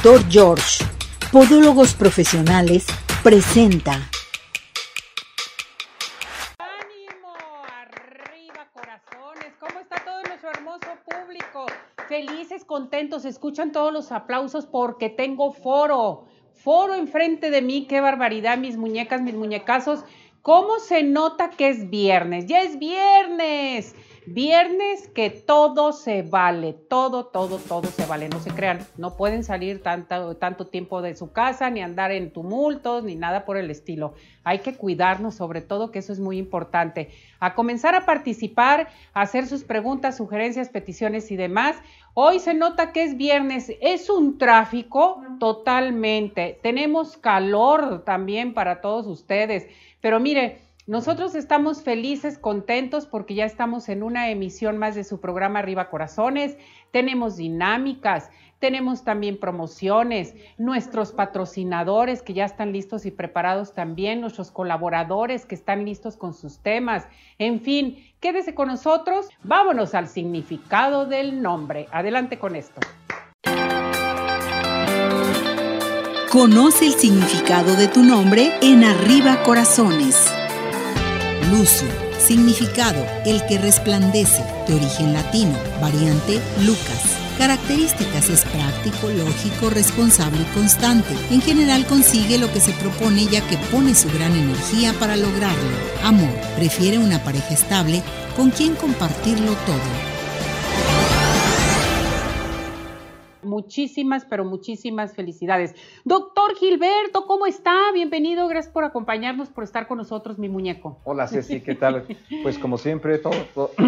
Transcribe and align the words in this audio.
Doctor 0.00 0.30
George, 0.30 0.84
Podólogos 1.32 1.92
Profesionales, 1.92 2.86
presenta. 3.24 3.94
¡Ánimo! 6.56 7.34
¡Arriba, 7.66 8.68
corazones! 8.72 9.54
¿Cómo 9.58 9.80
está 9.80 9.96
todo 10.04 10.22
nuestro 10.22 10.50
hermoso 10.50 10.86
público? 11.04 11.66
Felices, 12.08 12.64
contentos, 12.64 13.24
escuchan 13.24 13.72
todos 13.72 13.92
los 13.92 14.12
aplausos 14.12 14.66
porque 14.66 15.10
tengo 15.10 15.52
foro. 15.52 16.26
Foro 16.52 16.94
enfrente 16.94 17.50
de 17.50 17.60
mí, 17.60 17.88
qué 17.88 18.00
barbaridad, 18.00 18.56
mis 18.56 18.76
muñecas, 18.76 19.20
mis 19.20 19.34
muñecazos. 19.34 20.04
¿Cómo 20.42 20.78
se 20.78 21.02
nota 21.02 21.50
que 21.50 21.70
es 21.70 21.90
viernes? 21.90 22.46
¡Ya 22.46 22.60
es 22.60 22.78
viernes! 22.78 23.96
Viernes 24.30 25.08
que 25.08 25.30
todo 25.30 25.92
se 25.92 26.20
vale, 26.20 26.74
todo, 26.74 27.24
todo, 27.24 27.56
todo 27.56 27.88
se 27.88 28.04
vale, 28.04 28.28
no 28.28 28.40
se 28.40 28.50
crean, 28.50 28.80
no 28.98 29.16
pueden 29.16 29.42
salir 29.42 29.82
tanto, 29.82 30.66
tiempo 30.66 31.00
de 31.00 31.16
su 31.16 31.32
casa, 31.32 31.70
ni 31.70 31.80
andar 31.80 32.12
en 32.12 32.30
tumultos, 32.30 33.04
ni 33.04 33.14
nada 33.14 33.46
por 33.46 33.56
el 33.56 33.70
estilo. 33.70 34.12
Hay 34.44 34.58
que 34.58 34.74
cuidarnos, 34.74 35.34
sobre 35.34 35.62
todo, 35.62 35.90
que 35.90 36.00
eso 36.00 36.12
es 36.12 36.20
muy 36.20 36.36
importante. 36.36 37.08
A 37.40 37.54
comenzar 37.54 37.94
a 37.94 38.04
participar, 38.04 38.88
a 39.14 39.22
hacer 39.22 39.46
sus 39.46 39.64
preguntas, 39.64 40.18
sugerencias, 40.18 40.68
peticiones 40.68 41.30
y 41.30 41.36
demás. 41.36 41.76
Hoy 42.12 42.38
se 42.38 42.52
nota 42.52 42.92
que 42.92 43.04
es 43.04 43.16
viernes, 43.16 43.72
es 43.80 44.10
un 44.10 44.36
tráfico 44.36 45.22
totalmente. 45.40 46.58
Tenemos 46.62 47.16
calor 47.16 48.04
también 48.04 48.52
para 48.52 48.82
todos 48.82 49.06
ustedes, 49.06 49.66
pero 50.02 50.20
mire, 50.20 50.67
nosotros 50.88 51.34
estamos 51.34 51.82
felices, 51.82 52.38
contentos 52.38 53.04
porque 53.04 53.34
ya 53.34 53.44
estamos 53.44 53.90
en 53.90 54.02
una 54.02 54.30
emisión 54.30 54.78
más 54.78 54.94
de 54.94 55.04
su 55.04 55.20
programa 55.20 55.58
Arriba 55.58 55.90
Corazones. 55.90 56.56
Tenemos 56.92 57.36
dinámicas, 57.36 58.30
tenemos 58.58 59.04
también 59.04 59.38
promociones, 59.38 60.34
nuestros 60.56 61.12
patrocinadores 61.12 62.22
que 62.22 62.32
ya 62.32 62.46
están 62.46 62.72
listos 62.72 63.04
y 63.04 63.10
preparados 63.10 63.74
también, 63.74 64.22
nuestros 64.22 64.50
colaboradores 64.50 65.44
que 65.44 65.56
están 65.56 65.84
listos 65.84 66.16
con 66.16 66.32
sus 66.32 66.60
temas. 66.60 67.06
En 67.36 67.60
fin, 67.60 68.02
quédese 68.18 68.54
con 68.54 68.68
nosotros. 68.68 69.28
Vámonos 69.44 69.94
al 69.94 70.08
significado 70.08 71.04
del 71.04 71.42
nombre. 71.42 71.86
Adelante 71.92 72.38
con 72.38 72.56
esto. 72.56 72.80
Conoce 76.32 76.86
el 76.86 76.94
significado 76.94 77.76
de 77.76 77.88
tu 77.88 78.02
nombre 78.02 78.54
en 78.62 78.84
Arriba 78.84 79.42
Corazones. 79.42 80.32
Lucio. 81.50 81.88
Significado, 82.18 83.04
el 83.24 83.44
que 83.46 83.58
resplandece, 83.58 84.42
de 84.66 84.74
origen 84.74 85.12
latino, 85.12 85.56
variante 85.80 86.40
Lucas. 86.60 87.16
Características 87.38 88.28
es 88.28 88.44
práctico, 88.44 89.08
lógico, 89.08 89.70
responsable 89.70 90.40
y 90.42 90.54
constante. 90.54 91.14
En 91.30 91.40
general 91.40 91.86
consigue 91.86 92.36
lo 92.36 92.52
que 92.52 92.60
se 92.60 92.72
propone 92.72 93.26
ya 93.26 93.46
que 93.46 93.56
pone 93.70 93.94
su 93.94 94.08
gran 94.10 94.34
energía 94.34 94.92
para 94.94 95.16
lograrlo. 95.16 95.76
Amor, 96.02 96.30
prefiere 96.56 96.98
una 96.98 97.22
pareja 97.22 97.54
estable 97.54 98.02
con 98.36 98.50
quien 98.50 98.74
compartirlo 98.74 99.52
todo. 99.66 100.07
Muchísimas, 103.62 104.24
pero 104.24 104.44
muchísimas 104.44 105.14
felicidades. 105.16 105.74
Doctor 106.04 106.54
Gilberto, 106.54 107.26
¿cómo 107.26 107.44
está? 107.44 107.74
Bienvenido, 107.92 108.46
gracias 108.46 108.72
por 108.72 108.84
acompañarnos, 108.84 109.48
por 109.48 109.64
estar 109.64 109.88
con 109.88 109.98
nosotros, 109.98 110.38
mi 110.38 110.48
muñeco. 110.48 111.00
Hola 111.02 111.26
Ceci, 111.26 111.60
¿qué 111.60 111.74
tal? 111.74 112.04
Pues 112.44 112.56
como 112.56 112.78
siempre, 112.78 113.18
todo, 113.18 113.34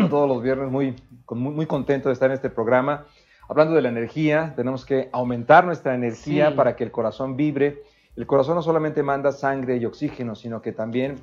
todos 0.09 0.29
los 0.29 0.43
viernes 0.43 0.73
muy, 0.73 0.97
muy, 1.31 1.53
muy 1.55 1.67
contento 1.67 2.09
de 2.09 2.15
estar 2.15 2.31
en 2.31 2.35
este 2.35 2.51
programa. 2.51 3.07
Hablando 3.49 3.77
de 3.77 3.83
la 3.83 3.91
energía, 3.91 4.55
tenemos 4.57 4.85
que 4.85 5.09
aumentar 5.13 5.65
nuestra 5.65 5.95
energía 5.95 6.49
Sí. 6.51 6.57
para 6.57 6.75
que 6.75 6.83
el 6.83 6.91
corazón 6.91 7.37
vibre. 7.37 7.85
El 8.17 8.27
corazón 8.27 8.57
no 8.57 8.63
solamente 8.63 9.05
manda 9.05 9.31
sangre 9.31 9.77
y 9.77 9.85
oxígeno, 9.85 10.35
sino 10.35 10.61
que 10.63 10.73
también 10.73 11.21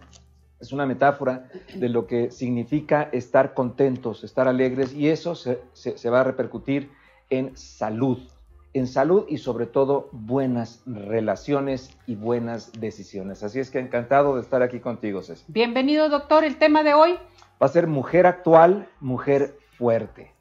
es 0.62 0.72
una 0.72 0.86
metáfora 0.86 1.50
de 1.76 1.90
lo 1.90 2.08
que 2.08 2.32
significa 2.32 3.10
estar 3.12 3.54
contentos, 3.54 4.24
estar 4.24 4.48
alegres, 4.48 4.94
y 4.94 5.10
eso 5.10 5.36
se, 5.36 5.60
se- 5.74 5.98
se 5.98 6.10
va 6.10 6.22
a 6.22 6.24
repercutir 6.24 6.90
en 7.30 7.58
salud, 7.58 8.20
en 8.74 8.88
salud 8.88 9.26
y 9.28 9.38
sobre 9.38 9.66
todo 9.66 10.10
buenas 10.12 10.82
relaciones 10.86 11.98
y 12.06 12.16
buenas 12.16 12.72
decisiones. 12.74 13.44
Así 13.44 13.60
es 13.60 13.72
que 13.72 13.80
encantado 13.80 14.36
de 14.36 14.42
estar 14.42 14.62
aquí 14.62 14.80
contigo, 14.80 15.22
Ceci. 15.22 15.44
Bienvenido, 15.48 16.10
doctor. 16.10 16.44
El 16.44 16.58
tema 16.58 16.84
de 16.84 16.94
hoy. 16.94 17.14
Va 17.62 17.66
a 17.66 17.70
ser 17.70 17.88
mujer 17.88 18.28
actual, 18.28 18.88
mujer 19.00 19.58
fuerte. 19.78 20.32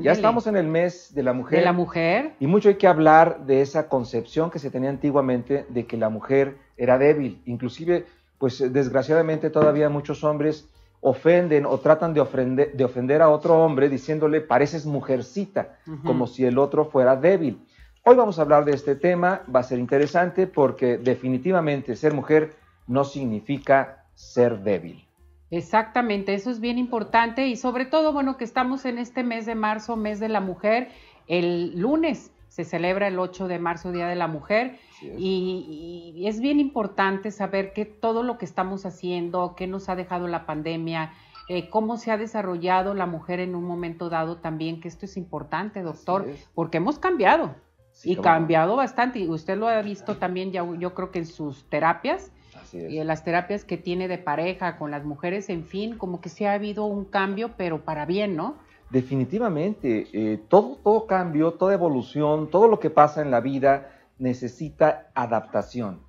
Ya 0.00 0.12
estamos 0.12 0.46
en 0.46 0.56
el 0.56 0.66
mes 0.66 1.14
de 1.14 1.22
la 1.22 1.32
mujer. 1.32 1.58
de 1.58 1.64
la 1.64 1.72
mujer. 1.72 2.34
Y 2.40 2.46
mucho 2.46 2.68
hay 2.68 2.76
que 2.76 2.86
hablar 2.86 3.46
de 3.46 3.60
esa 3.60 3.88
concepción 3.88 4.50
que 4.50 4.58
se 4.58 4.70
tenía 4.70 4.90
antiguamente 4.90 5.66
de 5.68 5.86
que 5.86 5.96
la 5.96 6.08
mujer 6.08 6.56
era 6.76 6.98
débil. 6.98 7.42
Inclusive, 7.44 8.06
pues 8.38 8.72
desgraciadamente 8.72 9.50
todavía 9.50 9.88
muchos 9.88 10.24
hombres 10.24 10.68
ofenden 11.00 11.66
o 11.66 11.78
tratan 11.78 12.14
de 12.14 12.20
ofender, 12.20 12.72
de 12.72 12.84
ofender 12.84 13.20
a 13.20 13.28
otro 13.28 13.62
hombre 13.62 13.90
diciéndole 13.90 14.40
pareces 14.40 14.86
mujercita, 14.86 15.76
como 16.02 16.26
si 16.26 16.46
el 16.46 16.58
otro 16.58 16.86
fuera 16.86 17.14
débil. 17.14 17.60
Hoy 18.06 18.16
vamos 18.16 18.38
a 18.38 18.42
hablar 18.42 18.66
de 18.66 18.72
este 18.72 18.96
tema, 18.96 19.40
va 19.52 19.60
a 19.60 19.62
ser 19.62 19.78
interesante 19.78 20.46
porque 20.46 20.98
definitivamente 20.98 21.96
ser 21.96 22.12
mujer 22.12 22.54
no 22.86 23.02
significa 23.02 24.04
ser 24.14 24.58
débil. 24.58 25.08
Exactamente, 25.50 26.34
eso 26.34 26.50
es 26.50 26.60
bien 26.60 26.76
importante 26.76 27.46
y 27.46 27.56
sobre 27.56 27.86
todo, 27.86 28.12
bueno, 28.12 28.36
que 28.36 28.44
estamos 28.44 28.84
en 28.84 28.98
este 28.98 29.22
mes 29.22 29.46
de 29.46 29.54
marzo, 29.54 29.96
mes 29.96 30.20
de 30.20 30.28
la 30.28 30.40
mujer. 30.40 30.90
El 31.28 31.80
lunes 31.80 32.30
se 32.48 32.64
celebra 32.64 33.08
el 33.08 33.18
8 33.18 33.48
de 33.48 33.58
marzo, 33.58 33.90
Día 33.90 34.06
de 34.06 34.16
la 34.16 34.28
Mujer, 34.28 34.78
es. 35.00 35.18
y, 35.18 36.12
y 36.14 36.28
es 36.28 36.40
bien 36.40 36.60
importante 36.60 37.30
saber 37.30 37.72
que 37.72 37.86
todo 37.86 38.22
lo 38.22 38.36
que 38.36 38.44
estamos 38.44 38.84
haciendo, 38.84 39.54
qué 39.56 39.66
nos 39.66 39.88
ha 39.88 39.96
dejado 39.96 40.28
la 40.28 40.44
pandemia, 40.44 41.14
eh, 41.48 41.68
cómo 41.68 41.98
se 41.98 42.10
ha 42.10 42.16
desarrollado 42.16 42.92
la 42.92 43.06
mujer 43.06 43.40
en 43.40 43.54
un 43.54 43.64
momento 43.64 44.10
dado 44.10 44.36
también, 44.36 44.80
que 44.80 44.88
esto 44.88 45.06
es 45.06 45.16
importante, 45.16 45.82
doctor, 45.82 46.28
es. 46.28 46.48
porque 46.54 46.78
hemos 46.78 46.98
cambiado. 46.98 47.54
Sí, 47.94 48.12
y 48.12 48.16
no. 48.16 48.22
cambiado 48.22 48.76
bastante, 48.76 49.20
y 49.20 49.28
usted 49.28 49.56
lo 49.56 49.68
ha 49.68 49.80
visto 49.80 50.16
también, 50.16 50.52
ya, 50.52 50.66
yo 50.78 50.94
creo 50.94 51.10
que 51.10 51.20
en 51.20 51.26
sus 51.26 51.64
terapias, 51.70 52.30
y 52.72 52.98
en 52.98 53.06
las 53.06 53.22
terapias 53.22 53.64
que 53.64 53.76
tiene 53.76 54.08
de 54.08 54.18
pareja 54.18 54.76
con 54.78 54.90
las 54.90 55.04
mujeres, 55.04 55.48
en 55.48 55.64
fin, 55.64 55.96
como 55.96 56.20
que 56.20 56.28
sí 56.28 56.44
ha 56.44 56.54
habido 56.54 56.84
un 56.86 57.04
cambio, 57.04 57.52
pero 57.56 57.84
para 57.84 58.04
bien, 58.04 58.34
¿no? 58.36 58.56
Definitivamente, 58.90 60.08
eh, 60.12 60.40
todo, 60.48 60.76
todo 60.82 61.06
cambio, 61.06 61.52
toda 61.52 61.74
evolución, 61.74 62.50
todo 62.50 62.66
lo 62.66 62.80
que 62.80 62.90
pasa 62.90 63.22
en 63.22 63.30
la 63.30 63.40
vida 63.40 63.90
necesita 64.18 65.08
adaptación. 65.14 66.00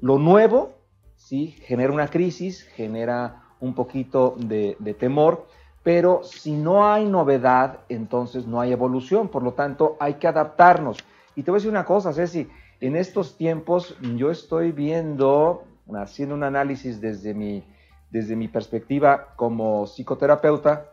Lo 0.00 0.18
nuevo, 0.18 0.72
sí, 1.14 1.56
genera 1.62 1.92
una 1.92 2.08
crisis, 2.08 2.62
genera 2.62 3.42
un 3.60 3.74
poquito 3.74 4.34
de, 4.38 4.76
de 4.78 4.94
temor, 4.94 5.46
pero 5.82 6.22
si 6.24 6.52
no 6.52 6.90
hay 6.90 7.04
novedad, 7.04 7.80
entonces 7.90 8.46
no 8.46 8.60
hay 8.60 8.72
evolución, 8.72 9.28
por 9.28 9.42
lo 9.42 9.52
tanto 9.52 9.96
hay 10.00 10.14
que 10.14 10.26
adaptarnos. 10.26 10.98
Y 11.36 11.42
te 11.42 11.50
voy 11.50 11.58
a 11.58 11.60
decir 11.60 11.70
una 11.70 11.84
cosa, 11.84 12.12
Ceci, 12.12 12.48
en 12.80 12.96
estos 12.96 13.36
tiempos 13.36 13.96
yo 14.16 14.30
estoy 14.30 14.72
viendo, 14.72 15.64
haciendo 15.94 16.34
un 16.34 16.44
análisis 16.44 17.00
desde 17.00 17.34
mi, 17.34 17.64
desde 18.10 18.36
mi 18.36 18.48
perspectiva 18.48 19.34
como 19.36 19.86
psicoterapeuta, 19.86 20.90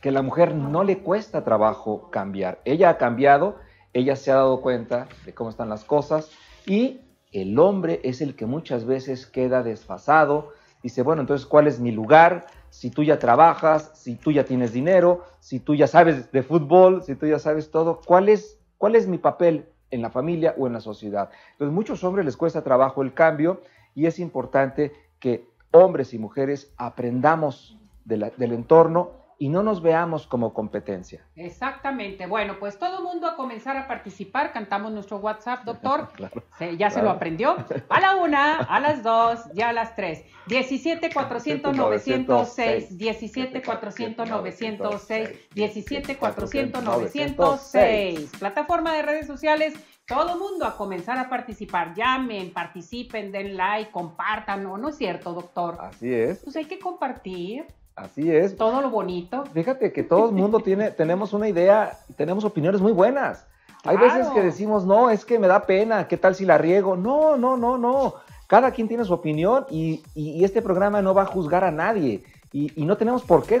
que 0.00 0.10
a 0.10 0.12
la 0.12 0.22
mujer 0.22 0.54
no 0.54 0.84
le 0.84 0.98
cuesta 0.98 1.44
trabajo 1.44 2.10
cambiar. 2.10 2.60
Ella 2.64 2.90
ha 2.90 2.98
cambiado, 2.98 3.56
ella 3.92 4.16
se 4.16 4.30
ha 4.30 4.36
dado 4.36 4.60
cuenta 4.60 5.08
de 5.24 5.34
cómo 5.34 5.50
están 5.50 5.68
las 5.68 5.84
cosas 5.84 6.30
y 6.66 7.00
el 7.32 7.58
hombre 7.58 8.00
es 8.04 8.20
el 8.20 8.36
que 8.36 8.46
muchas 8.46 8.84
veces 8.84 9.26
queda 9.26 9.62
desfasado. 9.62 10.50
Dice, 10.82 11.02
bueno, 11.02 11.22
entonces, 11.22 11.46
¿cuál 11.46 11.66
es 11.66 11.80
mi 11.80 11.92
lugar? 11.92 12.46
Si 12.70 12.90
tú 12.90 13.02
ya 13.02 13.18
trabajas, 13.18 13.92
si 13.94 14.16
tú 14.16 14.32
ya 14.32 14.44
tienes 14.44 14.72
dinero, 14.72 15.24
si 15.40 15.60
tú 15.60 15.74
ya 15.74 15.86
sabes 15.86 16.30
de 16.32 16.42
fútbol, 16.42 17.02
si 17.02 17.14
tú 17.14 17.26
ya 17.26 17.38
sabes 17.38 17.70
todo, 17.70 18.00
¿cuál 18.04 18.28
es, 18.28 18.58
cuál 18.78 18.96
es 18.96 19.06
mi 19.06 19.18
papel 19.18 19.71
en 19.92 20.02
la 20.02 20.10
familia 20.10 20.56
o 20.58 20.66
en 20.66 20.72
la 20.72 20.80
sociedad? 20.80 21.30
Entonces, 21.52 21.72
muchos 21.72 22.02
hombres 22.02 22.26
les 22.26 22.36
cuesta 22.36 22.64
trabajo 22.64 23.02
el 23.02 23.14
cambio 23.14 23.62
y 23.94 24.06
es 24.06 24.18
importante 24.18 24.92
que 25.20 25.46
hombres 25.70 26.12
y 26.12 26.18
mujeres 26.18 26.72
aprendamos 26.76 27.78
del 28.04 28.52
entorno 28.52 29.21
y 29.42 29.48
no 29.48 29.64
nos 29.64 29.82
veamos 29.82 30.28
como 30.28 30.54
competencia. 30.54 31.24
Exactamente. 31.34 32.26
Bueno, 32.28 32.58
pues 32.60 32.78
todo 32.78 32.98
el 32.98 33.02
mundo 33.04 33.26
a 33.26 33.34
comenzar 33.34 33.76
a 33.76 33.88
participar. 33.88 34.52
Cantamos 34.52 34.92
nuestro 34.92 35.16
WhatsApp, 35.16 35.64
doctor. 35.64 36.10
Claro. 36.12 36.44
Se- 36.58 36.76
ya 36.76 36.90
se 36.90 37.00
Claro. 37.00 37.08
lo 37.08 37.10
aprendió. 37.16 37.56
A 37.88 38.00
la 38.00 38.14
una, 38.16 38.58
a 38.58 38.78
las 38.78 39.02
dos, 39.02 39.40
ya 39.52 39.70
a 39.70 39.72
las 39.72 39.96
tres. 39.96 40.24
17 40.46 41.10
400 41.12 41.76
906, 41.76 42.96
17 42.96 43.62
400 43.62 44.28
906, 44.28 45.30
17 45.54 46.16
400 46.18 46.84
906. 46.84 48.30
Plataforma 48.38 48.92
de 48.94 49.02
redes 49.02 49.26
sociales. 49.26 49.74
Todo 50.06 50.36
mundo 50.36 50.66
a 50.66 50.76
comenzar 50.76 51.18
a 51.18 51.28
participar. 51.28 51.94
Llamen, 51.94 52.52
participen, 52.52 53.32
den 53.32 53.56
like, 53.56 53.90
compartan. 53.90 54.62
No, 54.62 54.76
no 54.78 54.88
es 54.90 54.96
cierto, 54.98 55.32
doctor. 55.32 55.78
Así 55.80 56.12
es, 56.12 56.40
Pues 56.44 56.54
hay 56.56 56.64
que 56.66 56.78
compartir 56.78 57.66
así 57.96 58.30
es. 58.30 58.56
todo 58.56 58.80
lo 58.80 58.90
bonito. 58.90 59.44
Fíjate 59.52 59.92
que 59.92 60.02
todo 60.02 60.26
el 60.26 60.32
mundo 60.32 60.60
tiene, 60.60 60.90
tenemos 61.02 61.32
una 61.32 61.48
idea, 61.48 61.98
tenemos 62.16 62.44
opiniones 62.44 62.80
muy 62.80 62.92
buenas. 62.92 63.46
Hay 63.84 63.96
veces 63.96 64.28
que 64.28 64.42
decimos, 64.42 64.84
no, 64.84 65.10
es 65.10 65.24
que 65.24 65.38
me 65.38 65.48
da 65.48 65.66
pena, 65.66 66.06
¿qué 66.06 66.16
tal 66.16 66.34
si 66.34 66.44
la 66.44 66.56
riego? 66.56 66.96
No, 66.96 67.36
no, 67.36 67.56
no, 67.56 67.78
no. 67.78 68.14
Cada 68.46 68.70
quien 68.70 68.86
tiene 68.86 69.04
su 69.04 69.12
opinión 69.12 69.66
y, 69.70 70.02
este 70.44 70.62
programa 70.62 71.02
no 71.02 71.14
va 71.14 71.22
a 71.22 71.26
juzgar 71.26 71.64
a 71.64 71.70
nadie. 71.70 72.22
Y, 72.52 72.84
no 72.84 72.98
tenemos 72.98 73.22
por 73.22 73.46
qué 73.46 73.60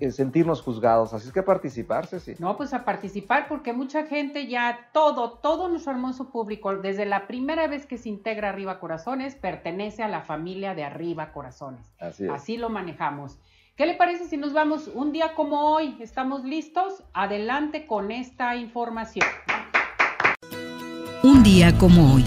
eh, 0.00 0.10
sentirnos 0.10 0.62
juzgados, 0.62 1.12
así 1.12 1.28
es 1.28 1.32
que 1.32 1.42
participarse, 1.42 2.18
sí. 2.20 2.34
No, 2.38 2.56
pues 2.56 2.72
a 2.72 2.84
participar 2.84 3.48
porque 3.48 3.74
mucha 3.74 4.06
gente 4.06 4.46
ya, 4.46 4.88
todo, 4.92 5.32
todo 5.32 5.68
nuestro 5.68 5.92
hermoso 5.92 6.30
público, 6.30 6.74
desde 6.76 7.04
la 7.04 7.26
primera 7.26 7.66
vez 7.66 7.84
que 7.84 7.98
se 7.98 8.08
integra 8.08 8.48
Arriba 8.48 8.80
Corazones, 8.80 9.34
pertenece 9.34 10.02
a 10.02 10.08
la 10.08 10.22
familia 10.22 10.74
de 10.74 10.84
Arriba 10.84 11.32
Corazones. 11.32 11.82
Así, 12.00 12.26
así 12.28 12.56
lo 12.56 12.70
manejamos. 12.70 13.38
¿Qué 13.80 13.86
le 13.86 13.94
parece 13.94 14.28
si 14.28 14.36
nos 14.36 14.52
vamos 14.52 14.90
un 14.92 15.10
día 15.10 15.32
como 15.34 15.72
hoy? 15.72 15.96
¿Estamos 16.00 16.44
listos? 16.44 17.02
Adelante 17.14 17.86
con 17.86 18.10
esta 18.10 18.54
información. 18.54 19.26
Un 21.22 21.42
día 21.42 21.78
como 21.78 22.12
hoy, 22.12 22.26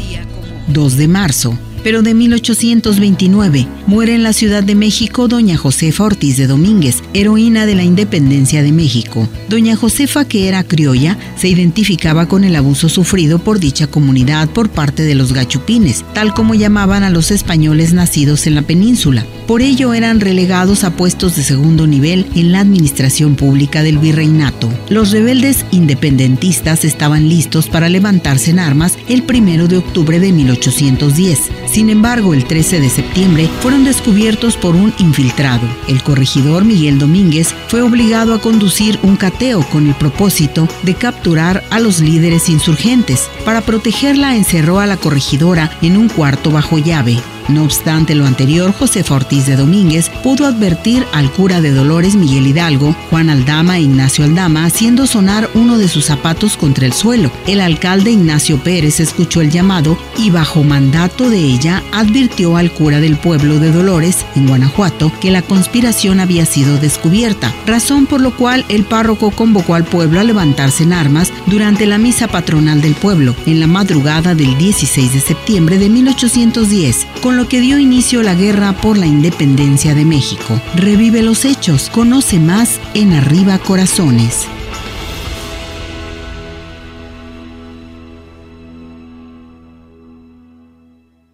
2 0.70 0.98
de 0.98 1.08
marzo 1.08 1.54
pero 1.84 2.02
de 2.02 2.14
1829 2.14 3.68
muere 3.88 4.16
en 4.16 4.24
la 4.24 4.34
Ciudad 4.34 4.64
de 4.64 4.76
México 4.76 5.28
doña 5.28 5.58
Josefa 5.58 6.06
Ortiz 6.06 6.38
de 6.38 6.48
Domínguez, 6.48 7.04
heroína 7.14 7.66
de 7.66 7.76
la 7.76 7.84
independencia 7.84 8.64
de 8.64 8.72
México. 8.72 9.28
Doña 9.50 9.76
Josefa, 9.76 10.26
que 10.26 10.48
era 10.48 10.64
criolla, 10.64 11.18
se 11.38 11.50
identificaba 11.50 12.28
con 12.28 12.44
el 12.44 12.56
abuso 12.56 12.90
sufrido 12.90 13.40
por 13.40 13.60
dicha 13.60 13.88
comunidad 13.88 14.50
por 14.50 14.70
parte 14.70 15.04
de 15.04 15.16
los 15.16 15.34
gachupines, 15.34 16.04
tal 16.14 16.34
como 16.34 16.56
llamaban 16.56 17.04
a 17.04 17.10
los 17.10 17.32
españoles 17.32 17.94
nacidos 17.94 18.48
en 18.48 18.56
la 18.56 18.62
península. 18.62 19.26
Por 19.48 19.62
ello 19.62 19.94
eran 19.94 20.22
relegados 20.22 20.84
a 20.86 20.96
puestos 20.96 21.36
de 21.36 21.44
segundo 21.44 21.86
nivel 21.86 22.26
en 22.34 22.54
la 22.54 22.62
administración 22.62 23.36
pública 23.36 23.84
del 23.84 23.98
virreinato. 23.98 24.70
Los 24.90 25.12
rebeldes 25.12 25.66
independentistas 25.72 26.86
estaban 26.86 27.28
listos 27.28 27.68
para 27.68 27.90
levantarse 27.90 28.52
en 28.52 28.60
armas 28.60 28.98
el 29.10 29.24
primero 29.24 29.68
de 29.68 29.78
octubre 29.78 30.20
de 30.20 30.32
1810 30.32 31.40
sin 31.74 31.90
embargo, 31.90 32.36
el 32.36 32.46
13 32.46 32.82
de 32.82 32.90
septiembre 32.90 33.50
fueron 33.62 33.84
descubiertos 33.84 34.58
por 34.58 34.76
un 34.76 34.94
infiltrado. 35.00 35.68
El 35.88 36.04
corregidor 36.04 36.66
Miguel 36.66 37.00
Domínguez 37.00 37.56
fue 37.68 37.82
obligado 37.82 38.36
a 38.36 38.42
conducir 38.42 39.00
un 39.02 39.16
cateo 39.16 39.68
con 39.72 39.88
el 39.88 39.96
propósito 39.96 40.68
de 40.84 40.94
capturar 40.94 41.64
a 41.72 41.80
los 41.80 42.00
líderes 42.00 42.48
insurgentes. 42.48 43.28
Para 43.44 43.62
protegerla 43.62 44.36
encerró 44.36 44.80
a 44.80 44.86
la 44.86 44.98
corregidora 44.98 45.76
en 45.82 45.98
un 45.98 46.10
cuarto 46.10 46.52
bajo 46.52 46.78
llave. 46.78 47.18
No 47.50 47.64
obstante 47.64 48.16
lo 48.16 48.26
anterior, 48.26 48.74
José 48.74 49.04
Ortiz 49.10 49.46
de 49.46 49.56
Domínguez 49.56 50.10
pudo 50.24 50.46
advertir 50.46 51.06
al 51.12 51.32
cura 51.32 51.62
de 51.62 51.72
Dolores 51.72 52.16
Miguel 52.16 52.48
Hidalgo, 52.48 52.96
Juan 53.10 53.30
Aldama 53.30 53.78
e 53.78 53.82
Ignacio 53.82 54.24
Aldama, 54.24 54.66
haciendo 54.66 55.06
sonar 55.08 55.50
uno 55.54 55.78
de 55.78 55.88
sus 55.88 56.06
zapatos 56.06 56.58
contra 56.58 56.86
el 56.86 56.94
suelo. 56.94 57.32
El 57.48 57.62
alcalde 57.62 58.12
Ignacio 58.12 58.58
Pérez 58.64 59.00
escuchó 59.00 59.42
el 59.42 59.52
llamado 59.52 59.98
y 60.18 60.30
bajo 60.30 60.64
mandato 60.64 61.30
de 61.30 61.40
ella 61.40 61.84
advirtió 61.92 62.58
al 62.58 62.72
cura 62.72 63.00
del 63.00 63.18
pueblo 63.18 63.60
de 63.60 63.72
Dolores, 63.72 64.26
en 64.36 64.48
Guanajuato, 64.48 65.12
que 65.20 65.32
la 65.32 65.42
conspiración 65.42 66.20
había 66.20 66.46
sido 66.46 66.78
descubierta, 66.78 67.54
razón 67.68 68.06
por 68.06 68.22
lo 68.22 68.36
cual 68.36 68.66
el 68.70 68.84
párroco 68.84 69.32
convocó 69.32 69.76
al 69.76 69.84
pueblo 69.84 70.20
a 70.20 70.24
levantarse 70.24 70.84
en 70.84 70.94
armas 70.94 71.32
durante 71.46 71.86
la 71.86 71.98
misa 71.98 72.28
patronal 72.28 72.82
del 72.82 72.96
pueblo, 72.96 73.36
en 73.46 73.60
la 73.60 73.68
madrugada 73.68 74.34
del 74.34 74.58
16 74.58 75.14
de 75.14 75.20
septiembre 75.20 75.78
de 75.78 75.90
1810, 75.90 77.08
con 77.22 77.33
lo 77.38 77.48
que 77.48 77.60
dio 77.60 77.80
inicio 77.80 78.22
la 78.22 78.36
guerra 78.36 78.74
por 78.74 78.98
la 78.98 79.06
independencia 79.06 79.96
de 79.96 80.06
México. 80.06 80.60
Revive 80.76 81.22
los 81.22 81.46
hechos, 81.46 81.90
conoce 81.90 82.40
más 82.40 82.80
en 82.94 83.14
Arriba 83.14 83.58
Corazones. 83.60 84.48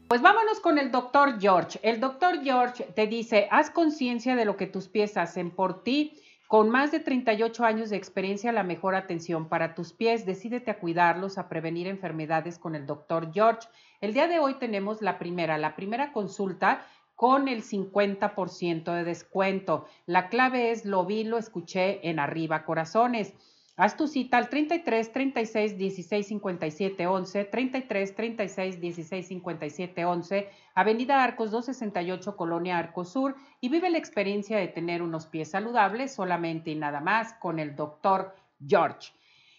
Pues 0.08 0.22
vámonos 0.22 0.60
con 0.60 0.80
el 0.80 0.92
doctor 0.92 1.40
George. 1.40 1.80
El 1.84 2.00
doctor 2.00 2.42
George 2.44 2.84
te 2.96 3.06
dice, 3.06 3.48
haz 3.52 3.70
conciencia 3.70 4.36
de 4.36 4.46
lo 4.46 4.58
que 4.58 4.66
tus 4.66 4.88
pies 4.88 5.18
hacen 5.18 5.52
por 5.52 5.84
ti. 5.84 6.14
Con 6.48 6.72
más 6.72 6.92
de 6.92 7.00
38 7.00 7.64
años 7.64 7.92
de 7.92 7.98
experiencia, 7.98 8.52
la 8.52 8.64
mejor 8.64 8.96
atención 8.96 9.48
para 9.50 9.76
tus 9.76 9.94
pies. 9.94 10.26
Decídete 10.26 10.72
a 10.72 10.80
cuidarlos, 10.80 11.38
a 11.38 11.48
prevenir 11.48 11.86
enfermedades 11.86 12.58
con 12.58 12.74
el 12.74 12.88
doctor 12.88 13.32
George. 13.32 13.68
El 14.02 14.14
día 14.14 14.28
de 14.30 14.40
hoy 14.40 14.54
tenemos 14.54 15.02
la 15.02 15.20
primera, 15.20 15.58
la 15.58 15.76
primera 15.76 16.14
consulta 16.14 16.86
con 17.16 17.50
el 17.50 17.64
50% 17.64 18.94
de 18.94 19.04
descuento. 19.04 19.88
La 20.06 20.30
clave 20.30 20.72
es 20.72 20.86
lo 20.86 21.06
vi, 21.06 21.26
lo 21.26 21.38
escuché 21.38 22.08
en 22.10 22.18
arriba 22.18 22.64
corazones. 22.64 23.34
Haz 23.76 23.98
tu 23.98 24.08
cita 24.08 24.38
al 24.38 24.48
33 24.48 25.12
36 25.12 25.78
16 25.78 26.28
57 26.28 27.08
11, 27.08 27.46
33 27.46 28.16
36 28.16 28.80
16 28.80 29.28
57 29.28 30.06
11, 30.06 30.50
Avenida 30.76 31.22
Arcos 31.22 31.52
268, 31.52 32.38
Colonia 32.38 32.78
Arcos 32.78 33.12
Sur, 33.12 33.36
y 33.60 33.68
vive 33.68 33.90
la 33.90 33.98
experiencia 33.98 34.58
de 34.58 34.70
tener 34.70 35.02
unos 35.02 35.26
pies 35.26 35.52
saludables 35.52 36.14
solamente 36.14 36.72
y 36.72 36.76
nada 36.76 37.02
más 37.02 37.34
con 37.34 37.60
el 37.60 37.76
doctor 37.76 38.34
George. 38.66 39.12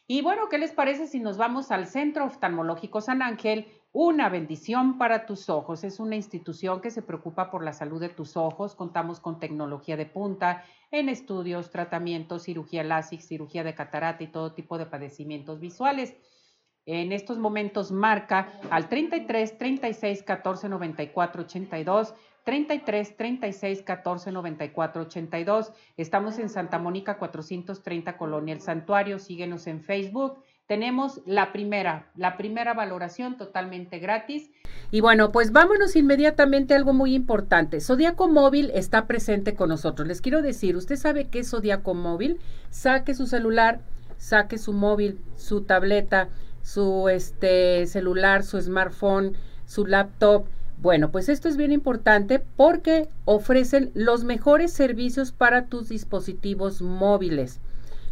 Y 0.07 0.23
bueno, 0.23 0.49
¿qué 0.49 0.59
les 0.59 0.73
parece 0.73 1.07
si 1.07 1.21
nos 1.21 1.37
vamos 1.37 1.71
al 1.71 1.87
Centro 1.87 2.25
Oftalmológico 2.25 3.01
San 3.01 3.23
Ángel? 3.23 3.69
Una 3.93 4.29
bendición 4.29 4.99
para 4.99 5.27
tus 5.27 5.49
ojos. 5.51 5.83
Es 5.83 5.99
una 5.99 6.15
institución 6.15 6.81
que 6.81 6.93
se 6.93 7.03
preocupa 7.03 7.51
por 7.51 7.65
la 7.65 7.73
salud 7.73 8.01
de 8.01 8.09
tus 8.09 8.37
ojos. 8.37 8.77
Contamos 8.77 9.19
con 9.19 9.41
tecnología 9.41 9.97
de 9.97 10.07
punta 10.07 10.63
en 10.93 11.09
estudios, 11.09 11.71
tratamientos, 11.71 12.45
cirugía 12.45 12.85
láser, 12.85 13.21
cirugía 13.21 13.65
de 13.65 13.75
catarata 13.75 14.23
y 14.23 14.29
todo 14.29 14.53
tipo 14.53 14.79
de 14.79 14.87
padecimientos 14.87 15.59
visuales. 15.59 16.15
En 16.87 17.11
estos 17.11 17.39
momentos 17.39 17.91
marca 17.91 18.53
al 18.71 18.89
33 18.89 19.59
36 19.59 20.23
14 20.23 20.69
94 20.69 21.43
82 21.43 22.15
33 22.45 23.17
36 23.17 23.83
14 23.83 24.33
94 24.33 25.03
82. 25.03 25.73
Estamos 25.97 26.39
en 26.39 26.49
Santa 26.49 26.79
Mónica 26.79 27.19
430 27.19 28.17
Colonia 28.17 28.55
El 28.55 28.61
Santuario. 28.61 29.19
Síguenos 29.19 29.67
en 29.67 29.83
Facebook 29.83 30.45
tenemos 30.71 31.21
la 31.27 31.51
primera, 31.51 32.07
la 32.15 32.37
primera 32.37 32.75
valoración 32.75 33.37
totalmente 33.37 33.99
gratis. 33.99 34.53
Y 34.93 35.01
bueno, 35.01 35.33
pues 35.33 35.51
vámonos 35.51 35.97
inmediatamente 35.97 36.75
a 36.75 36.77
algo 36.77 36.93
muy 36.93 37.13
importante. 37.13 37.81
Zodiaco 37.81 38.29
Móvil 38.29 38.71
está 38.73 39.09
presente 39.09 39.57
con 39.57 39.71
nosotros. 39.71 40.07
Les 40.07 40.21
quiero 40.21 40.43
decir, 40.43 40.77
¿usted 40.77 40.95
sabe 40.95 41.27
qué 41.27 41.41
es 41.41 41.51
Zodiaco 41.51 41.95
Móvil? 41.95 42.39
Saque 42.71 43.15
su 43.15 43.27
celular, 43.27 43.81
saque 44.17 44.59
su 44.59 44.73
móvil, 44.73 45.19
su 45.35 45.63
tableta, 45.63 46.29
su 46.63 47.09
este 47.09 47.85
celular, 47.89 48.45
su 48.45 48.61
smartphone, 48.61 49.33
su 49.67 49.87
laptop. 49.87 50.47
Bueno, 50.81 51.11
pues 51.11 51.29
esto 51.29 51.49
es 51.49 51.57
bien 51.57 51.73
importante 51.73 52.39
porque 52.55 53.09
ofrecen 53.25 53.91
los 53.95 54.23
mejores 54.23 54.73
servicios 54.73 55.33
para 55.33 55.67
tus 55.67 55.89
dispositivos 55.89 56.81
móviles 56.81 57.59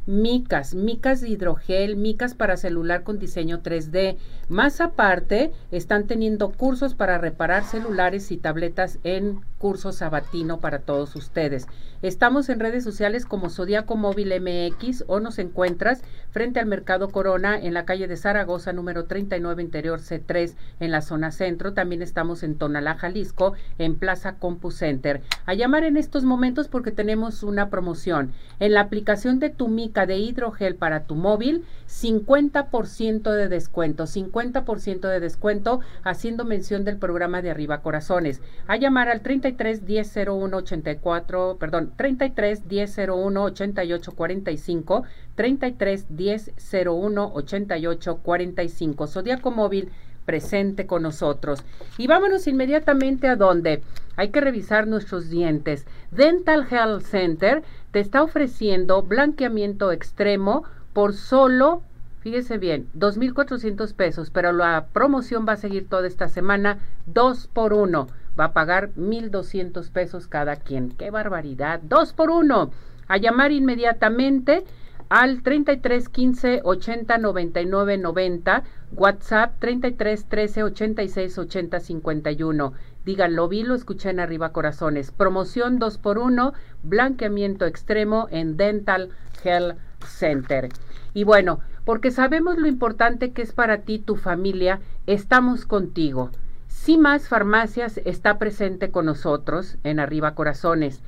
micas, 0.08 0.74
micas 0.74 1.20
de 1.20 1.28
hidrogel, 1.28 1.96
micas 1.96 2.34
para 2.34 2.56
celular 2.56 3.02
con 3.02 3.18
diseño 3.18 3.62
3D. 3.62 4.16
Más 4.48 4.80
aparte, 4.80 5.52
están 5.70 6.06
teniendo 6.06 6.50
cursos 6.50 6.94
para 6.94 7.18
reparar 7.18 7.64
celulares 7.64 8.32
y 8.32 8.38
tabletas 8.38 8.98
en 9.04 9.42
curso 9.58 9.92
sabatino 9.92 10.60
para 10.60 10.78
todos 10.78 11.14
ustedes. 11.14 11.66
Estamos 12.00 12.48
en 12.48 12.60
redes 12.60 12.84
sociales 12.84 13.26
como 13.26 13.50
Zodiaco 13.50 13.96
Móvil 13.96 14.32
MX 14.40 15.04
o 15.08 15.20
nos 15.20 15.38
encuentras 15.38 16.00
frente 16.38 16.60
al 16.60 16.66
Mercado 16.66 17.08
Corona 17.08 17.58
en 17.58 17.74
la 17.74 17.84
calle 17.84 18.06
de 18.06 18.16
Zaragoza 18.16 18.72
número 18.72 19.06
39 19.06 19.60
interior 19.60 19.98
C3 19.98 20.54
en 20.78 20.92
la 20.92 21.00
zona 21.00 21.32
centro. 21.32 21.72
También 21.72 22.00
estamos 22.00 22.44
en 22.44 22.54
Tonalá, 22.54 22.94
Jalisco 22.94 23.54
en 23.78 23.96
Plaza 23.96 24.36
Compu 24.36 24.70
Center. 24.70 25.20
A 25.46 25.54
llamar 25.54 25.82
en 25.82 25.96
estos 25.96 26.22
momentos 26.22 26.68
porque 26.68 26.92
tenemos 26.92 27.42
una 27.42 27.70
promoción. 27.70 28.30
En 28.60 28.72
la 28.72 28.82
aplicación 28.82 29.40
de 29.40 29.50
tu 29.50 29.66
mica 29.66 30.06
de 30.06 30.18
hidrogel 30.18 30.76
para 30.76 31.06
tu 31.06 31.16
móvil, 31.16 31.64
50% 31.88 33.32
de 33.32 33.48
descuento, 33.48 34.04
50% 34.04 35.08
de 35.08 35.18
descuento 35.18 35.80
haciendo 36.04 36.44
mención 36.44 36.84
del 36.84 36.98
programa 36.98 37.42
de 37.42 37.50
Arriba 37.50 37.82
Corazones. 37.82 38.42
A 38.68 38.76
llamar 38.76 39.08
al 39.08 39.22
33 39.22 39.84
10 39.84 40.16
01 40.28 40.56
84, 40.56 41.56
perdón, 41.58 41.92
33 41.96 42.68
10 42.68 42.98
01 43.08 43.42
88 43.42 44.12
45, 44.12 45.04
33 45.38 46.06
10 46.16 46.52
01 46.84 47.30
88 47.32 48.16
45. 48.16 49.06
Zodíaco 49.06 49.52
Móvil 49.52 49.88
presente 50.24 50.88
con 50.88 51.04
nosotros. 51.04 51.64
Y 51.96 52.08
vámonos 52.08 52.48
inmediatamente 52.48 53.28
a 53.28 53.36
donde 53.36 53.80
hay 54.16 54.30
que 54.30 54.40
revisar 54.40 54.88
nuestros 54.88 55.30
dientes. 55.30 55.86
Dental 56.10 56.66
Health 56.68 57.04
Center 57.04 57.62
te 57.92 58.00
está 58.00 58.24
ofreciendo 58.24 59.02
blanqueamiento 59.02 59.92
extremo 59.92 60.64
por 60.92 61.14
solo, 61.14 61.82
fíjese 62.18 62.58
bien, 62.58 62.88
2.400 62.96 63.94
pesos, 63.94 64.30
pero 64.30 64.50
la 64.50 64.88
promoción 64.92 65.46
va 65.48 65.52
a 65.52 65.56
seguir 65.56 65.88
toda 65.88 66.08
esta 66.08 66.26
semana, 66.26 66.80
dos 67.06 67.46
por 67.46 67.74
uno. 67.74 68.08
Va 68.38 68.46
a 68.46 68.52
pagar 68.52 68.90
1.200 68.96 69.88
pesos 69.92 70.26
cada 70.26 70.56
quien. 70.56 70.90
¡Qué 70.90 71.12
barbaridad! 71.12 71.78
Dos 71.80 72.12
por 72.12 72.30
uno. 72.30 72.72
A 73.06 73.18
llamar 73.18 73.52
inmediatamente 73.52 74.64
al 75.08 75.42
33 75.42 76.08
15 76.08 76.60
80 76.64 77.18
99 77.18 77.98
90, 77.98 78.62
WhatsApp 78.92 79.58
33 79.58 80.24
13 80.26 80.62
86 80.64 81.38
80 81.38 81.80
51. 81.80 82.72
Díganlo, 83.04 83.48
vi, 83.48 83.62
lo 83.62 83.74
escuché 83.74 84.10
en 84.10 84.20
Arriba 84.20 84.52
Corazones. 84.52 85.10
Promoción 85.12 85.78
2 85.78 85.98
por 85.98 86.18
1 86.18 86.52
blanqueamiento 86.82 87.64
extremo 87.64 88.28
en 88.30 88.56
Dental 88.56 89.10
Health 89.42 89.78
Center. 90.06 90.68
Y 91.14 91.24
bueno, 91.24 91.60
porque 91.84 92.10
sabemos 92.10 92.58
lo 92.58 92.66
importante 92.66 93.32
que 93.32 93.40
es 93.40 93.52
para 93.52 93.78
ti, 93.78 93.98
tu 93.98 94.16
familia, 94.16 94.80
estamos 95.06 95.64
contigo. 95.64 96.30
Si 96.66 96.98
más 96.98 97.28
farmacias 97.28 97.98
está 98.04 98.38
presente 98.38 98.90
con 98.90 99.06
nosotros 99.06 99.78
en 99.84 100.00
Arriba 100.00 100.34
Corazones. 100.34 101.00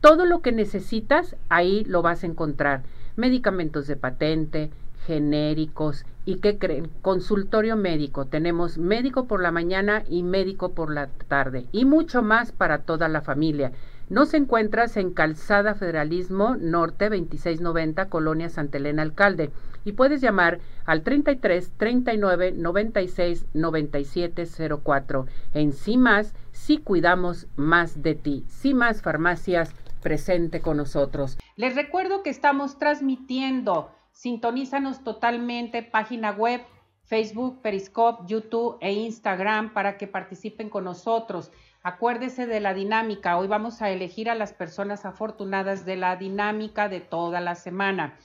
Todo 0.00 0.26
lo 0.26 0.42
que 0.42 0.52
necesitas, 0.52 1.34
ahí 1.48 1.84
lo 1.84 2.02
vas 2.02 2.22
a 2.22 2.28
encontrar. 2.28 2.82
Medicamentos 3.18 3.88
de 3.88 3.96
patente, 3.96 4.70
genéricos 5.04 6.06
y 6.24 6.36
qué 6.36 6.56
creen, 6.56 6.88
consultorio 7.02 7.74
médico. 7.74 8.26
Tenemos 8.26 8.78
médico 8.78 9.26
por 9.26 9.42
la 9.42 9.50
mañana 9.50 10.04
y 10.08 10.22
médico 10.22 10.72
por 10.72 10.94
la 10.94 11.08
tarde 11.26 11.66
y 11.72 11.84
mucho 11.84 12.22
más 12.22 12.52
para 12.52 12.82
toda 12.82 13.08
la 13.08 13.20
familia. 13.20 13.72
Nos 14.08 14.34
encuentras 14.34 14.96
en 14.96 15.10
Calzada 15.10 15.74
Federalismo 15.74 16.54
Norte 16.60 17.06
2690, 17.06 18.08
Colonia 18.08 18.50
Santa 18.50 18.78
Elena 18.78 19.02
Alcalde. 19.02 19.50
Y 19.84 19.92
puedes 19.92 20.20
llamar 20.20 20.60
al 20.86 21.02
33 21.02 21.72
39 21.76 22.52
96 22.52 23.46
97 23.52 24.46
04. 24.84 25.26
En 25.54 25.72
CIMAS, 25.72 26.34
sí 26.52 26.78
cuidamos 26.78 27.48
más 27.56 28.00
de 28.00 28.14
ti. 28.14 28.44
CIMAS 28.48 29.02
Farmacias 29.02 29.74
presente 29.98 30.60
con 30.60 30.76
nosotros. 30.76 31.38
Les 31.56 31.74
recuerdo 31.74 32.22
que 32.22 32.30
estamos 32.30 32.78
transmitiendo. 32.78 33.90
Sintonízanos 34.12 35.04
totalmente, 35.04 35.82
página 35.82 36.32
web, 36.32 36.62
Facebook, 37.04 37.60
Periscope, 37.62 38.24
YouTube 38.26 38.76
e 38.80 38.92
Instagram 38.92 39.72
para 39.72 39.96
que 39.96 40.06
participen 40.06 40.68
con 40.68 40.84
nosotros. 40.84 41.50
Acuérdese 41.82 42.46
de 42.46 42.60
la 42.60 42.74
dinámica. 42.74 43.38
Hoy 43.38 43.46
vamos 43.46 43.80
a 43.80 43.90
elegir 43.90 44.28
a 44.28 44.34
las 44.34 44.52
personas 44.52 45.06
afortunadas 45.06 45.86
de 45.86 45.96
la 45.96 46.16
dinámica 46.16 46.88
de 46.88 47.00
toda 47.00 47.40
la 47.40 47.54
semana. 47.54 48.18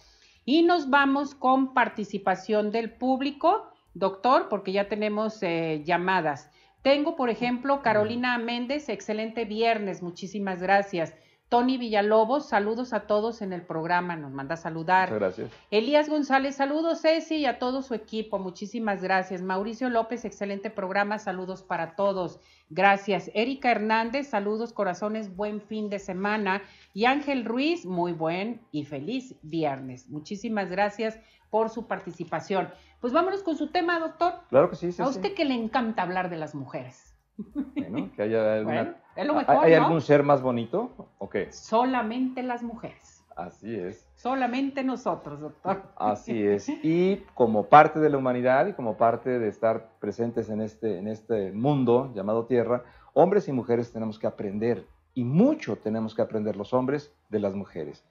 Y 0.45 0.63
nos 0.63 0.89
vamos 0.89 1.35
con 1.35 1.73
participación 1.73 2.71
del 2.71 2.91
público, 2.91 3.69
doctor, 3.93 4.49
porque 4.49 4.73
ya 4.73 4.89
tenemos 4.89 5.41
eh, 5.41 5.81
llamadas. 5.85 6.49
Tengo, 6.81 7.15
por 7.15 7.29
ejemplo, 7.29 7.81
Carolina 7.81 8.37
Méndez, 8.37 8.89
excelente 8.89 9.45
viernes, 9.45 10.01
muchísimas 10.01 10.61
gracias. 10.61 11.13
Tony 11.53 11.77
Villalobos, 11.77 12.47
saludos 12.47 12.93
a 12.93 13.01
todos 13.01 13.43
en 13.43 13.53
el 13.53 13.61
programa, 13.61 14.15
nos 14.15 14.31
manda 14.31 14.55
a 14.55 14.57
saludar. 14.57 15.09
Muchas 15.11 15.37
gracias. 15.37 15.51
Elías 15.69 16.09
González, 16.09 16.55
saludos 16.55 17.01
Ceci 17.03 17.35
y 17.35 17.45
a 17.45 17.59
todo 17.59 17.83
su 17.83 17.93
equipo, 17.93 18.39
muchísimas 18.39 19.03
gracias. 19.03 19.43
Mauricio 19.43 19.87
López, 19.91 20.25
excelente 20.25 20.71
programa, 20.71 21.19
saludos 21.19 21.61
para 21.61 21.95
todos. 21.95 22.39
Gracias. 22.71 23.29
Erika 23.35 23.69
Hernández, 23.69 24.29
saludos 24.29 24.73
corazones, 24.73 25.35
buen 25.35 25.61
fin 25.61 25.91
de 25.91 25.99
semana. 25.99 26.63
Y 26.91 27.05
Ángel 27.05 27.45
Ruiz, 27.45 27.85
muy 27.85 28.13
buen 28.13 28.59
y 28.71 28.85
feliz 28.85 29.35
viernes. 29.43 30.09
Muchísimas 30.09 30.71
gracias 30.71 31.19
por 31.51 31.69
su 31.69 31.85
participación. 31.85 32.69
Pues 32.99 33.13
vámonos 33.13 33.43
con 33.43 33.57
su 33.57 33.67
tema, 33.67 33.99
doctor. 33.99 34.39
Claro 34.49 34.71
que 34.71 34.75
sí. 34.75 34.91
sí 34.91 34.99
a 34.99 35.07
usted 35.07 35.35
que 35.35 35.45
le 35.45 35.53
encanta 35.53 36.01
hablar 36.01 36.31
de 36.31 36.37
las 36.37 36.55
mujeres. 36.55 37.12
Bueno, 37.37 38.11
que 38.15 38.21
haya 38.21 38.55
alguna, 38.55 38.95
mejor, 39.15 39.45
¿Hay 39.47 39.73
algún 39.73 40.01
ser 40.01 40.23
más 40.23 40.41
bonito 40.41 40.91
o 41.17 41.29
qué? 41.29 41.51
Solamente 41.51 42.43
las 42.43 42.63
mujeres. 42.63 43.23
Así 43.35 43.75
es. 43.75 44.07
Solamente 44.15 44.83
nosotros, 44.83 45.39
doctor. 45.39 45.81
Así 45.95 46.41
es. 46.47 46.69
Y 46.83 47.23
como 47.33 47.65
parte 47.67 47.99
de 47.99 48.09
la 48.09 48.17
humanidad 48.17 48.67
y 48.67 48.73
como 48.73 48.97
parte 48.97 49.39
de 49.39 49.47
estar 49.47 49.89
presentes 49.99 50.49
en 50.49 50.61
este, 50.61 50.99
en 50.99 51.07
este 51.07 51.51
mundo 51.51 52.11
llamado 52.13 52.45
Tierra, 52.45 52.83
hombres 53.13 53.47
y 53.47 53.51
mujeres 53.51 53.91
tenemos 53.91 54.19
que 54.19 54.27
aprender, 54.27 54.85
y 55.13 55.23
mucho 55.23 55.75
tenemos 55.77 56.15
que 56.15 56.21
aprender 56.21 56.55
los 56.55 56.73
hombres 56.73 57.13
de 57.29 57.39
las 57.39 57.55
mujeres. 57.55 58.03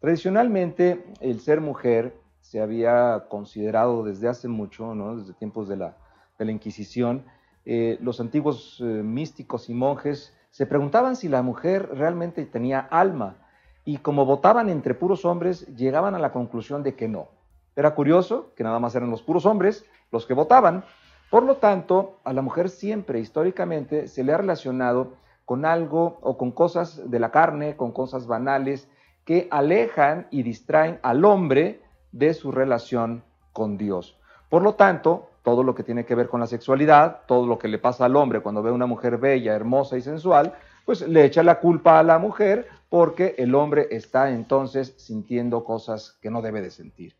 Tradicionalmente, 0.00 1.04
el 1.20 1.40
ser 1.40 1.60
mujer 1.60 2.14
se 2.40 2.60
había 2.60 3.26
considerado 3.28 4.04
desde 4.04 4.28
hace 4.28 4.48
mucho, 4.48 4.94
¿no? 4.94 5.16
desde 5.16 5.34
tiempos 5.34 5.68
de 5.68 5.76
la, 5.76 5.96
de 6.38 6.44
la 6.44 6.52
Inquisición, 6.52 7.24
eh, 7.70 7.98
los 8.00 8.18
antiguos 8.18 8.80
eh, 8.80 8.84
místicos 8.84 9.68
y 9.68 9.74
monjes 9.74 10.34
se 10.48 10.64
preguntaban 10.64 11.16
si 11.16 11.28
la 11.28 11.42
mujer 11.42 11.90
realmente 11.92 12.46
tenía 12.46 12.80
alma 12.80 13.36
y 13.84 13.98
como 13.98 14.24
votaban 14.24 14.70
entre 14.70 14.94
puros 14.94 15.26
hombres, 15.26 15.66
llegaban 15.76 16.14
a 16.14 16.18
la 16.18 16.32
conclusión 16.32 16.82
de 16.82 16.94
que 16.94 17.08
no. 17.08 17.28
Era 17.76 17.94
curioso 17.94 18.54
que 18.56 18.64
nada 18.64 18.78
más 18.78 18.94
eran 18.94 19.10
los 19.10 19.20
puros 19.20 19.44
hombres 19.44 19.84
los 20.10 20.24
que 20.24 20.32
votaban. 20.32 20.82
Por 21.30 21.42
lo 21.42 21.56
tanto, 21.56 22.20
a 22.24 22.32
la 22.32 22.40
mujer 22.40 22.70
siempre 22.70 23.20
históricamente 23.20 24.08
se 24.08 24.24
le 24.24 24.32
ha 24.32 24.38
relacionado 24.38 25.12
con 25.44 25.66
algo 25.66 26.16
o 26.22 26.38
con 26.38 26.52
cosas 26.52 27.10
de 27.10 27.18
la 27.20 27.30
carne, 27.30 27.76
con 27.76 27.92
cosas 27.92 28.26
banales 28.26 28.88
que 29.26 29.46
alejan 29.50 30.26
y 30.30 30.42
distraen 30.42 31.00
al 31.02 31.22
hombre 31.26 31.82
de 32.12 32.32
su 32.32 32.50
relación 32.50 33.24
con 33.52 33.76
Dios. 33.76 34.18
Por 34.48 34.62
lo 34.62 34.74
tanto, 34.74 35.27
todo 35.42 35.62
lo 35.62 35.74
que 35.74 35.82
tiene 35.82 36.04
que 36.04 36.14
ver 36.14 36.28
con 36.28 36.40
la 36.40 36.46
sexualidad, 36.46 37.22
todo 37.26 37.46
lo 37.46 37.58
que 37.58 37.68
le 37.68 37.78
pasa 37.78 38.04
al 38.04 38.16
hombre 38.16 38.40
cuando 38.40 38.62
ve 38.62 38.70
a 38.70 38.74
una 38.74 38.86
mujer 38.86 39.18
bella, 39.18 39.54
hermosa 39.54 39.96
y 39.96 40.02
sensual, 40.02 40.54
pues 40.84 41.06
le 41.06 41.24
echa 41.24 41.42
la 41.42 41.60
culpa 41.60 41.98
a 41.98 42.02
la 42.02 42.18
mujer 42.18 42.68
porque 42.88 43.34
el 43.38 43.54
hombre 43.54 43.88
está 43.90 44.30
entonces 44.30 44.94
sintiendo 44.96 45.64
cosas 45.64 46.18
que 46.20 46.30
no 46.30 46.42
debe 46.42 46.62
de 46.62 46.70
sentir. 46.70 47.14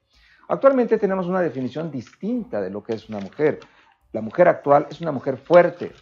Actualmente 0.49 0.97
tenemos 0.97 1.27
una 1.27 1.41
definición 1.41 1.91
distinta 1.91 2.61
de 2.61 2.71
lo 2.71 2.83
que 2.83 2.95
es 2.95 3.09
una 3.09 3.21
mujer. 3.21 3.61
La 4.13 4.23
mujer 4.23 4.49
actual 4.49 4.87
es 4.91 5.01
una 5.03 5.13
mujer 5.13 5.37
fuerte, 5.37 5.93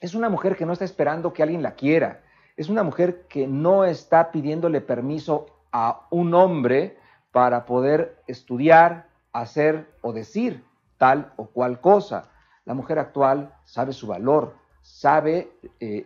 es 0.00 0.14
una 0.14 0.28
mujer 0.28 0.56
que 0.56 0.66
no 0.66 0.74
está 0.74 0.84
esperando 0.84 1.32
que 1.32 1.42
alguien 1.42 1.62
la 1.62 1.72
quiera, 1.72 2.20
es 2.56 2.68
una 2.68 2.82
mujer 2.82 3.24
que 3.28 3.46
no 3.46 3.84
está 3.84 4.30
pidiéndole 4.30 4.82
permiso 4.82 5.46
a 5.72 6.06
un 6.10 6.34
hombre 6.34 6.98
para 7.32 7.64
poder 7.64 8.22
estudiar, 8.26 9.06
hacer 9.32 9.86
o 10.02 10.12
decir 10.12 10.62
tal 10.98 11.32
o 11.36 11.46
cual 11.46 11.80
cosa. 11.80 12.28
La 12.64 12.74
mujer 12.74 12.98
actual 12.98 13.54
sabe 13.64 13.92
su 13.92 14.06
valor, 14.06 14.54
sabe 14.82 15.50
eh, 15.80 16.04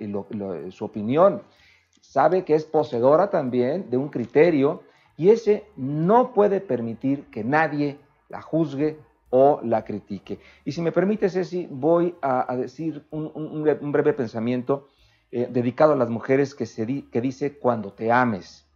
su 0.71 0.85
opinión, 0.85 1.43
sabe 2.01 2.45
que 2.45 2.55
es 2.55 2.65
poseedora 2.65 3.31
también 3.31 3.91
de 3.91 3.97
un 3.97 4.09
criterio 4.09 4.83
y 5.17 5.31
ese 5.31 5.65
no 5.77 6.33
puede 6.33 6.61
permitir 6.61 7.25
que 7.31 7.43
nadie 7.43 7.99
la 8.29 8.43
juzgue 8.43 8.99
o 9.31 9.61
la 9.63 9.85
critique. 9.85 10.39
Y 10.65 10.73
si 10.73 10.83
me 10.83 10.93
permite, 10.93 11.31
Ceci, 11.31 11.67
voy 11.71 12.15
a, 12.21 12.55
decir 12.55 13.05
un, 13.11 13.93
breve 13.93 14.13
pensamiento 14.13 14.89
eh, 15.31 15.49
dedicado 15.51 15.95
a 15.95 15.97
las 15.97 16.11
mujeres 16.11 16.55
que, 16.55 16.67
dice 17.21 17.59
cuando 17.59 17.93
te 17.93 18.13
ames. 18.13 18.67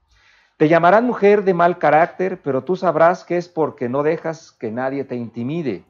Te 0.57 0.69
llamarán 0.69 1.05
mujer 1.05 1.45
de 1.45 1.53
mal 1.53 1.79
carácter, 1.79 2.41
pero 2.43 2.65
tú 2.65 2.77
sabrás 2.77 3.25
que 3.25 3.37
es 3.37 3.49
porque 3.49 3.91
no 3.91 4.03
dejas 4.03 4.53
que 4.53 4.71
nadie 4.71 5.05
te 5.05 5.17
intimide. 5.17 5.85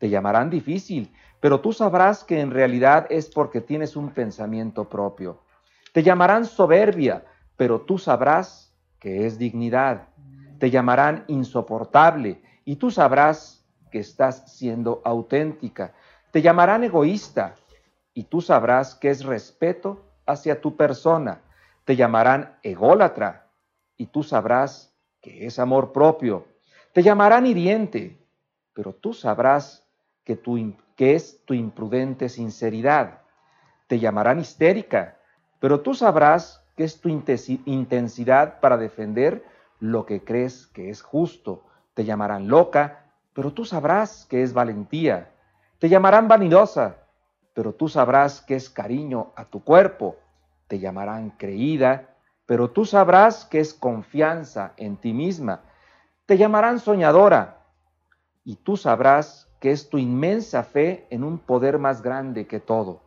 Te 0.00 0.08
llamarán 0.08 0.48
difícil, 0.48 1.12
pero 1.40 1.60
tú 1.60 1.74
sabrás 1.74 2.24
que 2.24 2.40
en 2.40 2.50
realidad 2.50 3.06
es 3.10 3.28
porque 3.28 3.60
tienes 3.60 3.96
un 3.96 4.08
pensamiento 4.10 4.88
propio. 4.88 5.42
Te 5.92 6.02
llamarán 6.02 6.46
soberbia, 6.46 7.26
pero 7.58 7.82
tú 7.82 7.98
sabrás 7.98 8.74
que 8.98 9.26
es 9.26 9.38
dignidad. 9.38 10.08
Te 10.58 10.70
llamarán 10.70 11.24
insoportable 11.26 12.40
y 12.64 12.76
tú 12.76 12.90
sabrás 12.90 13.62
que 13.90 13.98
estás 13.98 14.56
siendo 14.56 15.02
auténtica. 15.04 15.92
Te 16.30 16.40
llamarán 16.40 16.82
egoísta 16.82 17.56
y 18.14 18.24
tú 18.24 18.40
sabrás 18.40 18.94
que 18.94 19.10
es 19.10 19.22
respeto 19.22 20.06
hacia 20.24 20.62
tu 20.62 20.76
persona. 20.78 21.42
Te 21.84 21.94
llamarán 21.94 22.58
ególatra 22.62 23.50
y 23.98 24.06
tú 24.06 24.22
sabrás 24.22 24.94
que 25.20 25.44
es 25.44 25.58
amor 25.58 25.92
propio. 25.92 26.46
Te 26.94 27.02
llamarán 27.02 27.44
hiriente, 27.44 28.26
pero 28.72 28.94
tú 28.94 29.12
sabrás 29.12 29.89
que, 30.24 30.38
es 30.96 31.44
tu 31.44 31.54
imprudente 31.54 32.28
sinceridad. 32.28 33.20
Te 33.86 33.98
llamarán 33.98 34.40
histérica, 34.40 35.16
pero 35.58 35.80
tú 35.80 35.94
sabrás 35.94 36.64
que 36.76 36.84
es 36.84 37.00
tu 37.00 37.08
intensidad 37.08 38.60
para 38.60 38.76
defender 38.76 39.44
lo 39.80 40.06
que 40.06 40.22
crees 40.22 40.66
que 40.66 40.90
es 40.90 41.02
justo. 41.02 41.64
Te 41.94 42.04
llamarán 42.04 42.48
loca, 42.48 43.06
pero 43.32 43.52
tú 43.52 43.64
sabrás 43.64 44.26
que 44.28 44.42
es 44.42 44.52
valentía. 44.52 45.30
Te 45.78 45.88
llamarán 45.88 46.28
vanidosa, 46.28 46.96
pero 47.54 47.74
tú 47.74 47.88
sabrás 47.88 48.40
que 48.40 48.54
es 48.54 48.70
cariño 48.70 49.32
a 49.36 49.44
tu 49.44 49.64
cuerpo. 49.64 50.16
Te 50.68 50.78
llamarán 50.78 51.30
creída, 51.30 52.10
pero 52.46 52.70
tú 52.70 52.84
sabrás 52.84 53.44
que 53.44 53.60
es 53.60 53.74
confianza 53.74 54.72
en 54.76 54.96
ti 54.96 55.12
misma. 55.12 55.62
Te 56.26 56.36
llamarán 56.36 56.78
soñadora, 56.78 57.60
y 58.44 58.56
tú 58.56 58.76
sabrás 58.76 59.49
que 59.60 59.70
es 59.70 59.88
tu 59.88 59.98
inmensa 59.98 60.62
fe 60.62 61.06
en 61.10 61.22
un 61.22 61.38
poder 61.38 61.78
más 61.78 62.02
grande 62.02 62.46
que 62.46 62.60
todo. 62.60 63.00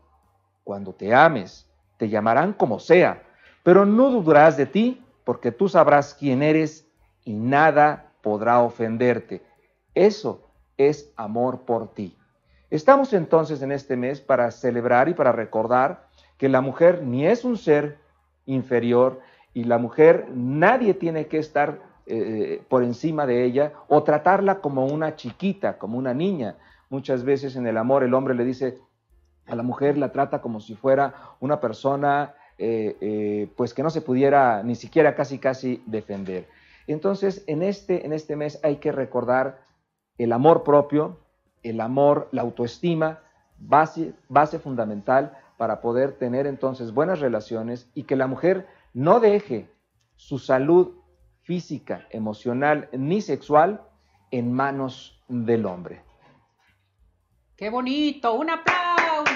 Cuando 0.63 0.93
te 0.93 1.13
ames, 1.13 1.67
te 1.97 2.07
llamarán 2.07 2.53
como 2.53 2.79
sea, 2.79 3.23
pero 3.63 3.85
no 3.85 4.09
dudarás 4.11 4.55
de 4.55 4.67
ti, 4.67 5.03
porque 5.23 5.51
tú 5.51 5.67
sabrás 5.67 6.13
quién 6.13 6.43
eres 6.43 6.87
y 7.25 7.33
nada 7.33 8.11
podrá 8.21 8.61
ofenderte. 8.61 9.41
Eso 9.95 10.47
es 10.77 11.11
amor 11.15 11.61
por 11.61 11.93
ti. 11.93 12.17
Estamos 12.69 13.13
entonces 13.13 13.61
en 13.61 13.71
este 13.71 13.95
mes 13.95 14.21
para 14.21 14.49
celebrar 14.51 15.09
y 15.09 15.13
para 15.13 15.31
recordar 15.31 16.07
que 16.37 16.49
la 16.49 16.61
mujer 16.61 17.03
ni 17.03 17.27
es 17.27 17.45
un 17.45 17.57
ser 17.57 17.97
inferior 18.45 19.21
y 19.53 19.63
la 19.65 19.77
mujer 19.77 20.27
nadie 20.33 20.93
tiene 20.93 21.27
que 21.27 21.37
estar 21.37 21.79
eh, 22.05 22.61
por 22.67 22.83
encima 22.83 23.25
de 23.25 23.45
ella 23.45 23.73
o 23.87 24.03
tratarla 24.03 24.59
como 24.59 24.85
una 24.85 25.15
chiquita, 25.15 25.77
como 25.77 25.97
una 25.97 26.13
niña. 26.13 26.57
Muchas 26.89 27.23
veces 27.23 27.55
en 27.55 27.65
el 27.65 27.77
amor 27.77 28.03
el 28.03 28.13
hombre 28.13 28.35
le 28.35 28.43
dice 28.43 28.77
a 29.47 29.55
la 29.55 29.63
mujer, 29.63 29.97
la 29.97 30.11
trata 30.11 30.41
como 30.41 30.59
si 30.59 30.75
fuera 30.75 31.13
una 31.39 31.59
persona 31.59 32.35
eh, 32.57 32.97
eh, 33.01 33.51
pues 33.55 33.73
que 33.73 33.83
no 33.83 33.89
se 33.89 34.01
pudiera 34.01 34.63
ni 34.63 34.75
siquiera 34.75 35.15
casi 35.15 35.39
casi 35.39 35.81
defender. 35.85 36.47
Entonces 36.87 37.43
en 37.47 37.63
este, 37.63 38.05
en 38.05 38.13
este 38.13 38.35
mes 38.35 38.59
hay 38.63 38.77
que 38.77 38.91
recordar 38.91 39.61
el 40.17 40.33
amor 40.33 40.63
propio, 40.63 41.19
el 41.63 41.79
amor, 41.79 42.27
la 42.31 42.41
autoestima, 42.41 43.21
base, 43.57 44.13
base 44.27 44.59
fundamental 44.59 45.37
para 45.57 45.81
poder 45.81 46.13
tener 46.13 46.47
entonces 46.47 46.93
buenas 46.93 47.21
relaciones 47.21 47.89
y 47.93 48.03
que 48.03 48.15
la 48.17 48.27
mujer 48.27 48.67
no 48.93 49.19
deje 49.19 49.69
su 50.15 50.37
salud 50.37 50.97
física, 51.43 52.07
emocional 52.09 52.89
ni 52.93 53.21
sexual 53.21 53.81
en 54.31 54.51
manos 54.51 55.21
del 55.27 55.65
hombre. 55.65 56.01
¡Qué 57.55 57.69
bonito! 57.69 58.33
¡Un 58.33 58.49
aplauso! 58.49 59.33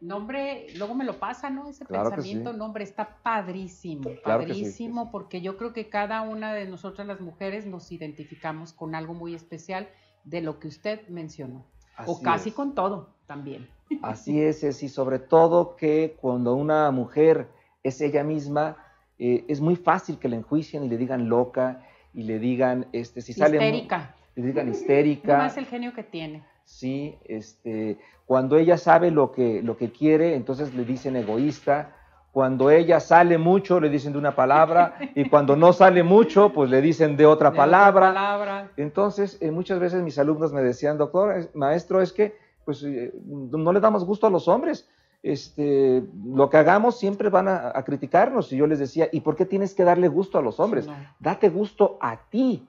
Nombre, 0.00 0.66
luego 0.76 0.94
me 0.94 1.04
lo 1.04 1.18
pasa, 1.18 1.48
¿no? 1.48 1.68
Ese 1.68 1.84
pensamiento, 1.86 2.52
nombre, 2.52 2.84
está 2.84 3.18
padrísimo, 3.22 4.10
padrísimo, 4.22 5.10
porque 5.10 5.40
yo 5.40 5.56
creo 5.56 5.72
que 5.72 5.88
cada 5.88 6.20
una 6.20 6.52
de 6.52 6.66
nosotras 6.66 7.06
las 7.06 7.20
mujeres 7.20 7.66
nos 7.66 7.90
identificamos 7.90 8.72
con 8.72 8.94
algo 8.94 9.14
muy 9.14 9.34
especial 9.34 9.88
de 10.24 10.42
lo 10.42 10.58
que 10.58 10.68
usted 10.68 11.08
mencionó, 11.08 11.64
o 12.06 12.20
casi 12.20 12.50
con 12.50 12.74
todo 12.74 13.14
también. 13.26 13.68
Así 14.02 14.40
es, 14.42 14.62
y 14.82 14.88
sobre 14.88 15.18
todo 15.18 15.76
que 15.76 16.16
cuando 16.20 16.54
una 16.54 16.90
mujer 16.90 17.48
es 17.84 18.00
ella 18.00 18.24
misma, 18.24 18.76
eh, 19.18 19.44
es 19.46 19.60
muy 19.60 19.76
fácil 19.76 20.18
que 20.18 20.28
la 20.28 20.36
enjuicien 20.36 20.82
y 20.82 20.88
le 20.88 20.96
digan 20.96 21.28
loca 21.28 21.82
y 22.12 22.24
le 22.24 22.40
digan, 22.40 22.86
este, 22.92 23.20
si 23.20 23.32
sale... 23.32 23.56
Histérica. 23.56 24.14
Le 24.34 24.46
digan 24.46 24.68
histérica. 24.68 25.38
No 25.38 25.44
es 25.44 25.56
el 25.56 25.66
genio 25.66 25.92
que 25.94 26.02
tiene. 26.02 26.42
Sí, 26.64 27.16
este, 27.26 27.98
cuando 28.26 28.56
ella 28.56 28.78
sabe 28.78 29.12
lo 29.12 29.30
que, 29.30 29.62
lo 29.62 29.76
que 29.76 29.92
quiere, 29.92 30.34
entonces 30.34 30.74
le 30.74 30.84
dicen 30.84 31.14
egoísta. 31.14 31.94
Cuando 32.32 32.70
ella 32.70 32.98
sale 32.98 33.38
mucho, 33.38 33.78
le 33.78 33.90
dicen 33.90 34.12
de 34.12 34.18
una 34.18 34.34
palabra, 34.34 34.96
y 35.14 35.28
cuando 35.28 35.54
no 35.54 35.72
sale 35.72 36.02
mucho, 36.02 36.52
pues 36.52 36.68
le 36.68 36.82
dicen 36.82 37.16
de 37.16 37.26
otra, 37.26 37.52
palabra. 37.52 38.72
Entonces, 38.76 39.38
eh, 39.40 39.52
muchas 39.52 39.78
veces 39.78 40.02
mis 40.02 40.18
alumnos 40.18 40.52
me 40.52 40.60
decían, 40.60 40.98
doctor, 40.98 41.48
maestro, 41.54 42.02
es 42.02 42.12
que 42.12 42.34
pues 42.64 42.82
eh, 42.82 43.12
no 43.24 43.72
le 43.72 43.78
damos 43.78 44.04
gusto 44.04 44.26
a 44.26 44.30
los 44.30 44.48
hombres. 44.48 44.88
Este, 45.24 46.04
lo 46.22 46.50
que 46.50 46.58
hagamos 46.58 46.98
siempre 46.98 47.30
van 47.30 47.48
a, 47.48 47.82
criticarnos. 47.82 48.52
Y 48.52 48.58
yo 48.58 48.66
les 48.66 48.78
decía, 48.78 49.08
¿y 49.10 49.22
por 49.22 49.36
qué 49.36 49.46
tienes 49.46 49.72
que 49.72 49.82
darle 49.82 50.08
gusto 50.08 50.36
a 50.36 50.42
los 50.42 50.60
hombres? 50.60 50.86
Date 51.18 51.48
gusto 51.48 51.96
a 52.02 52.28
ti 52.28 52.68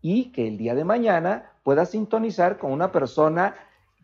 y 0.00 0.32
que 0.32 0.48
el 0.48 0.58
día 0.58 0.74
de 0.74 0.84
mañana 0.84 1.52
puedas 1.62 1.90
sintonizar 1.90 2.58
con 2.58 2.72
una 2.72 2.90
persona 2.90 3.54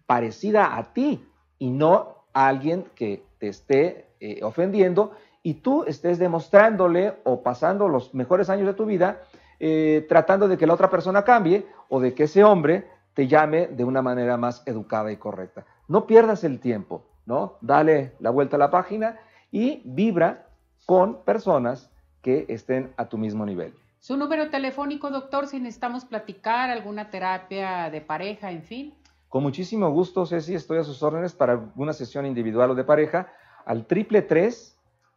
parecida 0.07 0.77
a 0.77 0.93
ti 0.93 1.27
y 1.59 1.71
no 1.71 2.25
a 2.33 2.47
alguien 2.47 2.85
que 2.95 3.25
te 3.39 3.49
esté 3.49 4.07
eh, 4.21 4.45
ofendiendo 4.45 5.11
y 5.43 5.55
tú 5.55 5.83
estés 5.83 6.21
demostrándole 6.21 7.15
o 7.25 7.43
pasando 7.43 7.89
los 7.89 8.15
mejores 8.15 8.49
años 8.49 8.69
de 8.69 8.75
tu 8.75 8.87
vida 8.87 9.23
eh, 9.59 10.07
tratando 10.09 10.47
de 10.47 10.57
que 10.57 10.69
la 10.69 10.75
otra 10.75 10.89
persona 10.89 11.25
cambie 11.25 11.67
o 11.89 11.99
de 11.99 12.15
que 12.15 12.25
ese 12.25 12.45
hombre 12.45 12.87
te 13.15 13.27
llame 13.27 13.67
de 13.67 13.83
una 13.83 14.03
manera 14.03 14.37
más 14.37 14.63
educada 14.67 15.11
y 15.11 15.17
correcta. 15.17 15.67
No 15.89 16.07
pierdas 16.07 16.45
el 16.45 16.61
tiempo, 16.61 17.03
¿no? 17.29 17.59
Dale 17.61 18.15
la 18.19 18.31
vuelta 18.31 18.57
a 18.57 18.59
la 18.59 18.71
página 18.71 19.21
y 19.53 19.83
vibra 19.85 20.49
con 20.87 21.23
personas 21.25 21.91
que 22.23 22.47
estén 22.49 22.95
a 22.97 23.11
tu 23.11 23.19
mismo 23.19 23.45
nivel. 23.45 23.75
Su 24.01 24.17
número 24.17 24.49
telefónico, 24.49 25.11
doctor, 25.11 25.47
si 25.47 25.61
necesitamos 25.61 26.07
platicar, 26.07 26.71
alguna 26.71 27.11
terapia 27.11 27.91
de 27.91 28.01
pareja, 28.01 28.51
en 28.51 28.63
fin. 28.63 28.95
Con 29.29 29.43
muchísimo 29.43 29.91
gusto, 29.91 30.25
Ceci, 30.25 30.55
estoy 30.55 30.79
a 30.79 30.85
sus 30.85 31.03
órdenes 31.03 31.35
para 31.35 31.61
una 31.77 31.93
sesión 31.93 32.25
individual 32.25 32.71
o 32.71 32.75
de 32.75 32.85
pareja 32.85 33.31
al 33.67 33.85
triple 33.85 34.27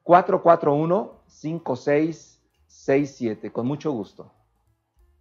441 0.04 1.22
5667 1.28 3.52
Con 3.52 3.68
mucho 3.68 3.94
gusto. 3.94 4.30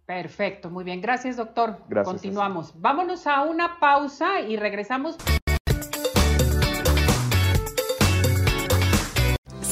Perfecto, 0.05 0.69
muy 0.69 0.83
bien. 0.83 0.99
Gracias, 0.99 1.37
doctor. 1.37 1.77
Gracias. 1.87 2.13
Continuamos. 2.13 2.73
Vámonos 2.81 3.27
a 3.27 3.43
una 3.43 3.79
pausa 3.79 4.41
y 4.41 4.57
regresamos. 4.57 5.15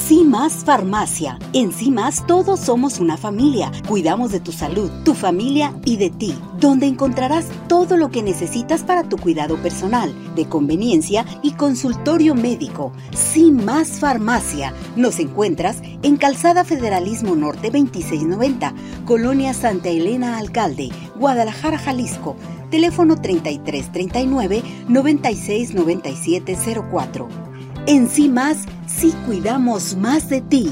CIMAS 0.10 0.66
Farmacia. 0.66 1.38
En 1.54 1.72
CIMAS 1.72 2.26
todos 2.26 2.60
somos 2.60 3.00
una 3.00 3.16
familia. 3.16 3.72
Cuidamos 3.88 4.32
de 4.32 4.40
tu 4.40 4.52
salud, 4.52 4.90
tu 5.06 5.14
familia 5.14 5.80
y 5.86 5.98
de 5.98 6.10
ti, 6.10 6.34
donde 6.60 6.88
encontrarás 6.88 7.46
todo 7.68 7.96
lo 7.96 8.10
que 8.10 8.24
necesitas 8.24 8.82
para 8.82 9.08
tu 9.08 9.18
cuidado 9.18 9.58
personal, 9.58 10.12
de 10.34 10.50
conveniencia 10.50 11.28
y 11.44 11.52
consultorio 11.52 12.34
médico. 12.34 12.92
CIMAS 13.14 14.00
Farmacia. 14.00 14.74
Nos 14.96 15.20
encuentras 15.20 15.78
en 16.02 16.18
Calzada 16.18 16.64
Federalismo 16.64 17.36
Norte 17.36 17.70
2690, 17.70 18.74
Colonia 19.06 19.54
Santa 19.54 19.90
Elena 19.90 20.40
Alcalde, 20.40 20.90
Guadalajara, 21.20 21.78
Jalisco. 21.78 22.36
Teléfono 22.72 23.22
3339 23.22 24.64
969704. 24.88 27.49
En 27.92 28.08
CIMAS 28.08 28.66
si 28.86 29.14
cuidamos 29.26 29.96
más 29.96 30.30
de 30.30 30.42
ti. 30.42 30.72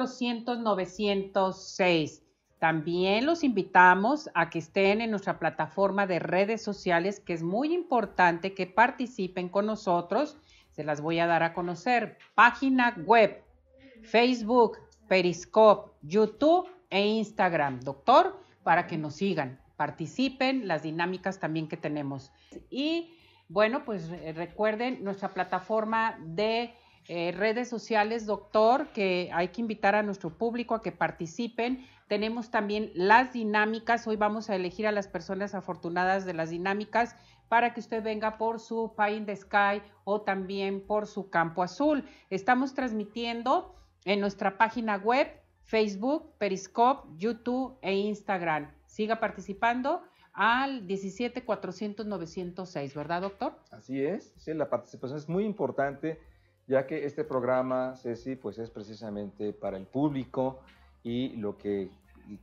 WhatsApp 0.00 0.54
400 0.54 0.58
906. 0.60 2.22
También 2.58 3.24
los 3.24 3.42
invitamos 3.42 4.28
a 4.34 4.50
que 4.50 4.58
estén 4.58 5.00
en 5.00 5.10
nuestra 5.10 5.38
plataforma 5.38 6.06
de 6.06 6.18
redes 6.18 6.62
sociales, 6.62 7.20
que 7.20 7.32
es 7.32 7.42
muy 7.42 7.72
importante 7.72 8.52
que 8.54 8.66
participen 8.66 9.48
con 9.48 9.66
nosotros. 9.66 10.36
Se 10.70 10.84
las 10.84 11.00
voy 11.00 11.18
a 11.20 11.26
dar 11.26 11.42
a 11.42 11.54
conocer. 11.54 12.18
Página 12.34 12.94
web, 13.06 13.42
Facebook, 14.02 14.78
Periscope, 15.08 15.92
YouTube 16.02 16.68
e 16.90 17.06
Instagram. 17.06 17.80
Doctor, 17.80 18.38
para 18.62 18.86
que 18.86 18.98
nos 18.98 19.14
sigan, 19.14 19.58
participen, 19.76 20.68
las 20.68 20.82
dinámicas 20.82 21.40
también 21.40 21.66
que 21.66 21.78
tenemos. 21.78 22.30
Y 22.68 23.14
bueno, 23.48 23.84
pues 23.86 24.10
eh, 24.10 24.34
recuerden 24.36 25.02
nuestra 25.02 25.30
plataforma 25.30 26.18
de 26.20 26.74
eh, 27.12 27.32
redes 27.32 27.68
sociales, 27.68 28.24
doctor, 28.24 28.92
que 28.92 29.30
hay 29.32 29.48
que 29.48 29.60
invitar 29.60 29.96
a 29.96 30.04
nuestro 30.04 30.30
público 30.30 30.76
a 30.76 30.80
que 30.80 30.92
participen. 30.92 31.84
Tenemos 32.06 32.52
también 32.52 32.92
las 32.94 33.32
dinámicas. 33.32 34.06
Hoy 34.06 34.14
vamos 34.14 34.48
a 34.48 34.54
elegir 34.54 34.86
a 34.86 34.92
las 34.92 35.08
personas 35.08 35.56
afortunadas 35.56 36.24
de 36.24 36.34
las 36.34 36.50
dinámicas 36.50 37.16
para 37.48 37.74
que 37.74 37.80
usted 37.80 38.04
venga 38.04 38.38
por 38.38 38.60
su 38.60 38.94
Pie 38.96 39.22
the 39.22 39.34
Sky 39.34 39.82
o 40.04 40.20
también 40.20 40.86
por 40.86 41.08
su 41.08 41.30
Campo 41.30 41.64
Azul. 41.64 42.04
Estamos 42.30 42.74
transmitiendo 42.74 43.74
en 44.04 44.20
nuestra 44.20 44.56
página 44.56 44.96
web, 44.96 45.26
Facebook, 45.64 46.32
Periscope, 46.38 47.08
YouTube 47.16 47.76
e 47.82 47.92
Instagram. 47.92 48.70
Siga 48.86 49.18
participando 49.18 50.04
al 50.32 50.86
17 50.86 51.44
400 51.44 52.06
906, 52.06 52.94
¿verdad, 52.94 53.22
doctor? 53.22 53.58
Así 53.72 54.00
es, 54.00 54.32
sí, 54.36 54.54
la 54.54 54.70
participación 54.70 55.18
es 55.18 55.28
muy 55.28 55.44
importante, 55.44 56.20
ya 56.70 56.86
que 56.86 57.04
este 57.04 57.24
programa, 57.24 57.96
Ceci, 57.96 58.36
pues 58.36 58.58
es 58.58 58.70
precisamente 58.70 59.52
para 59.52 59.76
el 59.76 59.86
público 59.86 60.60
y 61.02 61.30
lo 61.36 61.58
que 61.58 61.90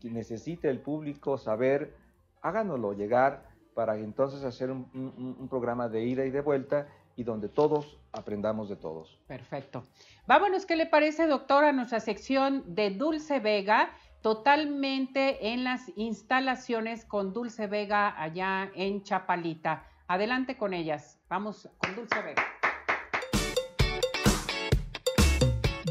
necesita 0.04 0.70
el 0.70 0.82
público 0.82 1.38
saber, 1.38 1.96
háganoslo 2.42 2.92
llegar 2.92 3.50
para 3.74 3.98
entonces 3.98 4.44
hacer 4.44 4.70
un, 4.70 4.90
un, 4.94 5.38
un 5.40 5.48
programa 5.48 5.88
de 5.88 6.04
ida 6.04 6.26
y 6.26 6.32
de 6.32 6.42
vuelta 6.42 6.88
y 7.16 7.24
donde 7.24 7.48
todos 7.48 7.98
aprendamos 8.12 8.68
de 8.68 8.76
todos. 8.76 9.18
Perfecto. 9.28 9.86
Vámonos, 10.28 10.66
¿qué 10.66 10.76
le 10.76 10.88
parece, 10.88 11.26
doctor, 11.26 11.64
a 11.64 11.72
nuestra 11.72 12.02
sección 12.02 12.76
de 12.76 12.90
Dulce 12.92 13.40
Vega? 13.40 13.92
Totalmente 14.22 15.54
en 15.54 15.64
las 15.64 15.90
instalaciones 15.96 17.06
con 17.06 17.32
Dulce 17.32 17.68
Vega 17.68 18.22
allá 18.22 18.72
en 18.76 19.04
Chapalita. 19.04 19.88
Adelante 20.08 20.58
con 20.58 20.74
ellas. 20.74 21.18
Vamos 21.30 21.70
con 21.78 21.96
Dulce 21.96 22.22
Vega. 22.22 22.57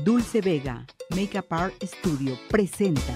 Dulce 0.07 0.40
Vega, 0.40 0.87
Makeup 1.11 1.53
Art 1.53 1.75
Studio, 1.83 2.38
presenta. 2.49 3.12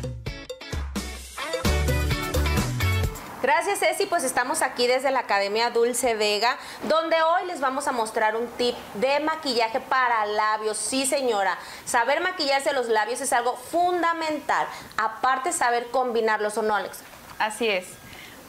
Gracias 3.41 3.79
Ceci, 3.79 4.07
pues 4.07 4.25
estamos 4.25 4.61
aquí 4.61 4.89
desde 4.89 5.13
la 5.13 5.21
Academia 5.21 5.71
Dulce 5.71 6.17
Vega, 6.17 6.59
donde 6.89 7.15
hoy 7.23 7.47
les 7.47 7.61
vamos 7.61 7.87
a 7.87 7.93
mostrar 7.93 8.35
un 8.35 8.49
tip 8.59 8.75
de 8.95 9.21
maquillaje 9.21 9.79
para 9.79 10.27
labios. 10.27 10.79
Sí 10.79 11.07
señora, 11.07 11.57
saber 11.85 12.23
maquillarse 12.23 12.73
los 12.73 12.89
labios 12.89 13.21
es 13.21 13.33
algo 13.33 13.57
fundamental, 13.57 14.67
aparte 14.97 15.53
saber 15.53 15.93
combinarlos 15.93 16.59
o 16.59 16.63
no 16.63 16.75
Alex. 16.75 17.03
Así 17.39 17.69
es. 17.69 17.87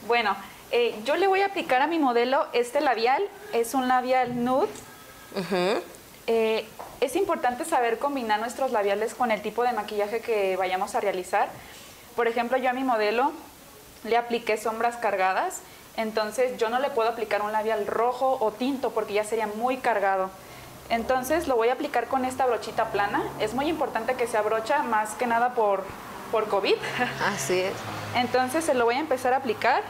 Bueno, 0.08 0.36
eh, 0.72 1.00
yo 1.06 1.16
le 1.16 1.28
voy 1.28 1.42
a 1.42 1.46
aplicar 1.46 1.84
a 1.84 1.86
mi 1.86 2.00
modelo 2.00 2.48
este 2.54 2.82
labial, 2.82 3.22
es 3.54 3.76
un 3.76 3.88
labial 3.88 4.44
nude. 4.44 4.68
Eh, 6.26 6.66
es 7.02 7.16
importante 7.16 7.66
saber 7.66 7.98
combinar 7.98 8.40
nuestros 8.40 8.72
labiales 8.72 9.16
con 9.16 9.32
el 9.32 9.42
tipo 9.42 9.64
de 9.64 9.74
maquillaje 9.74 10.22
que 10.22 10.56
vayamos 10.56 10.94
a 10.94 11.02
realizar. 11.02 11.50
Por 12.16 12.28
ejemplo, 12.28 12.58
yo 12.58 12.70
a 12.70 12.74
mi 12.74 12.84
modelo 12.84 13.32
le 14.04 14.18
apliqué 14.18 14.56
sombras 14.56 14.98
cargadas, 14.98 15.62
entonces 15.98 16.58
yo 16.58 16.70
no 16.70 16.80
le 16.80 16.92
puedo 16.92 17.10
aplicar 17.10 17.42
un 17.42 17.52
labial 17.52 17.88
rojo 17.88 18.38
o 18.40 18.52
tinto 18.52 18.92
porque 18.92 19.14
ya 19.14 19.24
sería 19.24 19.48
muy 19.48 19.78
cargado. 19.78 20.30
Entonces 20.90 21.48
lo 21.48 21.56
voy 21.56 21.70
a 21.70 21.74
aplicar 21.74 22.08
con 22.08 22.24
esta 22.24 22.46
brochita 22.46 22.92
plana. 22.92 23.24
Es 23.40 23.56
muy 23.56 23.68
importante 23.68 24.14
que 24.14 24.28
sea 24.28 24.44
brocha, 24.44 24.84
más 24.84 25.16
que 25.16 25.26
nada 25.26 25.56
por, 25.56 25.84
por 26.32 26.48
COVID. 26.50 26.76
Así 27.34 27.62
es. 27.62 27.74
Entonces 28.16 28.64
se 28.64 28.76
lo 28.76 28.86
voy 28.86 28.96
a 28.96 29.00
empezar 29.00 29.34
a 29.34 29.38
aplicar 29.38 29.82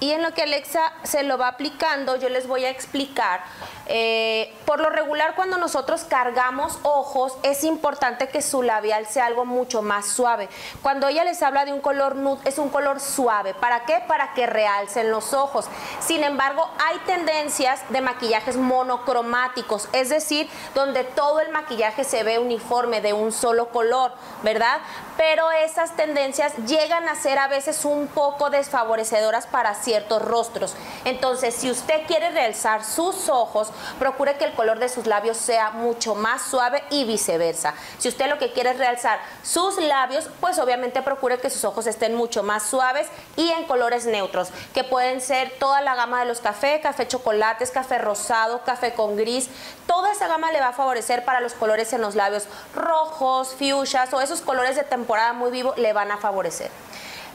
y 0.00 0.12
en 0.12 0.22
lo 0.22 0.32
que 0.34 0.42
Alexa 0.42 0.92
se 1.02 1.22
lo 1.22 1.38
va 1.38 1.48
aplicando, 1.48 2.16
yo 2.16 2.28
les 2.28 2.46
voy 2.46 2.64
a 2.64 2.70
explicar. 2.70 3.42
Eh, 3.86 4.54
por 4.64 4.80
lo 4.80 4.90
regular, 4.90 5.34
cuando 5.34 5.58
nosotros 5.58 6.04
cargamos 6.04 6.78
ojos, 6.82 7.36
es 7.42 7.64
importante 7.64 8.28
que 8.28 8.40
su 8.42 8.62
labial 8.62 9.06
sea 9.06 9.26
algo 9.26 9.44
mucho 9.44 9.82
más 9.82 10.06
suave. 10.06 10.48
Cuando 10.82 11.08
ella 11.08 11.24
les 11.24 11.42
habla 11.42 11.64
de 11.64 11.72
un 11.72 11.80
color 11.80 12.16
nude, 12.16 12.40
es 12.44 12.58
un 12.58 12.70
color 12.70 13.00
suave. 13.00 13.54
¿Para 13.54 13.84
qué? 13.84 14.02
Para 14.06 14.32
que 14.32 14.46
realcen 14.46 15.10
los 15.10 15.34
ojos. 15.34 15.66
Sin 16.00 16.24
embargo, 16.24 16.68
hay 16.78 16.98
tendencias 17.06 17.80
de 17.90 18.00
maquillajes 18.00 18.56
monocromáticos, 18.56 19.88
es 19.92 20.08
decir, 20.08 20.48
donde 20.74 21.04
todo 21.04 21.40
el 21.40 21.50
maquillaje 21.50 22.04
se 22.04 22.22
ve 22.22 22.38
uniforme 22.38 23.00
de 23.00 23.12
un 23.12 23.32
solo 23.32 23.68
color, 23.68 24.12
¿verdad? 24.42 24.80
Pero 25.16 25.50
esas 25.52 25.94
tendencias 25.96 26.54
llegan 26.66 27.08
a 27.08 27.14
ser 27.14 27.38
a 27.38 27.48
veces 27.48 27.84
un 27.84 28.08
poco 28.08 28.50
desfavorecedoras 28.50 29.46
para 29.46 29.74
ciertos 29.74 30.22
rostros. 30.22 30.74
Entonces, 31.04 31.54
si 31.54 31.70
usted 31.70 32.06
quiere 32.06 32.30
realzar 32.30 32.84
sus 32.84 33.28
ojos, 33.28 33.70
procure 33.98 34.36
que 34.36 34.44
el 34.44 34.54
color 34.54 34.78
de 34.78 34.88
sus 34.88 35.06
labios 35.06 35.36
sea 35.36 35.70
mucho 35.70 36.14
más 36.14 36.42
suave 36.42 36.82
y 36.90 37.04
viceversa. 37.04 37.74
Si 37.98 38.08
usted 38.08 38.28
lo 38.28 38.38
que 38.38 38.52
quiere 38.52 38.70
es 38.70 38.78
realzar 38.78 39.20
sus 39.42 39.78
labios, 39.78 40.28
pues 40.40 40.58
obviamente 40.58 41.02
procure 41.02 41.38
que 41.38 41.50
sus 41.50 41.64
ojos 41.64 41.86
estén 41.86 42.14
mucho 42.14 42.42
más 42.42 42.64
suaves 42.64 43.06
y 43.36 43.50
en 43.50 43.66
colores 43.66 44.06
neutros, 44.06 44.48
que 44.72 44.84
pueden 44.84 45.20
ser 45.20 45.52
toda 45.58 45.80
la 45.80 45.94
gama 45.94 46.20
de 46.20 46.26
los 46.26 46.40
café, 46.40 46.80
café 46.80 47.06
chocolates, 47.06 47.70
café 47.70 47.98
rosado, 47.98 48.62
café 48.64 48.94
con 48.94 49.16
gris. 49.16 49.48
Toda 49.86 50.12
esa 50.12 50.28
gama 50.28 50.50
le 50.52 50.60
va 50.60 50.68
a 50.68 50.72
favorecer 50.72 51.24
para 51.24 51.40
los 51.40 51.54
colores 51.54 51.92
en 51.92 52.00
los 52.00 52.14
labios 52.14 52.44
rojos, 52.74 53.54
fuchsias 53.58 54.12
o 54.12 54.20
esos 54.20 54.40
colores 54.40 54.76
de 54.76 54.84
temporada 55.04 55.34
muy 55.34 55.50
vivo 55.50 55.74
le 55.76 55.92
van 55.92 56.10
a 56.10 56.16
favorecer. 56.16 56.70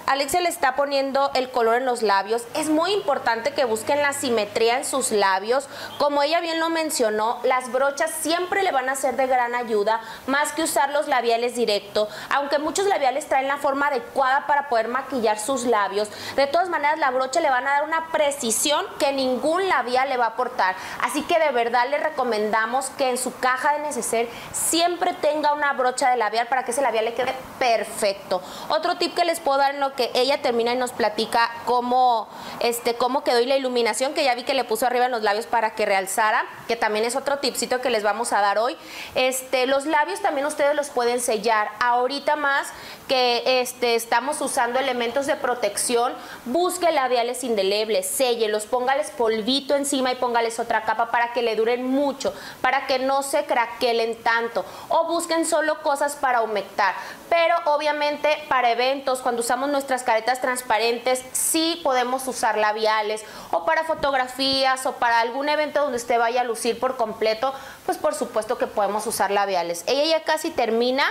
Alexia 0.10 0.42
le 0.42 0.50
está 0.50 0.76
poniendo 0.76 1.30
el 1.36 1.52
color 1.52 1.76
en 1.76 1.86
los 1.86 2.02
labios. 2.02 2.42
Es 2.56 2.68
muy 2.68 2.94
importante 2.94 3.54
que 3.54 3.66
busquen 3.66 4.02
la 4.02 4.12
simetría 4.12 4.78
en 4.78 4.84
sus 4.84 5.12
labios. 5.12 5.68
Como 6.00 6.24
ella 6.24 6.40
bien 6.40 6.60
lo 6.60 6.72
mencionó, 6.72 7.38
las 7.44 7.72
brochas 7.72 8.10
siempre 8.10 8.64
le 8.64 8.72
van 8.72 8.90
a 8.90 8.96
ser 8.96 9.18
de 9.18 9.28
gran 9.28 9.54
ayuda, 9.54 10.02
más 10.26 10.52
que 10.54 10.64
usar 10.64 10.90
los 10.90 11.08
labiales 11.08 11.54
directo. 11.54 12.10
Aunque 12.32 12.58
muchos 12.58 12.88
labiales 12.88 13.28
traen 13.28 13.48
la 13.48 13.58
forma 13.58 13.90
adecuada 13.90 14.48
para 14.48 14.68
poder 14.68 14.88
maquillar 14.88 15.38
sus 15.38 15.66
labios, 15.66 16.10
de 16.36 16.48
todas 16.48 16.70
maneras 16.70 16.98
la 16.98 17.12
brocha 17.12 17.40
le 17.40 17.52
van 17.52 17.68
a 17.68 17.74
dar 17.74 17.84
una 17.84 18.12
precisión 18.12 18.84
que 18.98 19.14
ningún 19.14 19.70
labial 19.70 20.10
le 20.10 20.18
va 20.18 20.26
a 20.26 20.30
aportar. 20.30 20.76
Así 21.04 21.22
que 21.22 21.38
de 21.38 21.52
verdad 21.52 21.88
le 21.88 22.00
recomendamos 22.00 22.90
que 22.98 23.12
en 23.12 23.20
su 23.20 23.38
caja 23.38 23.74
de 23.74 23.82
neceser 23.82 24.28
siempre 24.54 25.14
tenga 25.14 25.54
una 25.54 25.72
brocha 25.74 26.10
de 26.10 26.18
labial 26.18 26.48
para 26.48 26.64
que 26.66 26.72
ese 26.72 26.82
labial 26.82 27.06
le 27.06 27.14
quede 27.14 27.36
perfecto. 27.60 28.42
Otro 28.70 28.98
tip 28.98 29.14
que 29.14 29.24
les 29.24 29.40
puedo 29.40 29.60
dar 29.60 29.76
en 29.76 29.80
lo 29.80 29.99
que 30.00 30.12
ella 30.14 30.42
termina 30.42 30.72
y 30.72 30.78
nos 30.78 30.94
platica 30.94 31.52
cómo, 31.66 32.30
este, 32.62 32.96
cómo 32.96 33.26
quedó 33.26 33.42
y 33.42 33.46
la 33.46 33.58
iluminación, 33.58 34.14
que 34.14 34.24
ya 34.24 34.34
vi 34.34 34.44
que 34.44 34.54
le 34.54 34.64
puso 34.64 34.86
arriba 34.86 35.08
en 35.08 35.12
los 35.12 35.24
labios 35.24 35.46
para 35.46 35.76
que 35.76 35.86
realzara, 35.86 36.46
que 36.70 36.78
también 36.78 37.04
es 37.04 37.18
otro 37.18 37.40
tipcito 37.40 37.82
que 37.82 37.90
les 37.90 38.02
vamos 38.02 38.32
a 38.32 38.40
dar 38.40 38.60
hoy. 38.60 38.78
Este, 39.16 39.68
los 39.68 39.86
labios 39.86 40.22
también 40.22 40.48
ustedes 40.48 40.74
los 40.74 40.90
pueden 40.90 41.20
sellar. 41.20 41.72
Ahorita 41.82 42.38
más 42.38 42.70
que 43.10 43.60
este, 43.60 43.96
estamos 43.96 44.40
usando 44.40 44.80
elementos 44.80 45.26
de 45.26 45.36
protección, 45.36 46.14
busque 46.46 46.92
labiales 46.92 47.44
indelebles, 47.44 48.08
séllelos, 48.08 48.68
póngales 48.68 49.10
polvito 49.10 49.76
encima 49.76 50.12
y 50.12 50.16
póngales 50.16 50.60
otra 50.60 50.84
capa 50.84 51.10
para 51.10 51.34
que 51.34 51.42
le 51.42 51.56
duren 51.56 51.84
mucho, 51.84 52.34
para 52.62 52.86
que 52.86 53.00
no 53.00 53.24
se 53.24 53.46
craquelen 53.46 54.16
tanto. 54.24 54.64
O 54.90 55.08
busquen 55.08 55.46
solo 55.46 55.82
cosas 55.82 56.16
para 56.16 56.44
humectar. 56.44 56.94
Pero 57.30 57.56
obviamente 57.66 58.30
para 58.48 58.72
eventos, 58.72 59.20
cuando 59.20 59.42
usamos 59.42 59.70
nuestras 59.70 60.04
caretas 60.04 60.40
transparentes, 60.40 61.24
sí 61.32 61.82
podemos 61.84 62.28
usar 62.28 62.58
labiales 62.58 63.24
o 63.52 63.66
para 63.66 63.84
fotografías 63.86 64.86
o 64.86 64.94
para 64.94 65.20
algún 65.20 65.50
evento 65.50 65.82
donde 65.82 65.98
usted 65.98 66.20
vaya 66.20 66.42
a 66.42 66.44
lucir 66.44 66.80
por 66.80 66.96
completo, 66.96 67.54
pues 67.88 67.98
por 67.98 68.14
supuesto 68.14 68.60
que 68.60 68.68
podemos 68.68 69.08
usar 69.08 69.32
labiales. 69.32 69.84
Ella 69.88 70.20
ya 70.20 70.24
casi 70.24 70.52
termina. 70.52 71.04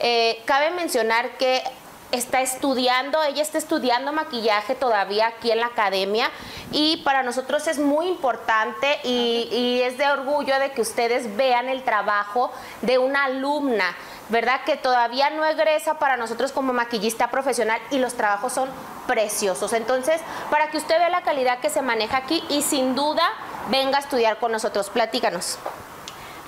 Eh, 0.00 0.42
cabe 0.46 0.70
mencionar 0.70 1.36
que 1.38 1.62
está 2.12 2.42
estudiando, 2.42 3.22
ella 3.22 3.42
está 3.42 3.56
estudiando 3.56 4.12
maquillaje 4.12 4.74
todavía 4.74 5.28
aquí 5.28 5.50
en 5.50 5.60
la 5.60 5.66
academia 5.66 6.30
y 6.70 6.98
para 6.98 7.22
nosotros 7.22 7.66
es 7.66 7.78
muy 7.78 8.06
importante 8.06 9.00
y, 9.02 9.48
y, 9.50 9.82
es 9.82 9.96
de 9.96 10.06
orgullo 10.08 10.58
de 10.58 10.72
que 10.72 10.82
ustedes 10.82 11.36
vean 11.36 11.70
el 11.70 11.82
trabajo 11.84 12.52
de 12.82 12.98
una 12.98 13.24
alumna, 13.24 13.96
¿verdad? 14.28 14.60
Que 14.64 14.76
todavía 14.76 15.30
no 15.30 15.44
egresa 15.46 15.98
para 15.98 16.18
nosotros 16.18 16.52
como 16.52 16.74
maquillista 16.74 17.30
profesional 17.30 17.80
y 17.90 17.98
los 17.98 18.12
trabajos 18.14 18.52
son 18.52 18.68
preciosos. 19.06 19.72
Entonces, 19.72 20.20
para 20.50 20.68
que 20.68 20.76
usted 20.76 20.98
vea 20.98 21.08
la 21.08 21.22
calidad 21.22 21.60
que 21.60 21.70
se 21.70 21.80
maneja 21.80 22.18
aquí 22.18 22.44
y 22.50 22.60
sin 22.60 22.94
duda 22.94 23.26
venga 23.70 23.96
a 23.96 24.00
estudiar 24.00 24.38
con 24.38 24.52
nosotros, 24.52 24.90
platícanos. 24.90 25.58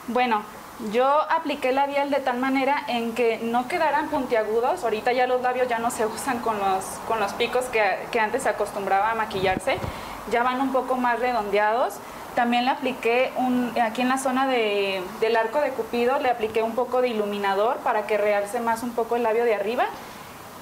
Bueno, 0.09 0.45
yo 0.93 1.07
apliqué 1.31 1.69
el 1.69 1.77
labial 1.77 2.11
de 2.11 2.19
tal 2.19 2.39
manera 2.39 2.85
en 2.89 3.15
que 3.15 3.39
no 3.39 3.69
quedaran 3.69 4.09
puntiagudos. 4.09 4.83
Ahorita 4.83 5.13
ya 5.13 5.27
los 5.27 5.41
labios 5.41 5.69
ya 5.69 5.79
no 5.79 5.91
se 5.91 6.05
usan 6.05 6.41
con 6.41 6.59
los, 6.59 6.85
con 7.07 7.21
los 7.21 7.33
picos 7.35 7.67
que, 7.67 8.21
antes 8.21 8.43
se 8.43 8.49
acostumbraba 8.49 9.13
a 9.13 9.15
maquillarse. 9.15 9.79
Ya 10.31 10.43
van 10.43 10.61
un 10.61 10.73
poco 10.73 10.97
más 10.97 11.21
redondeados. 11.21 11.95
También 12.35 12.65
le 12.65 12.73
apliqué 12.73 13.33
un, 13.37 13.73
aquí 13.81 14.03
en 14.03 14.09
la 14.09 14.19
zona 14.19 14.49
del 14.49 15.37
arco 15.37 15.61
de 15.61 15.71
cupido, 15.71 16.19
le 16.19 16.29
apliqué 16.29 16.65
un 16.65 16.75
poco 16.75 17.01
de 17.01 17.09
iluminador 17.09 17.77
para 17.79 18.09
que 18.09 18.19
realce 18.19 18.59
más 18.59 18.83
un 18.83 18.91
poco 18.91 19.15
el 19.15 19.23
labio 19.23 19.45
de 19.45 19.55
arriba. 19.55 19.85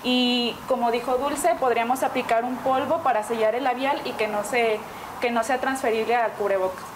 Y 0.04 0.54
como 0.68 0.90
dijo 0.90 1.16
Dulce, 1.16 1.54
podríamos 1.58 2.02
aplicar 2.02 2.44
un 2.44 2.56
polvo 2.56 2.98
para 2.98 3.22
sellar 3.22 3.54
el 3.54 3.64
labial 3.64 4.02
y 4.04 4.12
que 4.12 4.28
no, 4.28 4.44
se, 4.44 4.80
que 5.22 5.30
no 5.30 5.42
sea 5.44 5.58
transferible 5.58 6.14
al 6.14 6.32
cubrebocas. 6.32 6.91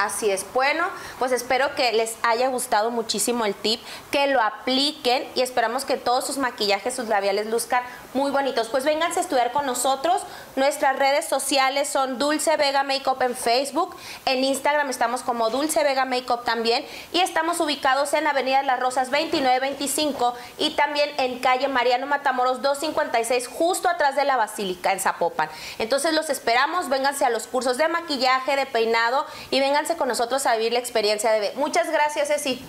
Así 0.00 0.30
es. 0.30 0.46
Bueno, 0.54 0.86
pues 1.18 1.30
espero 1.30 1.74
que 1.74 1.92
les 1.92 2.14
haya 2.22 2.48
gustado 2.48 2.90
muchísimo 2.90 3.44
el 3.44 3.54
tip, 3.54 3.82
que 4.10 4.28
lo 4.28 4.40
apliquen 4.40 5.28
y 5.34 5.42
esperamos 5.42 5.84
que 5.84 5.98
todos 5.98 6.26
sus 6.26 6.38
maquillajes, 6.38 6.94
sus 6.94 7.08
labiales 7.08 7.48
luzcan 7.48 7.84
muy 8.14 8.30
bonitos. 8.30 8.68
Pues 8.68 8.84
vénganse 8.84 9.20
a 9.20 9.22
estudiar 9.22 9.52
con 9.52 9.66
nosotros. 9.66 10.22
Nuestras 10.56 10.98
redes 10.98 11.26
sociales 11.26 11.88
son 11.88 12.18
Dulce 12.18 12.56
Vega 12.56 12.82
Makeup 12.82 13.20
en 13.22 13.36
Facebook. 13.36 13.96
En 14.26 14.44
Instagram 14.44 14.90
estamos 14.90 15.22
como 15.22 15.50
Dulce 15.50 15.82
Vega 15.84 16.04
Makeup 16.04 16.44
también. 16.44 16.84
Y 17.12 17.20
estamos 17.20 17.60
ubicados 17.60 18.12
en 18.14 18.26
Avenida 18.26 18.62
Las 18.62 18.80
Rosas 18.80 19.10
2925 19.10 20.34
y 20.58 20.70
también 20.70 21.10
en 21.18 21.38
calle 21.38 21.68
Mariano 21.68 22.06
Matamoros 22.06 22.62
256, 22.62 23.48
justo 23.48 23.88
atrás 23.88 24.16
de 24.16 24.24
la 24.24 24.36
Basílica 24.36 24.92
en 24.92 25.00
Zapopan. 25.00 25.48
Entonces 25.78 26.12
los 26.12 26.30
esperamos. 26.30 26.88
Vénganse 26.88 27.24
a 27.24 27.30
los 27.30 27.46
cursos 27.46 27.76
de 27.76 27.88
maquillaje, 27.88 28.56
de 28.56 28.66
peinado 28.66 29.26
y 29.50 29.60
vénganse 29.60 29.96
con 29.96 30.08
nosotros 30.08 30.46
a 30.46 30.56
vivir 30.56 30.72
la 30.72 30.78
experiencia 30.78 31.30
de 31.32 31.52
Muchas 31.54 31.90
gracias, 31.90 32.28
Ceci. 32.28 32.62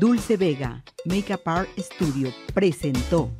Dulce 0.00 0.36
Vega, 0.36 0.82
Makeup 1.04 1.46
Art 1.46 1.68
Studio, 1.78 2.28
presentó. 2.52 3.30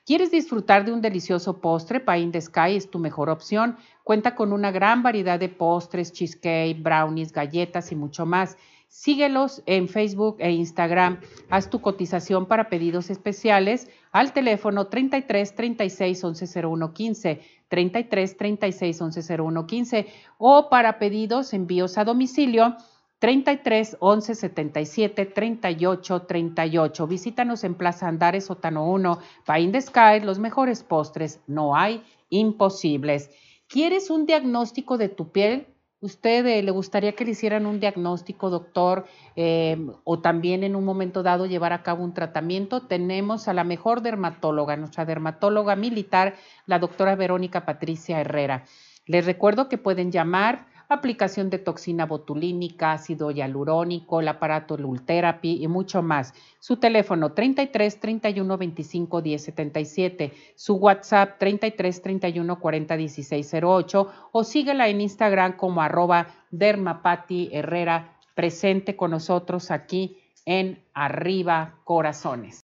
¿Quieres 0.05 0.33
disfrutar 0.33 0.85
de 0.85 0.93
un 0.93 1.01
delicioso 1.01 1.61
postre? 1.61 2.01
Pie 2.01 2.19
in 2.19 2.33
the 2.33 2.41
es 2.75 2.91
tu 2.91 2.99
mejor 2.99 3.31
opción. 3.31 3.77
Cuenta 4.03 4.35
con 4.35 4.53
una 4.53 4.73
gran 4.73 5.05
variedad 5.05 5.39
de 5.39 5.49
postres, 5.49 6.13
cheesecake, 6.13 6.83
brownies, 6.83 7.33
galletas 7.33 7.93
y 7.93 7.95
mucho 7.95 8.27
más. 8.27 8.57
Síguelos 8.89 9.63
en 9.65 9.89
Facebook 9.89 10.39
e 10.41 10.51
Instagram. 10.51 11.21
Haz 11.51 11.71
tu 11.71 11.81
cotización 11.81 12.47
para 12.47 12.69
pedidos 12.69 13.11
especiales 13.11 13.89
al 14.11 14.33
teléfono 14.33 14.89
33 14.89 15.55
36 15.55 16.25
11 16.25 16.67
01 16.67 16.93
15, 16.93 17.41
33 17.69 18.37
36 18.37 19.01
11 19.03 19.37
01 19.41 19.67
15 19.69 20.07
o 20.39 20.69
para 20.69 20.99
pedidos 20.99 21.55
envíos 21.55 21.97
a 21.97 22.05
domicilio 22.05 22.77
33 23.23 23.99
11 24.01 24.35
77 24.35 25.27
38 25.27 26.23
38. 26.23 27.07
Visítanos 27.07 27.63
en 27.63 27.77
Plaza 27.77 28.09
Andares, 28.09 28.47
Sótano 28.47 28.91
1, 28.91 29.21
Pain 29.47 29.71
the 29.71 29.81
Sky, 29.81 30.19
los 30.25 30.41
mejores 30.41 30.83
postres, 30.83 31.41
no 31.47 31.77
hay 31.77 32.03
imposibles. 32.31 33.31
¿Quieres 33.69 34.11
un 34.11 34.27
diagnóstico 34.27 34.99
de 34.99 35.09
tu 35.09 35.31
piel? 35.31 35.69
¿Usted 36.01 36.45
eh, 36.47 36.65
le 36.65 36.73
gustaría 36.73 37.13
que 37.13 37.25
le 37.25 37.31
hicieran 37.31 37.65
un 37.65 37.79
diagnóstico, 37.79 38.51
doctor, 38.51 39.07
eh, 39.37 39.77
o 40.03 40.19
también 40.19 40.65
en 40.65 40.75
un 40.75 40.85
momento 40.85 41.23
dado 41.23 41.47
llevar 41.47 41.73
a 41.73 41.85
cabo 41.85 42.03
un 42.03 42.15
tratamiento? 42.15 42.89
Tenemos 42.89 43.47
a 43.47 43.53
la 43.53 43.63
mejor 43.63 44.03
dermatóloga, 44.03 44.77
nuestra 44.77 45.05
dermatóloga 45.05 45.77
militar, 45.77 46.35
la 46.67 46.81
doctora 46.81 47.15
Verónica 47.15 47.65
Patricia 47.65 48.21
Herrera. 48.21 48.65
Les 49.07 49.25
recuerdo 49.25 49.69
que 49.69 49.79
pueden 49.79 50.11
llamar 50.11 50.72
aplicación 50.93 51.51
de 51.51 51.59
toxina 51.59 52.07
botulínica, 52.07 52.93
ácido 52.93 53.31
hialurónico, 53.31 54.21
el 54.21 54.29
aparato 54.29 54.77
Lultherapy 54.77 55.63
y 55.63 55.69
mucho 55.69 56.03
más. 56.03 56.35
Su 56.61 56.77
teléfono 56.77 57.33
33 57.33 58.01
31 58.01 58.59
25 58.59 59.23
10 59.23 59.43
77, 59.43 60.33
su 60.55 60.75
WhatsApp 60.75 61.39
33 61.39 62.03
31 62.03 62.61
40 62.61 62.97
16 62.97 63.55
08 63.63 64.13
o 64.33 64.45
síguela 64.45 64.89
en 64.89 65.01
Instagram 65.01 65.57
como 65.57 65.83
arroba 65.83 66.29
dermapati 66.51 67.51
herrera 67.53 68.19
presente 68.35 68.97
con 68.97 69.11
nosotros 69.11 69.71
aquí 69.71 70.19
en 70.47 70.85
Arriba 70.95 71.81
Corazones. 71.85 72.61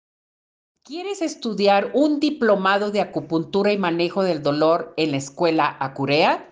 ¿Quieres 0.84 1.20
estudiar 1.20 1.90
un 1.92 2.18
diplomado 2.18 2.90
de 2.90 3.02
acupuntura 3.02 3.72
y 3.72 3.78
manejo 3.78 4.22
del 4.22 4.42
dolor 4.42 4.94
en 4.96 5.10
la 5.10 5.18
escuela 5.18 5.76
Acurea? 5.78 6.48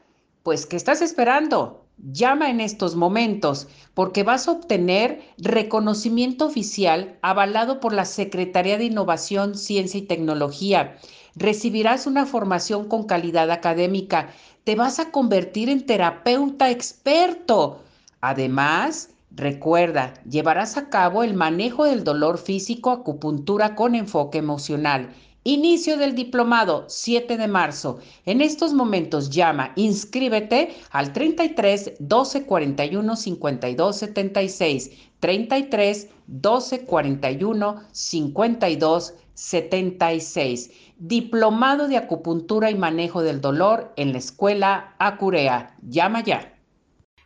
Pues, 0.46 0.64
¿qué 0.64 0.76
estás 0.76 1.02
esperando? 1.02 1.88
Llama 2.12 2.50
en 2.50 2.60
estos 2.60 2.94
momentos 2.94 3.66
porque 3.94 4.22
vas 4.22 4.46
a 4.46 4.52
obtener 4.52 5.20
reconocimiento 5.38 6.46
oficial 6.46 7.18
avalado 7.20 7.80
por 7.80 7.92
la 7.92 8.04
Secretaría 8.04 8.78
de 8.78 8.84
Innovación, 8.84 9.56
Ciencia 9.56 9.98
y 9.98 10.02
Tecnología. 10.02 10.98
Recibirás 11.34 12.06
una 12.06 12.26
formación 12.26 12.86
con 12.86 13.08
calidad 13.08 13.50
académica. 13.50 14.28
Te 14.62 14.76
vas 14.76 15.00
a 15.00 15.10
convertir 15.10 15.68
en 15.68 15.84
terapeuta 15.84 16.70
experto. 16.70 17.80
Además, 18.20 19.10
recuerda, 19.32 20.14
llevarás 20.30 20.76
a 20.76 20.90
cabo 20.90 21.24
el 21.24 21.34
manejo 21.34 21.86
del 21.86 22.04
dolor 22.04 22.38
físico, 22.38 22.92
acupuntura 22.92 23.74
con 23.74 23.96
enfoque 23.96 24.38
emocional 24.38 25.10
Inicio 25.48 25.96
del 25.96 26.16
diplomado 26.16 26.86
7 26.88 27.36
de 27.36 27.46
marzo. 27.46 28.00
En 28.24 28.40
estos 28.40 28.74
momentos 28.74 29.30
llama, 29.30 29.70
inscríbete 29.76 30.74
al 30.90 31.12
33 31.12 31.92
12 32.00 32.46
41 32.46 33.14
52 33.14 33.96
76. 33.96 34.90
33 35.20 36.08
12 36.26 36.84
41 36.84 37.82
52 37.92 39.14
76. 39.34 40.70
Diplomado 40.98 41.86
de 41.86 41.96
acupuntura 41.96 42.72
y 42.72 42.74
manejo 42.74 43.22
del 43.22 43.40
dolor 43.40 43.92
en 43.94 44.10
la 44.10 44.18
escuela 44.18 44.96
Acurea. 44.98 45.76
Llama 45.80 46.24
ya. 46.24 46.58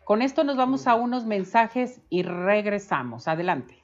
Con 0.04 0.20
esto 0.20 0.44
nos 0.44 0.59
vamos 0.59 0.87
a 0.87 0.94
unos 0.94 1.24
mensajes 1.24 2.02
y 2.11 2.22
regresamos. 2.22 3.28
Adelante. 3.28 3.80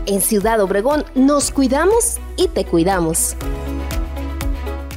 En 0.06 0.22
Ciudad 0.22 0.62
Obregón 0.62 1.04
nos 1.14 1.52
cuidamos 1.52 2.20
y 2.38 2.48
te 2.48 2.64
cuidamos. 2.64 3.36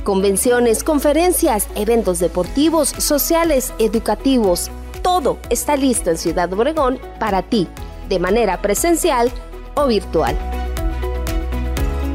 Convenciones, 0.05 0.85
conferencias, 0.85 1.67
eventos 1.75 2.19
deportivos, 2.19 2.89
sociales, 2.89 3.73
educativos, 3.79 4.71
todo 5.09 5.39
está 5.49 5.75
listo 5.75 6.11
en 6.11 6.19
Ciudad 6.19 6.53
Obregón 6.53 6.99
para 7.19 7.41
ti, 7.41 7.67
de 8.11 8.19
manera 8.19 8.61
presencial 8.61 9.33
o 9.75 9.87
virtual. 9.87 10.37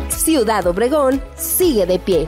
Ciudad 0.10 0.67
Obregón 0.67 1.19
sigue 1.36 1.88
de 1.88 1.97
pie. 1.97 2.27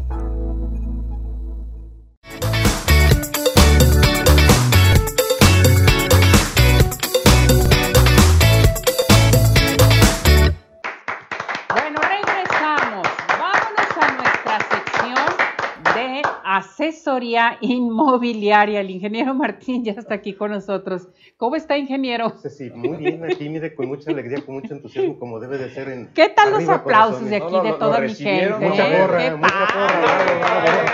Asesoría 16.81 17.57
inmobiliaria. 17.61 18.81
El 18.81 18.89
ingeniero 18.89 19.33
Martín 19.33 19.83
ya 19.83 19.91
está 19.93 20.15
aquí 20.15 20.33
con 20.33 20.51
nosotros. 20.51 21.07
¿Cómo 21.37 21.55
está, 21.55 21.77
ingeniero? 21.77 22.33
Sí, 22.49 22.71
muy 22.71 22.97
bien, 22.97 23.23
aquí, 23.23 23.49
mire, 23.49 23.75
con 23.75 23.87
mucha 23.87 24.11
alegría, 24.11 24.43
con 24.43 24.55
mucho 24.55 24.73
entusiasmo, 24.73 25.17
como 25.19 25.39
debe 25.39 25.57
de 25.57 25.69
ser 25.69 25.89
en. 25.89 26.07
¿Qué 26.13 26.29
tal 26.29 26.51
los 26.51 26.67
aplausos 26.67 27.29
de 27.29 27.35
aquí, 27.35 27.59
de 27.61 27.73
toda 27.73 27.99
mi 27.99 28.13
gente? 28.13 28.65
Mucha 28.65 28.85
porra, 28.85 29.37
mucha 29.37 29.67
porra. 29.73 30.85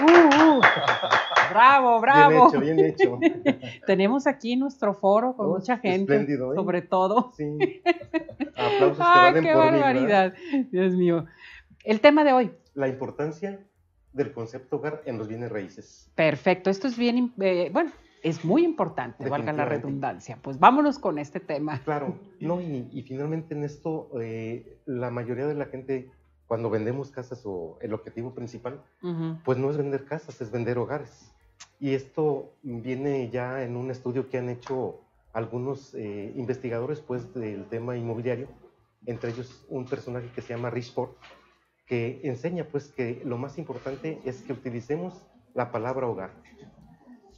Uh, 0.00 0.56
uh. 0.56 0.60
Bravo, 1.50 2.00
bravo. 2.00 2.50
Bien 2.60 2.78
hecho, 2.78 3.18
bien 3.18 3.26
hecho. 3.42 3.58
Tenemos 3.86 4.26
aquí 4.28 4.56
nuestro 4.56 4.94
foro 4.94 5.34
con 5.34 5.46
Oh, 5.46 5.56
mucha 5.58 5.78
gente, 5.78 6.14
¿eh? 6.16 6.38
sobre 6.54 6.82
todo. 6.82 7.32
Sí. 7.36 7.82
Aplausos 8.56 8.96
que 8.98 9.02
¡Ay, 9.04 9.32
valen 9.32 9.44
qué 9.44 9.54
barbaridad! 9.54 10.34
Dios 10.70 10.94
mío. 10.94 11.26
El 11.84 12.00
tema 12.00 12.22
de 12.22 12.32
hoy. 12.32 12.52
La 12.74 12.86
importancia 12.86 13.66
del 14.12 14.32
concepto 14.32 14.76
hogar 14.76 15.02
en 15.04 15.18
los 15.18 15.28
bienes 15.28 15.50
raíces. 15.50 16.10
Perfecto. 16.14 16.70
Esto 16.70 16.88
es 16.88 16.96
bien, 16.96 17.32
eh, 17.40 17.70
bueno, 17.72 17.92
es 18.22 18.44
muy 18.44 18.64
importante, 18.64 19.28
valga 19.28 19.52
la 19.52 19.64
redundancia. 19.64 20.38
Pues 20.42 20.58
vámonos 20.58 20.98
con 20.98 21.18
este 21.18 21.40
tema. 21.40 21.80
Claro, 21.84 22.18
no, 22.40 22.60
y, 22.60 22.88
y 22.92 23.02
finalmente 23.02 23.54
en 23.54 23.64
esto, 23.64 24.10
eh, 24.20 24.78
la 24.86 25.10
mayoría 25.10 25.46
de 25.46 25.54
la 25.54 25.66
gente, 25.66 26.10
cuando 26.46 26.70
vendemos 26.70 27.10
casas 27.10 27.42
o 27.44 27.78
el 27.80 27.94
objetivo 27.94 28.34
principal, 28.34 28.82
pues 29.44 29.58
no 29.58 29.70
es 29.70 29.76
vender 29.76 30.04
casas, 30.04 30.40
es 30.40 30.50
vender 30.50 30.78
hogares. 30.78 31.32
Y 31.78 31.94
esto 31.94 32.52
viene 32.62 33.30
ya 33.30 33.62
en 33.62 33.76
un 33.76 33.90
estudio 33.90 34.28
que 34.28 34.38
han 34.38 34.48
hecho 34.48 35.00
algunos 35.32 35.94
eh, 35.94 36.32
investigadores 36.36 37.00
pues, 37.00 37.32
del 37.34 37.66
tema 37.66 37.96
inmobiliario, 37.96 38.48
entre 39.06 39.30
ellos 39.30 39.64
un 39.68 39.86
personaje 39.86 40.28
que 40.34 40.42
se 40.42 40.54
llama 40.54 40.70
Rich 40.70 40.92
Ford, 40.92 41.10
que 41.90 42.20
enseña 42.22 42.62
pues 42.62 42.86
que 42.86 43.20
lo 43.24 43.36
más 43.36 43.58
importante 43.58 44.20
es 44.24 44.42
que 44.42 44.52
utilicemos 44.52 45.26
la 45.54 45.72
palabra 45.72 46.06
hogar. 46.06 46.30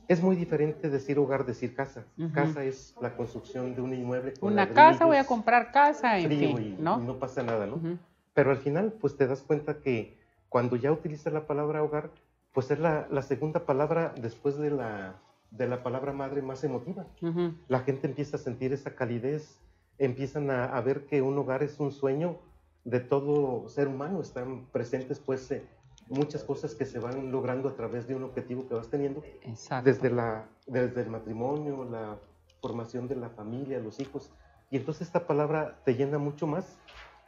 Es 0.09 0.22
muy 0.22 0.36
diferente 0.36 0.90
decir 0.90 1.18
hogar, 1.18 1.46
decir 1.46 1.74
casa. 1.74 2.05
Ujú. 2.18 2.32
Casa 2.34 2.62
es 2.62 2.94
la 3.00 3.16
construcción 3.16 3.74
de 3.74 3.80
un 3.80 3.94
inmueble. 3.94 4.34
con 4.34 4.53
Una 4.53 4.68
casa, 4.68 5.07
voy 5.07 5.16
a 5.16 5.24
comprar 5.24 5.72
casa, 5.72 6.18
en 6.18 6.28
fin, 6.28 6.59
y, 6.61 6.82
¿no? 6.82 7.00
y 7.00 7.03
no 7.07 7.18
pasa 7.18 7.42
nada, 7.42 7.66
¿no? 7.66 7.76
Ujú. 7.76 7.96
Pero 8.34 8.50
al 8.50 8.59
final, 8.59 8.92
pues 9.00 9.16
te 9.16 9.26
das 9.26 9.40
cuenta 9.40 9.80
que 9.80 10.18
cuando 10.50 10.76
ya 10.76 10.92
utilizas 10.92 11.32
la 11.32 11.46
palabra 11.46 11.82
hogar, 11.82 12.11
pues 12.53 12.70
es 12.70 12.78
la, 12.78 13.09
la 13.11 13.22
segunda 13.22 13.64
palabra 13.64 14.12
después 14.20 14.59
de 14.59 14.70
la, 14.70 15.16
de 15.50 15.66
la 15.66 15.82
palabra 15.82 16.12
madre 16.12 16.42
más 16.42 16.62
emotiva. 16.62 17.07
Ujú. 17.22 17.55
La 17.68 17.80
gente 17.80 18.07
empieza 18.07 18.36
a 18.36 18.40
sentir 18.40 18.74
esa 18.74 18.94
calidez, 18.94 19.62
empiezan 19.96 20.50
a, 20.50 20.66
a 20.66 20.80
ver 20.82 21.07
que 21.07 21.22
un 21.22 21.38
hogar 21.38 21.62
es 21.62 21.80
un 21.80 21.90
sueño 21.90 22.36
de 22.84 23.00
todo 23.00 23.68
ser 23.68 23.88
humano. 23.88 24.20
Están 24.20 24.66
presentes 24.72 25.20
pues 25.20 25.50
eh, 25.50 25.64
muchas 26.08 26.44
cosas 26.44 26.74
que 26.74 26.84
se 26.84 26.98
van 26.98 27.30
logrando 27.30 27.68
a 27.68 27.74
través 27.74 28.06
de 28.06 28.14
un 28.14 28.24
objetivo 28.24 28.66
que 28.68 28.74
vas 28.74 28.88
teniendo 28.88 29.22
Exacto. 29.42 29.90
desde, 29.90 30.10
la, 30.10 30.46
desde 30.66 31.02
el 31.02 31.10
matrimonio, 31.10 31.84
la 31.84 32.18
formación 32.60 33.08
de 33.08 33.16
la 33.16 33.30
familia, 33.30 33.78
los 33.80 34.00
hijos. 34.00 34.30
Y 34.70 34.76
entonces 34.76 35.08
esta 35.08 35.26
palabra 35.26 35.78
te 35.84 35.94
llena 35.94 36.18
mucho 36.18 36.46
más. 36.46 36.78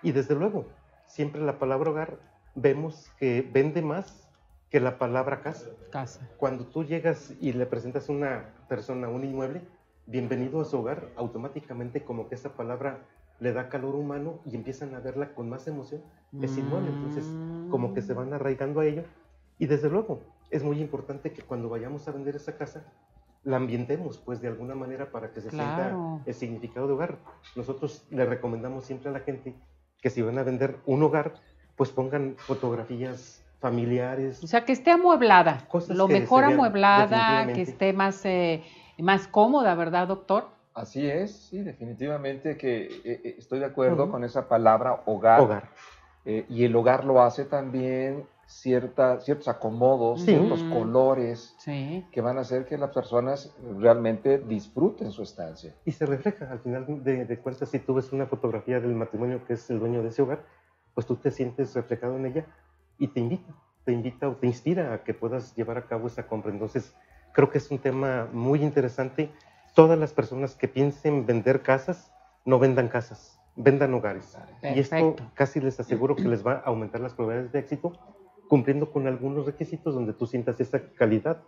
Y 0.02 0.12
desde 0.12 0.34
luego, 0.34 0.66
siempre 1.07 1.40
la 1.40 1.59
palabra 1.59 1.90
hogar 1.90 2.18
vemos 2.55 3.11
que 3.18 3.48
vende 3.52 3.82
más 3.82 4.28
que 4.70 4.80
la 4.80 4.98
palabra 4.98 5.40
casa. 5.40 5.68
Casa. 5.90 6.28
Cuando 6.36 6.66
tú 6.66 6.84
llegas 6.84 7.32
y 7.40 7.52
le 7.52 7.66
presentas 7.66 8.09
a 8.09 8.12
una 8.12 8.55
persona 8.68 9.09
un 9.09 9.24
inmueble, 9.24 9.62
bienvenido 10.07 10.61
a 10.61 10.64
su 10.64 10.78
hogar, 10.78 11.09
automáticamente 11.16 12.02
como 12.02 12.28
que 12.28 12.34
esa 12.34 12.50
palabra 12.50 12.98
le 13.45 13.53
da 13.53 13.68
calor 13.68 13.95
humano 13.95 14.40
y 14.51 14.57
empiezan 14.57 14.95
a 14.95 15.01
verla 15.01 15.34
con 15.34 15.51
más 15.51 15.68
emoción, 15.68 16.01
es 16.40 16.57
inmueble. 16.57 16.88
Entonces, 16.88 17.26
como 17.70 17.92
que 17.92 18.01
se 18.01 18.14
van 18.14 18.32
arraigando 18.32 18.80
a 18.80 18.86
ello. 18.86 19.05
Y 19.59 19.66
desde 19.66 19.90
luego, 19.90 20.22
es 20.51 20.64
muy 20.64 20.80
importante 20.80 21.30
que 21.30 21.42
cuando 21.42 21.68
vayamos 21.68 22.09
a 22.09 22.12
vender 22.12 22.36
esa 22.36 22.57
casa, 22.57 22.84
la 23.42 23.59
ambientemos, 23.59 24.16
pues 24.16 24.40
de 24.40 24.49
alguna 24.49 24.74
manera 24.74 25.11
para 25.11 25.30
que 25.30 25.42
se 25.42 25.51
sienta 25.51 25.95
el 26.24 26.32
significado 26.32 26.86
de 26.86 26.95
hogar. 26.95 27.18
Nosotros 27.55 28.07
le 28.11 28.24
recomendamos 28.24 28.86
siempre 28.86 29.11
a 29.11 29.12
la 29.12 29.20
gente 29.20 29.55
que 30.01 30.09
si 30.09 30.22
van 30.22 30.38
a 30.38 30.42
vender 30.42 30.78
un 30.86 31.03
hogar, 31.03 31.34
pues 31.76 31.90
pongan 31.90 32.36
fotografías 32.38 33.45
familiares. 33.61 34.42
O 34.42 34.47
sea, 34.47 34.64
que 34.64 34.72
esté 34.72 34.90
amueblada, 34.90 35.68
lo 35.88 36.09
mejor 36.09 36.45
amueblada, 36.45 37.53
que 37.53 37.61
esté 37.61 37.92
más, 37.92 38.24
eh, 38.24 38.62
más 38.99 39.28
cómoda, 39.28 39.74
¿verdad, 39.74 40.09
doctor? 40.09 40.53
Así 40.75 41.09
es, 41.09 41.33
sí, 41.33 41.61
definitivamente 41.62 42.57
que 42.57 42.87
eh, 42.87 43.01
eh, 43.05 43.35
estoy 43.39 43.61
de 43.61 43.66
acuerdo 43.66 44.11
con 44.11 44.25
esa 44.25 44.49
palabra 44.49 45.03
hogar. 45.07 45.41
Hogar. 45.41 45.68
y 46.25 46.64
el 46.64 46.75
hogar 46.75 47.05
lo 47.05 47.22
hace 47.22 47.45
también 47.45 48.27
cierta, 48.47 49.20
ciertos 49.20 49.49
acomodos, 49.49 50.22
ciertos 50.22 50.62
colores 50.64 51.57
que 51.64 52.20
van 52.20 52.39
a 52.39 52.43
hacer 52.43 52.66
que 52.66 52.77
las 52.77 52.91
personas 52.91 53.55
realmente 53.79 54.39
disfruten 54.39 55.11
su 55.11 55.22
estancia. 55.22 55.75
Y 55.85 55.93
se 55.93 56.07
refleja, 56.07 56.51
al 56.51 56.61
final 56.61 57.03
de, 57.03 57.39
cuentas, 57.39 57.70
si 57.70 57.79
tú 57.79 57.95
ves 57.95 58.12
una 58.12 58.27
fotografía 58.27 58.81
del 58.81 58.95
matrimonio 58.95 59.45
que 59.47 59.55
es 59.55 59.68
el 59.70 59.79
dueño 59.79 60.03
de 60.03 60.09
ese 60.09 60.22
hogar, 60.22 60.45
pues 60.95 61.07
tú 61.07 61.16
te 61.16 61.31
sientes 61.31 61.75
reflejado 61.75 62.16
en 62.16 62.27
ella 62.27 62.47
y 62.99 63.09
te 63.09 63.20
invita, 63.20 63.53
te 63.85 63.93
invita 63.93 64.29
o 64.29 64.37
te 64.37 64.47
inspira 64.47 64.95
a 64.95 65.03
que 65.03 65.14
puedas 65.14 65.55
llevar 65.57 65.79
a 65.79 65.87
cabo 65.87 66.07
esa 66.07 66.27
compra. 66.27 66.53
Entonces, 66.53 66.95
creo 67.33 67.51
que 67.51 67.59
es 67.59 67.70
un 67.70 67.79
tema 67.79 68.29
muy 68.33 68.62
interesante. 68.62 69.31
Todas 69.75 69.99
las 69.99 70.12
personas 70.12 70.55
que 70.55 70.68
piensen 70.68 71.27
vender 71.27 71.62
casas, 71.62 72.12
no 72.45 72.61
vendan 72.61 72.89
casas, 72.89 73.41
vendan 73.57 73.93
hogares. 73.93 74.39
Y 74.62 74.79
esto 74.79 75.16
casi 75.35 75.61
les 75.61 75.81
aseguro 75.81 76.14
que 76.14 76.29
les 76.29 76.47
va 76.47 76.53
a 76.53 76.62
aumentar 76.66 77.01
las 77.01 77.14
probabilidades 77.14 77.51
de 77.53 77.59
éxito 77.59 77.93
cumpliendo 78.49 78.93
con 78.93 79.09
algunos 79.09 79.47
requisitos 79.47 79.95
donde 79.95 80.12
tú 80.12 80.27
sientas 80.27 80.61
esa 80.61 80.81
calidad 80.95 81.39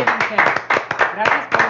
Gracias 1.14 1.48
por 1.48 1.60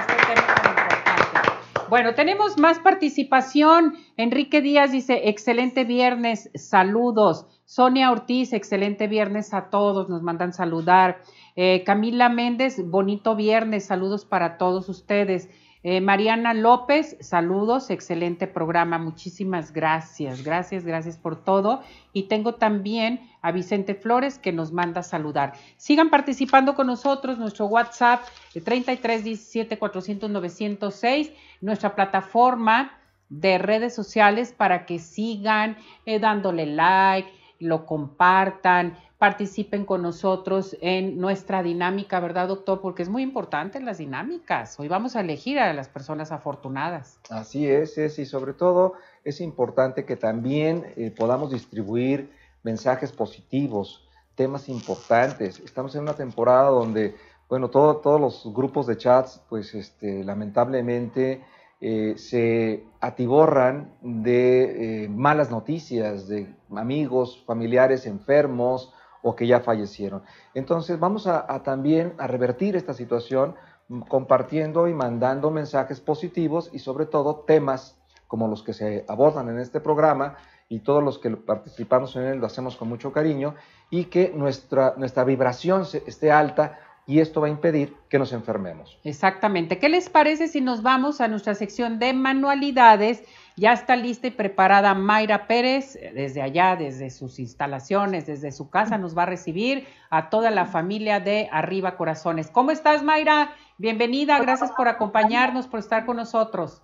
bueno, 1.90 2.14
tenemos 2.14 2.56
más 2.56 2.78
participación. 2.78 3.96
Enrique 4.16 4.62
Díaz 4.62 4.92
dice, 4.92 5.28
excelente 5.28 5.82
viernes, 5.82 6.48
saludos. 6.54 7.46
Sonia 7.64 8.12
Ortiz, 8.12 8.52
excelente 8.52 9.08
viernes 9.08 9.52
a 9.52 9.70
todos, 9.70 10.08
nos 10.08 10.22
mandan 10.22 10.52
saludar. 10.52 11.20
Eh, 11.56 11.82
Camila 11.84 12.28
Méndez, 12.28 12.80
bonito 12.88 13.34
viernes, 13.34 13.86
saludos 13.86 14.24
para 14.24 14.56
todos 14.56 14.88
ustedes. 14.88 15.50
Eh, 15.82 16.02
Mariana 16.02 16.52
López, 16.52 17.16
saludos, 17.20 17.88
excelente 17.88 18.46
programa, 18.46 18.98
muchísimas 18.98 19.72
gracias, 19.72 20.44
gracias, 20.44 20.84
gracias 20.84 21.16
por 21.16 21.42
todo. 21.42 21.82
Y 22.12 22.24
tengo 22.24 22.56
también 22.56 23.30
a 23.40 23.50
Vicente 23.50 23.94
Flores 23.94 24.38
que 24.38 24.52
nos 24.52 24.72
manda 24.72 25.02
saludar. 25.02 25.54
Sigan 25.78 26.10
participando 26.10 26.74
con 26.74 26.86
nosotros, 26.86 27.38
nuestro 27.38 27.66
WhatsApp 27.66 28.20
33 28.62 29.24
17 29.24 29.78
400 29.78 30.30
906, 30.30 31.32
nuestra 31.62 31.94
plataforma 31.94 32.92
de 33.30 33.56
redes 33.56 33.94
sociales 33.94 34.52
para 34.52 34.84
que 34.84 34.98
sigan 34.98 35.78
eh, 36.04 36.18
dándole 36.18 36.66
like, 36.66 37.30
lo 37.58 37.86
compartan, 37.86 38.98
participen 39.20 39.84
con 39.84 40.00
nosotros 40.00 40.78
en 40.80 41.20
nuestra 41.20 41.62
dinámica, 41.62 42.20
¿verdad, 42.20 42.48
doctor? 42.48 42.80
Porque 42.80 43.02
es 43.02 43.10
muy 43.10 43.22
importante 43.22 43.78
las 43.78 43.98
dinámicas. 43.98 44.80
Hoy 44.80 44.88
vamos 44.88 45.14
a 45.14 45.20
elegir 45.20 45.58
a 45.58 45.74
las 45.74 45.88
personas 45.90 46.32
afortunadas. 46.32 47.20
Así 47.28 47.68
es, 47.68 47.98
es 47.98 48.18
y 48.18 48.24
sobre 48.24 48.54
todo 48.54 48.94
es 49.22 49.42
importante 49.42 50.06
que 50.06 50.16
también 50.16 50.86
eh, 50.96 51.10
podamos 51.14 51.50
distribuir 51.52 52.32
mensajes 52.62 53.12
positivos, 53.12 54.08
temas 54.36 54.70
importantes. 54.70 55.60
Estamos 55.60 55.94
en 55.96 56.00
una 56.00 56.14
temporada 56.14 56.70
donde, 56.70 57.14
bueno, 57.46 57.68
todos 57.68 58.18
los 58.18 58.50
grupos 58.54 58.86
de 58.86 58.96
chats, 58.96 59.42
pues 59.50 59.74
este, 59.74 60.24
lamentablemente 60.24 61.44
eh, 61.82 62.14
se 62.16 62.84
atiborran 63.00 63.92
de 64.00 65.04
eh, 65.04 65.08
malas 65.10 65.50
noticias, 65.50 66.26
de 66.26 66.54
amigos, 66.74 67.42
familiares 67.44 68.06
enfermos, 68.06 68.94
o 69.22 69.36
que 69.36 69.46
ya 69.46 69.60
fallecieron. 69.60 70.22
Entonces 70.54 70.98
vamos 70.98 71.26
a, 71.26 71.62
también 71.62 72.14
a 72.18 72.26
revertir 72.26 72.76
esta 72.76 72.94
situación 72.94 73.54
mm, 73.88 74.00
compartiendo 74.02 74.88
y 74.88 74.94
mandando 74.94 75.50
mensajes 75.50 76.00
positivos 76.00 76.70
y 76.72 76.78
sobre 76.78 77.06
todo 77.06 77.44
temas 77.46 77.98
como 78.26 78.48
los 78.48 78.62
que 78.62 78.72
se 78.72 79.04
abordan 79.08 79.48
en 79.48 79.58
este 79.58 79.80
programa 79.80 80.36
y 80.68 80.80
todos 80.80 81.02
los 81.02 81.18
que 81.18 81.30
participamos 81.30 82.14
en 82.14 82.22
él 82.22 82.38
lo 82.38 82.46
hacemos 82.46 82.76
con 82.76 82.88
mucho 82.88 83.12
cariño 83.12 83.56
y 83.90 84.04
que 84.04 84.32
nuestra, 84.34 84.94
nuestra 84.96 85.24
vibración 85.24 85.84
esté 86.06 86.30
alta 86.30 86.78
y 87.06 87.18
esto 87.18 87.40
va 87.40 87.48
a 87.48 87.50
impedir 87.50 87.96
que 88.08 88.20
nos 88.20 88.32
enfermemos. 88.32 88.96
Exactamente. 89.02 89.78
¿Qué 89.80 89.88
les 89.88 90.08
parece 90.08 90.46
si 90.46 90.60
nos 90.60 90.82
vamos 90.82 91.20
a 91.20 91.26
nuestra 91.26 91.56
sección 91.56 91.98
de 91.98 92.12
manualidades? 92.12 93.24
Ya 93.60 93.74
está 93.74 93.94
lista 93.94 94.26
y 94.26 94.30
preparada 94.30 94.94
Mayra 94.94 95.46
Pérez, 95.46 95.92
desde 96.14 96.40
allá, 96.40 96.76
desde 96.76 97.10
sus 97.10 97.38
instalaciones, 97.38 98.24
desde 98.24 98.52
su 98.52 98.70
casa, 98.70 98.96
nos 98.96 99.14
va 99.14 99.24
a 99.24 99.26
recibir 99.26 99.86
a 100.08 100.30
toda 100.30 100.50
la 100.50 100.64
familia 100.64 101.20
de 101.20 101.46
Arriba 101.52 101.94
Corazones. 101.98 102.48
¿Cómo 102.50 102.70
estás, 102.70 103.02
Mayra? 103.02 103.54
Bienvenida, 103.76 104.38
gracias 104.38 104.72
por 104.72 104.88
acompañarnos, 104.88 105.66
por 105.66 105.78
estar 105.78 106.06
con 106.06 106.16
nosotros. 106.16 106.80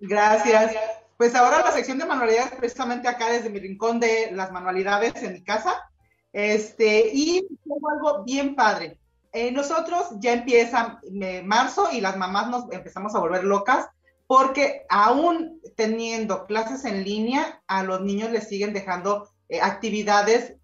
Gracias. 0.00 0.74
Pues 1.18 1.34
ahora 1.34 1.58
la 1.58 1.72
sección 1.72 1.98
de 1.98 2.06
manualidades, 2.06 2.54
precisamente 2.54 3.08
acá 3.08 3.28
desde 3.28 3.50
mi 3.50 3.58
rincón 3.58 4.00
de 4.00 4.30
las 4.32 4.50
manualidades 4.50 5.22
en 5.22 5.34
mi 5.34 5.44
casa. 5.44 5.74
Este, 6.32 7.10
y 7.12 7.46
tengo 7.62 7.90
algo 7.90 8.24
bien 8.24 8.54
padre. 8.54 8.98
Eh, 9.34 9.52
nosotros 9.52 10.12
ya 10.18 10.32
empieza 10.32 10.98
eh, 11.20 11.42
marzo 11.42 11.90
y 11.92 12.00
las 12.00 12.16
mamás 12.16 12.48
nos 12.48 12.72
empezamos 12.72 13.14
a 13.14 13.18
volver 13.18 13.44
locas 13.44 13.90
porque 14.26 14.84
aún 14.88 15.60
teniendo 15.76 16.46
clases 16.46 16.84
en 16.84 17.04
línea, 17.04 17.62
a 17.66 17.82
los 17.82 18.00
niños 18.00 18.30
les 18.30 18.48
siguen 18.48 18.72
dejando 18.72 19.28
eh, 19.48 19.60
actividades 19.60 20.54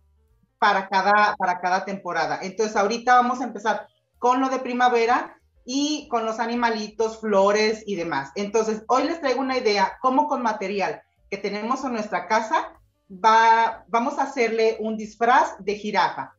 para 0.59 0.89
cada, 0.89 1.37
para 1.37 1.61
cada 1.61 1.85
temporada. 1.85 2.41
Entonces 2.43 2.77
ahorita 2.77 3.15
vamos 3.15 3.41
a 3.41 3.45
empezar 3.45 3.87
con 4.19 4.41
lo 4.41 4.49
de 4.49 4.59
primavera 4.59 5.37
y 5.65 6.09
con 6.09 6.25
los 6.25 6.41
animalitos, 6.41 7.21
flores 7.21 7.83
y 7.87 7.97
demás. 7.97 8.31
Entonces, 8.35 8.83
hoy 8.89 9.05
les 9.05 9.21
traigo 9.21 9.41
una 9.41 9.59
idea, 9.59 9.99
cómo 10.01 10.29
con 10.29 10.43
material 10.43 11.03
que 11.31 11.37
tenemos 11.39 11.85
en 11.85 11.93
nuestra 11.93 12.27
casa, 12.27 12.73
va, 13.11 13.85
vamos 13.89 14.19
a 14.19 14.25
hacerle 14.25 14.77
un 14.81 14.97
disfraz 14.97 15.55
de 15.59 15.77
jirafa 15.77 16.35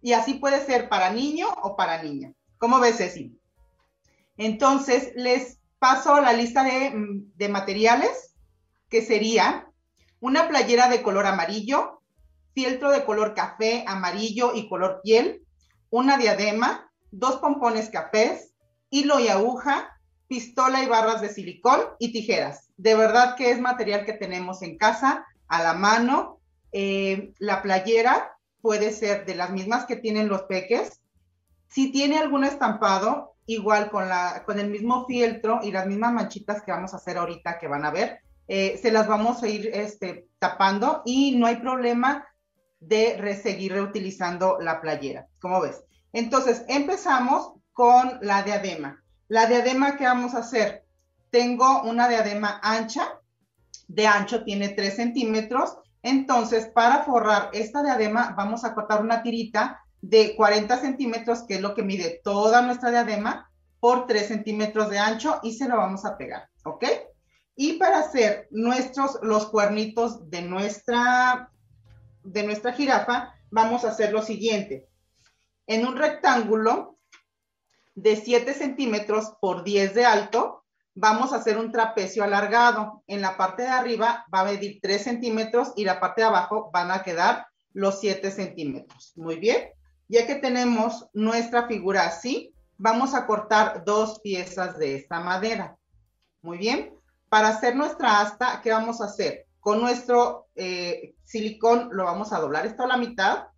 y 0.00 0.12
así 0.12 0.34
puede 0.34 0.64
ser 0.64 0.88
para 0.88 1.10
niño 1.10 1.48
o 1.62 1.76
para 1.76 2.02
niña. 2.02 2.32
¿Cómo 2.58 2.80
ves, 2.80 2.98
Ceci? 2.98 3.38
Entonces, 4.36 5.12
les 5.16 5.57
paso 5.78 6.20
la 6.20 6.32
lista 6.32 6.64
de, 6.64 7.48
materiales, 7.48 8.34
que 8.88 9.02
sería 9.02 9.70
una 10.20 10.48
playera 10.48 10.88
de 10.88 11.02
color 11.02 11.26
amarillo, 11.26 12.02
fieltro 12.54 12.90
de 12.90 13.04
color 13.04 13.34
café, 13.34 13.84
amarillo 13.86 14.52
y 14.54 14.68
color 14.68 15.00
piel, 15.02 15.42
una 15.90 16.18
diadema, 16.18 16.90
dos 17.10 17.36
pompones 17.36 17.90
cafés, 17.90 18.52
hilo 18.90 19.20
y 19.20 19.28
aguja, 19.28 19.98
pistola 20.26 20.82
y 20.82 20.86
barras 20.86 21.20
de 21.20 21.28
silicón 21.28 21.80
y 21.98 22.12
tijeras. 22.12 22.70
De 22.76 22.94
verdad 22.94 23.36
que 23.36 23.50
es 23.50 23.60
material 23.60 24.04
que 24.04 24.12
tenemos 24.12 24.62
en 24.62 24.76
casa, 24.76 25.26
a 25.48 25.62
la 25.62 25.74
mano. 25.74 26.40
Eh, 26.72 27.32
la 27.38 27.62
playera 27.62 28.36
puede 28.60 28.92
ser 28.92 29.24
de 29.24 29.34
las 29.34 29.50
mismas 29.50 29.86
que 29.86 29.96
tienen 29.96 30.28
los 30.28 30.42
peques. 30.42 31.00
Si 31.68 31.90
tiene 31.90 32.18
algún 32.18 32.44
estampado, 32.44 33.34
igual 33.48 33.90
con, 33.90 34.08
la, 34.08 34.44
con 34.44 34.60
el 34.60 34.70
mismo 34.70 35.06
fieltro 35.06 35.60
y 35.62 35.72
las 35.72 35.86
mismas 35.86 36.12
manchitas 36.12 36.62
que 36.62 36.70
vamos 36.70 36.92
a 36.92 36.98
hacer 36.98 37.16
ahorita 37.16 37.58
que 37.58 37.66
van 37.66 37.84
a 37.84 37.90
ver, 37.90 38.20
eh, 38.46 38.78
se 38.80 38.92
las 38.92 39.08
vamos 39.08 39.42
a 39.42 39.48
ir 39.48 39.70
este, 39.72 40.28
tapando 40.38 41.02
y 41.04 41.34
no 41.36 41.46
hay 41.46 41.56
problema 41.56 42.26
de 42.78 43.40
seguir 43.42 43.72
reutilizando 43.72 44.58
la 44.60 44.80
playera. 44.80 45.26
¿Cómo 45.40 45.60
ves? 45.60 45.82
Entonces, 46.12 46.64
empezamos 46.68 47.54
con 47.72 48.18
la 48.20 48.42
diadema. 48.42 49.02
La 49.28 49.46
diadema 49.46 49.96
que 49.96 50.04
vamos 50.04 50.34
a 50.34 50.38
hacer, 50.38 50.84
tengo 51.30 51.82
una 51.82 52.06
diadema 52.06 52.60
ancha, 52.62 53.18
de 53.88 54.06
ancho 54.06 54.44
tiene 54.44 54.68
3 54.68 54.94
centímetros 54.94 55.78
Entonces, 56.02 56.66
para 56.66 57.02
forrar 57.04 57.50
esta 57.54 57.82
diadema, 57.82 58.34
vamos 58.36 58.64
a 58.64 58.74
cortar 58.74 59.02
una 59.02 59.22
tirita 59.22 59.80
de 60.00 60.36
40 60.36 60.78
centímetros, 60.78 61.42
que 61.42 61.54
es 61.54 61.60
lo 61.60 61.74
que 61.74 61.82
mide 61.82 62.20
toda 62.22 62.62
nuestra 62.62 62.90
diadema, 62.90 63.50
por 63.80 64.06
3 64.06 64.26
centímetros 64.26 64.90
de 64.90 64.98
ancho 64.98 65.40
y 65.42 65.52
se 65.52 65.68
lo 65.68 65.76
vamos 65.76 66.04
a 66.04 66.16
pegar, 66.16 66.48
¿ok? 66.64 66.84
Y 67.54 67.74
para 67.74 68.00
hacer 68.00 68.48
nuestros, 68.50 69.18
los 69.22 69.46
cuernitos 69.46 70.30
de 70.30 70.42
nuestra, 70.42 71.50
de 72.22 72.42
nuestra 72.44 72.72
jirafa, 72.72 73.34
vamos 73.50 73.84
a 73.84 73.90
hacer 73.90 74.12
lo 74.12 74.22
siguiente. 74.22 74.88
En 75.66 75.86
un 75.86 75.96
rectángulo 75.96 76.98
de 77.94 78.16
7 78.16 78.54
centímetros 78.54 79.32
por 79.40 79.64
10 79.64 79.94
de 79.94 80.04
alto, 80.04 80.64
vamos 80.94 81.32
a 81.32 81.36
hacer 81.36 81.58
un 81.58 81.72
trapecio 81.72 82.22
alargado. 82.22 83.02
En 83.06 83.20
la 83.20 83.36
parte 83.36 83.64
de 83.64 83.68
arriba 83.68 84.24
va 84.32 84.40
a 84.40 84.44
medir 84.44 84.78
3 84.80 85.02
centímetros 85.02 85.72
y 85.76 85.84
la 85.84 86.00
parte 86.00 86.22
de 86.22 86.28
abajo 86.28 86.70
van 86.72 86.90
a 86.90 87.02
quedar 87.02 87.46
los 87.72 88.00
7 88.00 88.30
centímetros. 88.30 89.12
Muy 89.16 89.36
bien. 89.36 89.68
Ya 90.08 90.26
que 90.26 90.36
tenemos 90.36 91.06
nuestra 91.12 91.66
figura 91.66 92.06
así, 92.06 92.54
vamos 92.78 93.14
a 93.14 93.26
cortar 93.26 93.84
dos 93.84 94.20
piezas 94.20 94.78
de 94.78 94.96
esta 94.96 95.20
madera. 95.20 95.76
Muy 96.42 96.58
bien. 96.58 96.94
Para 97.28 97.48
hacer 97.48 97.76
nuestra 97.76 98.20
asta, 98.20 98.60
¿qué 98.62 98.72
vamos 98.72 99.00
a 99.00 99.04
hacer? 99.04 99.46
Con 99.60 99.80
nuestro 99.80 100.46
eh, 100.54 101.14
silicón 101.24 101.90
lo 101.92 102.04
vamos 102.04 102.32
a 102.32 102.40
doblar 102.40 102.64
esto 102.64 102.84
a 102.84 102.86
la 102.86 102.96
mitad 102.96 103.48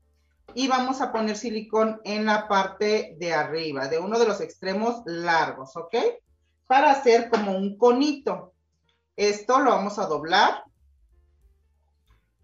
y 0.55 0.67
vamos 0.67 1.01
a 1.01 1.13
poner 1.13 1.37
silicón 1.37 2.01
en 2.03 2.27
la 2.27 2.49
parte 2.49 3.15
de 3.19 3.33
arriba, 3.33 3.87
de 3.87 3.99
uno 3.99 4.19
de 4.19 4.27
los 4.27 4.41
extremos 4.41 5.03
largos, 5.05 5.77
¿ok? 5.77 5.95
Para 6.67 6.91
hacer 6.91 7.31
como 7.31 7.57
un 7.57 7.77
conito. 7.79 8.55
Esto 9.15 9.61
lo 9.61 9.71
vamos 9.71 10.01
a 10.01 10.07
doblar 10.07 10.65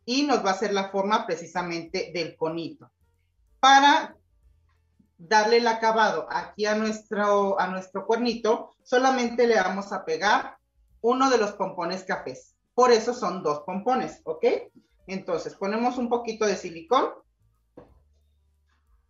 y 0.05 0.23
nos 0.23 0.45
va 0.45 0.51
a 0.51 0.55
hacer 0.55 0.73
la 0.73 0.91
forma 0.91 1.27
precisamente 1.27 2.13
del 2.15 2.37
conito. 2.37 2.93
Para 3.67 4.17
darle 5.19 5.57
el 5.57 5.67
acabado 5.67 6.29
aquí 6.31 6.67
a 6.67 6.77
nuestro, 6.77 7.59
a 7.59 7.67
nuestro 7.67 8.07
cuernito, 8.07 8.77
solamente 8.85 9.45
le 9.49 9.57
vamos 9.57 9.93
a 9.93 10.05
pegar 10.05 10.57
uno 11.01 11.31
de 11.31 11.39
los 11.39 11.51
pompones 11.55 12.05
cafés. 12.05 12.55
Por 12.75 12.93
eso 12.93 13.12
son 13.12 13.43
dos 13.43 13.64
pompones, 13.67 14.21
¿ok? 14.23 14.45
Entonces, 15.09 15.57
ponemos 15.57 15.99
un 15.99 16.09
poquito 16.09 16.47
de 16.47 16.55
silicón 16.55 17.11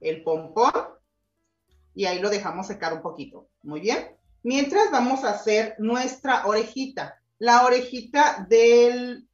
el 0.01 0.23
pompón 0.23 0.73
y 1.95 2.07
ahí 2.07 2.19
lo 2.19 2.31
dejamos 2.31 2.67
secar 2.67 2.95
un 2.95 3.03
poquito. 3.03 3.51
Muy 3.63 3.81
bien. 3.81 4.17
Mientras 4.43 4.91
vamos 4.91 5.23
a 5.25 5.33
hacer 5.33 5.75
nuestra 5.77 6.47
orejita. 6.47 7.21
La 7.39 7.67
orejita 7.67 8.47
del, 8.49 9.29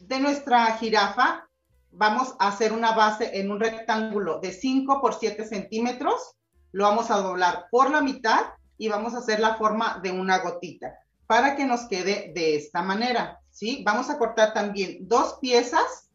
de 0.00 0.20
nuestra 0.20 0.78
jirafa, 0.78 1.49
vamos 1.92 2.34
a 2.38 2.48
hacer 2.48 2.72
una 2.72 2.92
base 2.92 3.40
en 3.40 3.50
un 3.50 3.60
rectángulo 3.60 4.38
de 4.40 4.52
5 4.52 5.00
por 5.00 5.14
7 5.14 5.44
centímetros. 5.44 6.36
Lo 6.72 6.84
vamos 6.84 7.10
a 7.10 7.18
doblar 7.18 7.66
por 7.70 7.90
la 7.90 8.00
mitad 8.00 8.46
y 8.78 8.88
vamos 8.88 9.14
a 9.14 9.18
hacer 9.18 9.40
la 9.40 9.56
forma 9.56 10.00
de 10.02 10.10
una 10.10 10.38
gotita 10.38 10.94
para 11.26 11.56
que 11.56 11.64
nos 11.64 11.86
quede 11.86 12.32
de 12.34 12.56
esta 12.56 12.82
manera. 12.82 13.40
¿sí? 13.50 13.82
Vamos 13.84 14.10
a 14.10 14.18
cortar 14.18 14.52
también 14.54 15.08
dos 15.08 15.38
piezas 15.40 16.10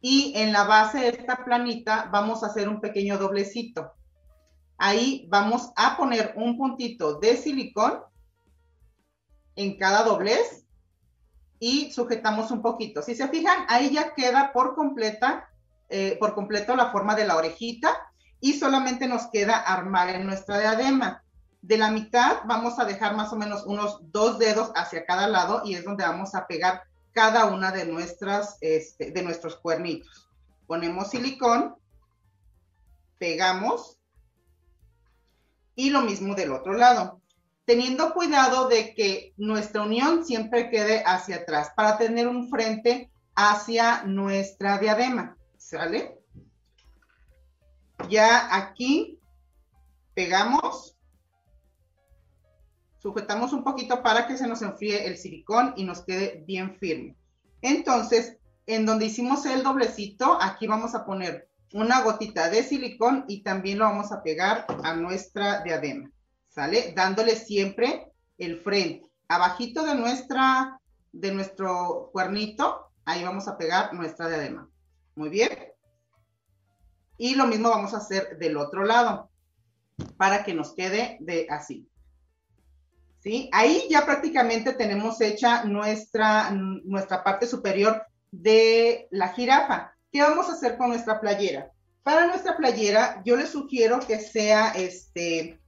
y 0.00 0.32
en 0.36 0.52
la 0.52 0.64
base 0.64 0.98
de 0.98 1.08
esta 1.08 1.44
planita 1.44 2.08
vamos 2.12 2.42
a 2.42 2.46
hacer 2.46 2.68
un 2.68 2.80
pequeño 2.80 3.18
doblecito. 3.18 3.92
Ahí 4.78 5.26
vamos 5.28 5.70
a 5.76 5.96
poner 5.96 6.34
un 6.36 6.56
puntito 6.56 7.18
de 7.18 7.36
silicón 7.36 8.00
en 9.56 9.76
cada 9.76 10.02
doblez 10.02 10.66
y 11.64 11.92
sujetamos 11.92 12.50
un 12.50 12.60
poquito. 12.60 13.02
Si 13.02 13.14
se 13.14 13.28
fijan, 13.28 13.66
ahí 13.68 13.92
ya 13.92 14.14
queda 14.14 14.52
por 14.52 14.74
completa, 14.74 15.48
eh, 15.88 16.16
por 16.18 16.34
completo 16.34 16.74
la 16.74 16.90
forma 16.90 17.14
de 17.14 17.24
la 17.24 17.36
orejita 17.36 17.96
y 18.40 18.54
solamente 18.54 19.06
nos 19.06 19.28
queda 19.28 19.58
armar 19.58 20.08
en 20.08 20.26
nuestra 20.26 20.58
diadema. 20.58 21.22
De 21.60 21.78
la 21.78 21.92
mitad 21.92 22.38
vamos 22.46 22.80
a 22.80 22.84
dejar 22.84 23.14
más 23.14 23.32
o 23.32 23.36
menos 23.36 23.64
unos 23.64 24.00
dos 24.10 24.40
dedos 24.40 24.72
hacia 24.74 25.06
cada 25.06 25.28
lado 25.28 25.62
y 25.64 25.76
es 25.76 25.84
donde 25.84 26.02
vamos 26.02 26.34
a 26.34 26.48
pegar 26.48 26.82
cada 27.12 27.44
una 27.44 27.70
de, 27.70 27.86
nuestras, 27.86 28.58
este, 28.60 29.12
de 29.12 29.22
nuestros 29.22 29.54
cuernitos. 29.54 30.28
Ponemos 30.66 31.10
silicón, 31.10 31.76
pegamos 33.18 34.00
y 35.76 35.90
lo 35.90 36.00
mismo 36.00 36.34
del 36.34 36.54
otro 36.54 36.72
lado. 36.72 37.21
Teniendo 37.64 38.12
cuidado 38.12 38.68
de 38.68 38.94
que 38.94 39.34
nuestra 39.36 39.82
unión 39.82 40.24
siempre 40.24 40.68
quede 40.70 41.02
hacia 41.06 41.36
atrás 41.36 41.70
para 41.76 41.96
tener 41.96 42.26
un 42.26 42.48
frente 42.48 43.10
hacia 43.34 44.02
nuestra 44.04 44.78
diadema. 44.78 45.36
¿Sale? 45.56 46.18
Ya 48.08 48.54
aquí 48.54 49.18
pegamos 50.14 50.96
sujetamos 53.02 53.52
un 53.52 53.64
poquito 53.64 54.00
para 54.00 54.28
que 54.28 54.36
se 54.36 54.46
nos 54.46 54.62
enfríe 54.62 55.08
el 55.08 55.16
silicón 55.16 55.74
y 55.76 55.82
nos 55.82 56.02
quede 56.02 56.44
bien 56.46 56.76
firme. 56.76 57.16
Entonces, 57.60 58.38
en 58.66 58.86
donde 58.86 59.06
hicimos 59.06 59.44
el 59.44 59.64
doblecito, 59.64 60.38
aquí 60.40 60.68
vamos 60.68 60.94
a 60.94 61.04
poner 61.04 61.48
una 61.72 62.02
gotita 62.02 62.48
de 62.48 62.62
silicón 62.62 63.24
y 63.26 63.42
también 63.42 63.78
lo 63.78 63.86
vamos 63.86 64.12
a 64.12 64.22
pegar 64.22 64.66
a 64.84 64.94
nuestra 64.94 65.62
diadema, 65.64 66.12
¿sale? 66.54 66.92
Dándole 66.94 67.36
siempre 67.36 68.12
el 68.38 68.60
frente. 68.60 69.10
Abajito 69.28 69.84
de, 69.84 69.94
nuestra, 69.94 70.80
de 71.12 71.32
nuestro 71.32 72.10
cuernito, 72.12 72.90
ahí 73.04 73.24
vamos 73.24 73.48
a 73.48 73.56
pegar 73.56 73.94
nuestra 73.94 74.28
diadema. 74.28 74.68
Muy 75.14 75.28
bien. 75.28 75.50
Y 77.18 77.34
lo 77.34 77.46
mismo 77.46 77.70
vamos 77.70 77.94
a 77.94 77.98
hacer 77.98 78.38
del 78.38 78.56
otro 78.56 78.84
lado, 78.84 79.30
para 80.16 80.44
que 80.44 80.54
nos 80.54 80.74
quede 80.74 81.18
de 81.20 81.46
así. 81.50 81.88
¿sí? 83.20 83.48
Ahí 83.52 83.86
ya 83.88 84.04
prácticamente 84.04 84.72
tenemos 84.72 85.20
hecha 85.20 85.64
nuestra, 85.64 86.50
nuestra 86.50 87.22
parte 87.22 87.46
superior 87.46 88.04
de 88.30 89.06
la 89.10 89.28
jirafa. 89.28 89.94
¿Qué 90.10 90.20
vamos 90.20 90.48
a 90.48 90.52
hacer 90.52 90.76
con 90.76 90.88
nuestra 90.88 91.20
playera? 91.20 91.70
Para 92.02 92.26
nuestra 92.26 92.56
playera, 92.56 93.22
yo 93.24 93.36
les 93.36 93.50
sugiero 93.50 94.00
que 94.00 94.18
sea 94.18 94.72
este, 94.72 95.61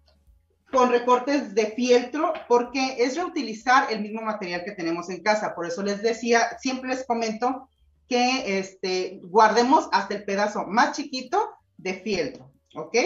con 0.75 0.91
recortes 0.91 1.55
de 1.55 1.67
fieltro, 1.67 2.33
porque 2.49 2.97
es 2.99 3.17
reutilizar 3.17 3.91
el 3.91 4.03
mismo 4.03 4.21
material 4.21 4.65
que 4.65 4.73
tenemos 4.73 5.09
en 5.09 5.23
casa. 5.23 5.55
Por 5.55 5.67
eso 5.67 5.83
les 5.83 6.03
decía, 6.03 6.59
siempre 6.59 6.91
les 6.91 7.07
comento 7.07 7.69
que 8.09 8.59
este, 8.59 9.21
guardemos 9.23 9.89
hasta 9.93 10.15
el 10.15 10.25
pedazo 10.25 10.65
más 10.67 10.97
chiquito 10.97 11.51
de 11.79 11.95
fieltro, 11.95 12.53
¿ok? 12.75 12.97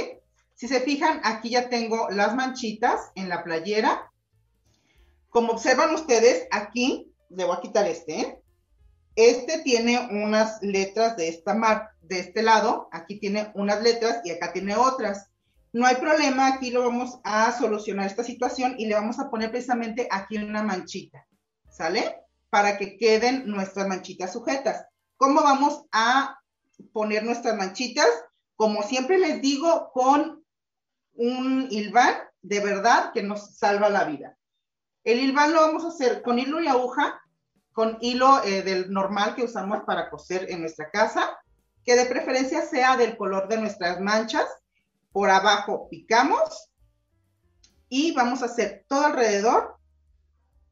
Si 0.55 0.67
se 0.67 0.81
fijan, 0.81 1.21
aquí 1.23 1.51
ya 1.51 1.69
tengo 1.69 2.09
las 2.11 2.35
manchitas 2.35 3.13
en 3.15 3.29
la 3.29 3.45
playera 3.45 4.11
como 5.31 5.53
observan 5.53 5.95
ustedes, 5.95 6.47
aquí, 6.51 7.13
le 7.29 7.45
voy 7.45 7.57
a 7.57 7.61
quitar 7.61 7.87
este, 7.87 8.21
¿eh? 8.21 8.43
Este 9.15 9.59
tiene 9.59 10.09
unas 10.11 10.63
letras 10.63 11.17
de 11.17 11.29
esta 11.29 11.53
mar, 11.55 11.91
de 12.03 12.21
este 12.21 12.43
lado, 12.43 12.89
aquí 12.93 13.19
tiene 13.19 13.51
unas 13.55 13.83
letras 13.83 14.21
y 14.25 14.31
acá 14.31 14.53
tiene 14.53 14.77
otras. 14.77 15.29
No 15.73 15.87
hay 15.87 15.97
problema, 15.97 16.49
aquí 16.49 16.71
lo 16.71 16.83
vamos 16.83 17.19
a 17.25 17.53
solucionar 17.53 18.07
esta 18.07 18.25
situación 18.25 18.75
y 18.79 18.87
le 18.87 18.95
vamos 18.95 19.19
a 19.19 19.31
poner 19.31 19.51
precisamente 19.51 20.09
aquí 20.11 20.39
una 20.39 20.63
manchita, 20.63 21.27
¿sale? 21.69 22.17
Para 22.51 22.79
que 22.79 22.97
queden 22.97 23.47
nuestras 23.47 23.87
manchitas 23.87 24.33
sujetas. 24.33 24.87
¿Cómo 25.17 25.43
vamos 25.43 25.85
a 25.93 26.39
poner 26.93 27.25
nuestras 27.25 27.57
manchitas? 27.57 28.09
Como 28.57 28.83
siempre 28.83 29.19
les 29.19 29.43
digo, 29.43 29.91
con 29.93 30.45
un 31.15 31.67
hilván 31.71 32.15
de 32.43 32.61
verdad 32.61 33.13
que 33.13 33.23
nos 33.23 33.57
salva 33.57 33.91
la 33.91 34.05
vida. 34.05 34.37
El 35.05 35.21
hilván 35.21 35.53
lo 35.53 35.61
vamos 35.61 35.85
a 35.85 35.89
hacer 35.89 36.23
con 36.23 36.39
hilo 36.39 36.61
y 36.61 36.69
aguja, 36.69 37.21
con 37.73 37.99
hilo 38.01 38.43
eh, 38.45 38.63
del 38.63 38.91
normal 38.91 39.35
que 39.35 39.45
usamos 39.45 39.85
para 39.85 40.11
coser 40.11 40.51
en 40.51 40.61
nuestra 40.61 40.91
casa, 40.91 41.39
que 41.85 41.95
de 41.95 42.07
preferencia 42.07 42.63
sea 42.63 42.97
del 42.97 43.17
color 43.17 43.49
de 43.49 43.59
nuestras 43.59 44.01
manchas. 44.01 44.47
Por 45.19 45.31
abajo 45.31 45.89
picamos 45.91 46.71
y 47.89 48.13
vamos 48.15 48.41
a 48.41 48.45
hacer 48.45 48.85
todo 48.87 49.05
alrededor 49.07 49.77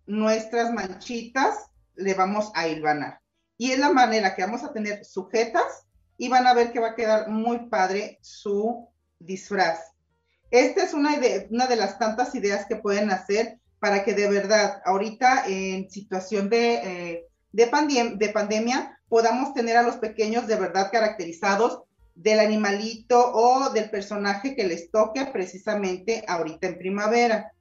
nuestras 0.06 0.72
manchitas, 0.72 1.64
le 1.96 2.14
vamos 2.14 2.52
a 2.54 2.68
hilvanar. 2.68 3.20
Y 3.58 3.72
es 3.72 3.80
la 3.80 3.90
manera 3.90 4.36
que 4.36 4.42
vamos 4.42 4.62
a 4.62 4.72
tener 4.72 5.04
sujetas 5.04 5.88
y 6.16 6.28
van 6.28 6.46
a 6.46 6.54
ver 6.54 6.70
que 6.70 6.78
va 6.78 6.90
a 6.90 6.94
quedar 6.94 7.28
muy 7.28 7.68
padre 7.68 8.20
su 8.22 8.88
disfraz. 9.18 9.80
Esta 10.52 10.84
es 10.84 10.94
una, 10.94 11.18
una 11.50 11.66
de 11.66 11.74
las 11.74 11.98
tantas 11.98 12.32
ideas 12.36 12.66
que 12.66 12.76
pueden 12.76 13.10
hacer 13.10 13.58
para 13.80 14.04
que 14.04 14.14
de 14.14 14.30
verdad 14.30 14.80
ahorita 14.84 15.48
en 15.48 15.90
situación 15.90 16.48
de, 16.50 16.74
eh, 16.74 17.26
de, 17.50 18.28
pandemia 18.28 18.96
podamos 19.08 19.54
tener 19.54 19.76
a 19.76 19.82
los 19.82 19.96
pequeños 19.96 20.46
de 20.46 20.54
verdad 20.54 20.92
caracterizados 20.92 21.82
del 22.16 22.40
animalito 22.40 23.32
o 23.32 23.70
del 23.70 23.90
personaje 23.90 24.56
que 24.56 24.66
les 24.66 24.90
toque 24.90 25.26
precisamente 25.26 26.24
ahorita 26.26 26.66
en 26.66 26.78
primavera. 26.78 27.52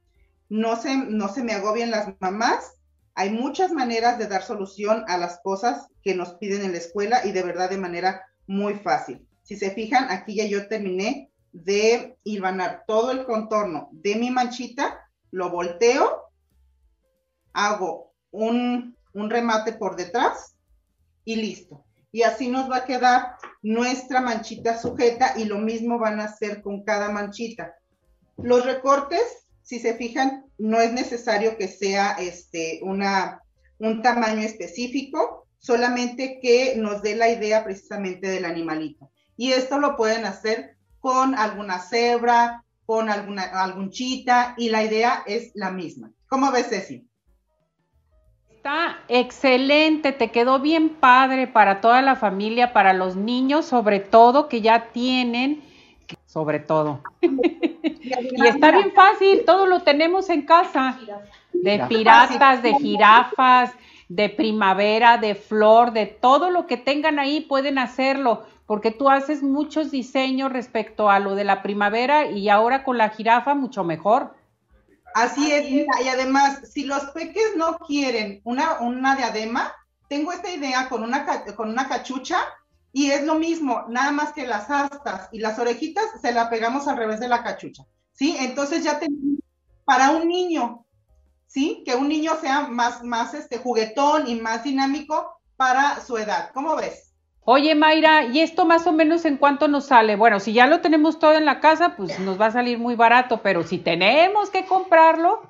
No 0.48 0.76
se, 0.76 0.96
no 0.96 1.28
se 1.28 1.44
me 1.44 1.52
agobien 1.52 1.90
las 1.90 2.08
mamás, 2.20 2.72
Hay 3.18 3.30
muchas 3.30 3.72
maneras 3.72 4.18
de 4.18 4.26
dar 4.26 4.42
solución 4.42 5.04
a 5.08 5.16
las 5.16 5.40
cosas 5.40 5.86
que 6.02 6.14
nos 6.14 6.34
piden 6.34 6.62
en 6.62 6.72
la 6.72 6.78
escuela 6.78 7.24
y 7.24 7.32
de 7.32 7.42
verdad 7.42 7.70
de 7.70 7.78
manera 7.78 8.26
muy 8.46 8.74
fácil. 8.74 9.26
Si 9.42 9.56
se 9.56 9.70
fijan, 9.70 10.10
aquí 10.10 10.36
ya 10.36 10.44
yo 10.44 10.68
terminé 10.68 11.30
de 11.52 12.18
hilvanar 12.24 12.84
todo 12.86 13.12
el 13.12 13.24
contorno 13.24 13.88
de 13.92 14.16
mi 14.16 14.30
manchita, 14.30 15.08
lo 15.30 15.48
volteo, 15.48 16.24
hago 17.54 18.12
un, 18.30 18.94
un 19.14 19.30
remate 19.30 19.72
por 19.72 19.96
detrás 19.96 20.54
y 21.24 21.36
listo. 21.36 21.86
Y 22.12 22.22
así 22.22 22.48
nos 22.48 22.70
va 22.70 22.78
a 22.78 22.84
quedar 22.84 23.35
nuestra 23.66 24.20
manchita 24.20 24.78
sujeta 24.78 25.34
y 25.36 25.44
lo 25.44 25.58
mismo 25.58 25.98
van 25.98 26.20
a 26.20 26.26
hacer 26.26 26.62
con 26.62 26.84
cada 26.84 27.10
manchita. 27.10 27.74
Los 28.36 28.64
recortes, 28.64 29.48
si 29.62 29.80
se 29.80 29.94
fijan, 29.94 30.44
no 30.56 30.80
es 30.80 30.92
necesario 30.92 31.56
que 31.56 31.66
sea 31.66 32.12
este, 32.12 32.78
una, 32.82 33.42
un 33.80 34.02
tamaño 34.02 34.42
específico, 34.42 35.48
solamente 35.58 36.38
que 36.40 36.76
nos 36.76 37.02
dé 37.02 37.16
la 37.16 37.28
idea 37.28 37.64
precisamente 37.64 38.28
del 38.28 38.44
animalito. 38.44 39.10
Y 39.36 39.50
esto 39.50 39.80
lo 39.80 39.96
pueden 39.96 40.26
hacer 40.26 40.76
con 41.00 41.34
alguna 41.34 41.80
cebra, 41.80 42.64
con 42.84 43.10
alguna, 43.10 43.42
algún 43.42 43.90
chita, 43.90 44.54
y 44.56 44.68
la 44.68 44.84
idea 44.84 45.24
es 45.26 45.50
la 45.54 45.72
misma. 45.72 46.12
¿Cómo 46.28 46.52
ves, 46.52 46.68
Ceci? 46.68 47.05
Está 48.66 48.98
excelente, 49.06 50.10
te 50.10 50.32
quedó 50.32 50.58
bien 50.58 50.88
padre 50.88 51.46
para 51.46 51.80
toda 51.80 52.02
la 52.02 52.16
familia, 52.16 52.72
para 52.72 52.94
los 52.94 53.14
niños, 53.14 53.64
sobre 53.64 54.00
todo 54.00 54.48
que 54.48 54.60
ya 54.60 54.88
tienen, 54.88 55.62
sobre 56.26 56.58
todo. 56.58 57.00
y 57.20 58.44
está 58.44 58.72
bien 58.72 58.90
fácil, 58.90 59.44
todo 59.46 59.66
lo 59.66 59.82
tenemos 59.82 60.30
en 60.30 60.42
casa, 60.42 60.98
de 61.52 61.78
piratas, 61.88 62.60
de 62.60 62.74
jirafas, 62.74 63.72
de 64.08 64.30
primavera, 64.30 65.16
de 65.16 65.36
flor, 65.36 65.92
de 65.92 66.06
todo 66.06 66.50
lo 66.50 66.66
que 66.66 66.76
tengan 66.76 67.20
ahí 67.20 67.42
pueden 67.42 67.78
hacerlo, 67.78 68.46
porque 68.66 68.90
tú 68.90 69.08
haces 69.08 69.44
muchos 69.44 69.92
diseños 69.92 70.52
respecto 70.52 71.08
a 71.08 71.20
lo 71.20 71.36
de 71.36 71.44
la 71.44 71.62
primavera 71.62 72.32
y 72.32 72.48
ahora 72.48 72.82
con 72.82 72.98
la 72.98 73.10
jirafa 73.10 73.54
mucho 73.54 73.84
mejor. 73.84 74.34
Así 75.14 75.50
es, 75.50 75.68
y 75.70 76.08
además, 76.08 76.60
si 76.70 76.84
los 76.84 77.04
peques 77.12 77.56
no 77.56 77.78
quieren 77.78 78.40
una, 78.44 78.80
una 78.80 79.16
diadema, 79.16 79.72
tengo 80.08 80.32
esta 80.32 80.50
idea 80.50 80.88
con 80.88 81.02
una, 81.02 81.26
con 81.54 81.70
una 81.70 81.88
cachucha 81.88 82.38
y 82.92 83.10
es 83.10 83.24
lo 83.24 83.34
mismo, 83.34 83.84
nada 83.88 84.10
más 84.10 84.32
que 84.32 84.46
las 84.46 84.70
astas 84.70 85.28
y 85.32 85.38
las 85.38 85.58
orejitas 85.58 86.04
se 86.20 86.32
la 86.32 86.48
pegamos 86.48 86.86
al 86.88 86.96
revés 86.96 87.20
de 87.20 87.28
la 87.28 87.42
cachucha, 87.42 87.84
¿sí? 88.12 88.36
Entonces 88.38 88.84
ya 88.84 88.98
tenemos 88.98 89.40
para 89.84 90.10
un 90.10 90.28
niño, 90.28 90.86
¿sí? 91.46 91.82
Que 91.84 91.94
un 91.94 92.08
niño 92.08 92.32
sea 92.40 92.68
más, 92.68 93.02
más 93.02 93.34
este, 93.34 93.58
juguetón 93.58 94.28
y 94.28 94.36
más 94.36 94.64
dinámico 94.64 95.40
para 95.56 96.00
su 96.04 96.16
edad. 96.16 96.50
¿Cómo 96.52 96.76
ves? 96.76 97.14
Oye, 97.48 97.76
Mayra, 97.76 98.24
¿y 98.24 98.40
esto 98.40 98.64
más 98.64 98.88
o 98.88 98.92
menos 98.92 99.24
en 99.24 99.36
cuánto 99.36 99.68
nos 99.68 99.86
sale? 99.86 100.16
Bueno, 100.16 100.40
si 100.40 100.52
ya 100.52 100.66
lo 100.66 100.80
tenemos 100.80 101.20
todo 101.20 101.34
en 101.34 101.44
la 101.44 101.60
casa, 101.60 101.94
pues 101.96 102.18
nos 102.18 102.40
va 102.40 102.46
a 102.46 102.50
salir 102.50 102.76
muy 102.76 102.96
barato, 102.96 103.40
pero 103.40 103.62
si 103.62 103.78
tenemos 103.78 104.50
que 104.50 104.66
comprarlo. 104.66 105.48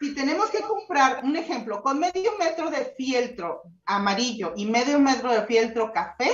Si 0.00 0.14
tenemos 0.14 0.48
que 0.48 0.62
comprar, 0.62 1.22
un 1.22 1.36
ejemplo, 1.36 1.82
con 1.82 1.98
medio 1.98 2.30
metro 2.38 2.70
de 2.70 2.94
fieltro 2.96 3.60
amarillo 3.84 4.54
y 4.56 4.64
medio 4.64 4.98
metro 5.00 5.30
de 5.30 5.42
fieltro 5.42 5.92
café, 5.92 6.30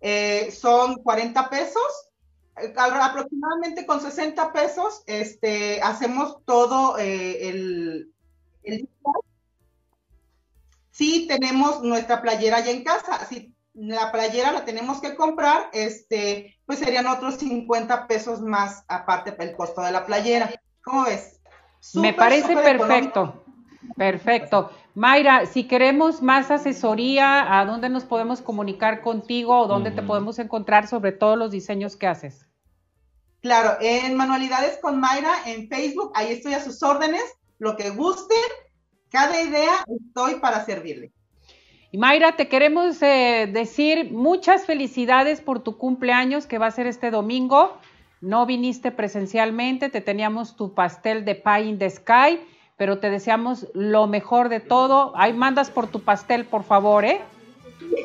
eh, 0.00 0.50
son 0.50 0.96
40 0.96 1.48
pesos. 1.48 2.10
Eh, 2.60 2.74
aproximadamente 2.76 3.86
con 3.86 4.00
60 4.00 4.52
pesos 4.52 5.04
este, 5.06 5.80
hacemos 5.80 6.44
todo 6.44 6.98
eh, 6.98 7.50
el, 7.50 8.12
el... 8.64 8.88
Sí, 10.90 11.28
tenemos 11.28 11.84
nuestra 11.84 12.20
playera 12.20 12.58
ya 12.64 12.72
en 12.72 12.82
casa. 12.82 13.24
Si 13.26 13.54
la 13.78 14.10
playera 14.10 14.52
la 14.52 14.64
tenemos 14.64 15.00
que 15.00 15.14
comprar, 15.14 15.70
este, 15.72 16.58
pues 16.66 16.80
serían 16.80 17.06
otros 17.06 17.36
50 17.36 18.08
pesos 18.08 18.40
más 18.40 18.84
aparte 18.88 19.34
el 19.38 19.54
costo 19.54 19.82
de 19.82 19.92
la 19.92 20.04
playera. 20.04 20.50
¿Cómo 20.82 21.04
ves? 21.04 21.40
Me 21.94 22.12
parece 22.12 22.56
perfecto. 22.56 23.44
Perfecto. 23.96 24.70
Mayra, 24.94 25.46
si 25.46 25.64
queremos 25.64 26.22
más 26.22 26.50
asesoría, 26.50 27.60
¿a 27.60 27.64
dónde 27.64 27.88
nos 27.88 28.04
podemos 28.04 28.42
comunicar 28.42 29.00
contigo 29.00 29.60
o 29.60 29.66
dónde 29.68 29.92
te 29.92 30.02
podemos 30.02 30.40
encontrar 30.40 30.88
sobre 30.88 31.12
todos 31.12 31.38
los 31.38 31.52
diseños 31.52 31.96
que 31.96 32.08
haces? 32.08 32.46
Claro, 33.40 33.76
en 33.80 34.16
Manualidades 34.16 34.78
con 34.82 34.98
Mayra 34.98 35.30
en 35.46 35.68
Facebook, 35.68 36.10
ahí 36.16 36.32
estoy 36.32 36.54
a 36.54 36.60
sus 36.60 36.82
órdenes, 36.82 37.22
lo 37.58 37.76
que 37.76 37.90
guste, 37.90 38.34
cada 39.10 39.40
idea 39.40 39.84
estoy 39.86 40.40
para 40.40 40.64
servirle. 40.64 41.12
Y 41.90 41.96
Mayra, 41.96 42.32
te 42.32 42.48
queremos 42.48 43.00
eh, 43.00 43.48
decir 43.50 44.12
muchas 44.12 44.66
felicidades 44.66 45.40
por 45.40 45.60
tu 45.60 45.78
cumpleaños 45.78 46.46
que 46.46 46.58
va 46.58 46.66
a 46.66 46.70
ser 46.70 46.86
este 46.86 47.10
domingo. 47.10 47.78
No 48.20 48.44
viniste 48.44 48.90
presencialmente, 48.90 49.88
te 49.88 50.02
teníamos 50.02 50.54
tu 50.56 50.74
pastel 50.74 51.24
de 51.24 51.34
pie 51.34 51.62
in 51.62 51.78
the 51.78 51.88
sky, 51.88 52.40
pero 52.76 52.98
te 52.98 53.08
deseamos 53.08 53.68
lo 53.72 54.06
mejor 54.06 54.50
de 54.50 54.60
todo. 54.60 55.12
Ahí 55.16 55.32
mandas 55.32 55.70
por 55.70 55.86
tu 55.86 56.00
pastel, 56.02 56.44
por 56.44 56.62
favor, 56.62 57.06
¿eh? 57.06 57.20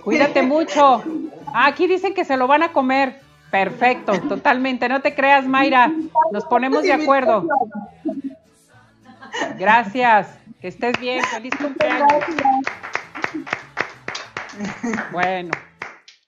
Cuídate 0.04 0.42
mucho. 0.44 1.04
Ah, 1.48 1.68
aquí 1.68 1.88
dicen 1.88 2.14
que 2.14 2.24
se 2.24 2.38
lo 2.38 2.48
van 2.48 2.64
a 2.64 2.72
comer. 2.72 3.20
Perfecto, 3.52 4.14
totalmente. 4.22 4.88
No 4.88 5.02
te 5.02 5.14
creas, 5.14 5.46
Mayra. 5.46 5.92
Nos 6.32 6.46
ponemos 6.46 6.84
de 6.84 6.94
acuerdo. 6.94 7.48
Gracias. 9.60 10.40
Que 10.62 10.70
estés 10.70 10.98
bien. 11.00 11.22
Feliz 11.26 11.54
cumpleaños. 11.60 12.08
Bueno, 15.12 15.52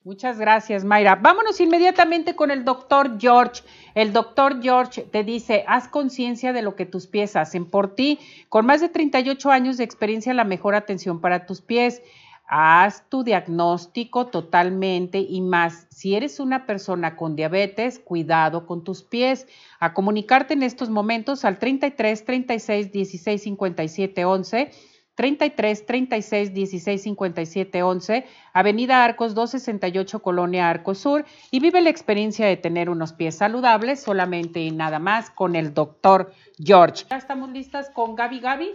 muchas 0.04 0.38
gracias, 0.38 0.84
Mayra. 0.84 1.16
Vámonos 1.16 1.60
inmediatamente 1.60 2.34
con 2.34 2.50
el 2.50 2.64
doctor 2.64 3.18
George. 3.18 3.62
El 3.94 4.12
doctor 4.12 4.62
George 4.62 5.02
te 5.02 5.24
dice, 5.24 5.64
haz 5.66 5.88
conciencia 5.88 6.52
de 6.52 6.62
lo 6.62 6.76
que 6.76 6.86
tus 6.86 7.06
pies 7.06 7.36
hacen 7.36 7.66
por 7.66 7.94
ti. 7.94 8.18
Con 8.48 8.66
más 8.66 8.80
de 8.80 8.88
38 8.88 9.50
años 9.50 9.76
de 9.76 9.84
experiencia, 9.84 10.34
la 10.34 10.44
mejor 10.44 10.74
atención 10.74 11.20
para 11.20 11.46
tus 11.46 11.60
pies. 11.60 12.02
Haz 12.48 13.02
tu 13.08 13.24
diagnóstico 13.24 14.28
totalmente 14.28 15.18
y 15.18 15.40
más. 15.40 15.88
Si 15.90 16.14
eres 16.14 16.38
una 16.38 16.64
persona 16.64 17.16
con 17.16 17.34
diabetes, 17.34 17.98
cuidado 17.98 18.66
con 18.66 18.84
tus 18.84 19.02
pies. 19.02 19.48
A 19.80 19.94
comunicarte 19.94 20.54
en 20.54 20.62
estos 20.62 20.88
momentos 20.88 21.44
al 21.44 21.58
33 21.58 22.24
36 22.24 22.92
16 22.92 23.42
57 23.42 24.24
11 24.24 24.70
33 25.16 25.86
36 25.86 26.54
16 26.54 27.02
57 27.02 27.82
11, 27.82 28.26
Avenida 28.52 29.02
Arcos 29.02 29.34
268, 29.34 30.20
Colonia 30.20 30.70
Arcos 30.70 30.98
Sur, 30.98 31.24
y 31.50 31.60
vive 31.60 31.80
la 31.80 31.90
experiencia 31.90 32.46
de 32.46 32.56
tener 32.56 32.90
unos 32.90 33.14
pies 33.14 33.36
saludables 33.36 34.00
solamente 34.00 34.60
y 34.60 34.70
nada 34.70 34.98
más 34.98 35.30
con 35.30 35.56
el 35.56 35.74
doctor 35.74 36.32
George. 36.62 37.06
Ya 37.10 37.16
estamos 37.16 37.50
listas 37.50 37.90
con 37.90 38.14
Gaby 38.14 38.40
Gaby. 38.40 38.74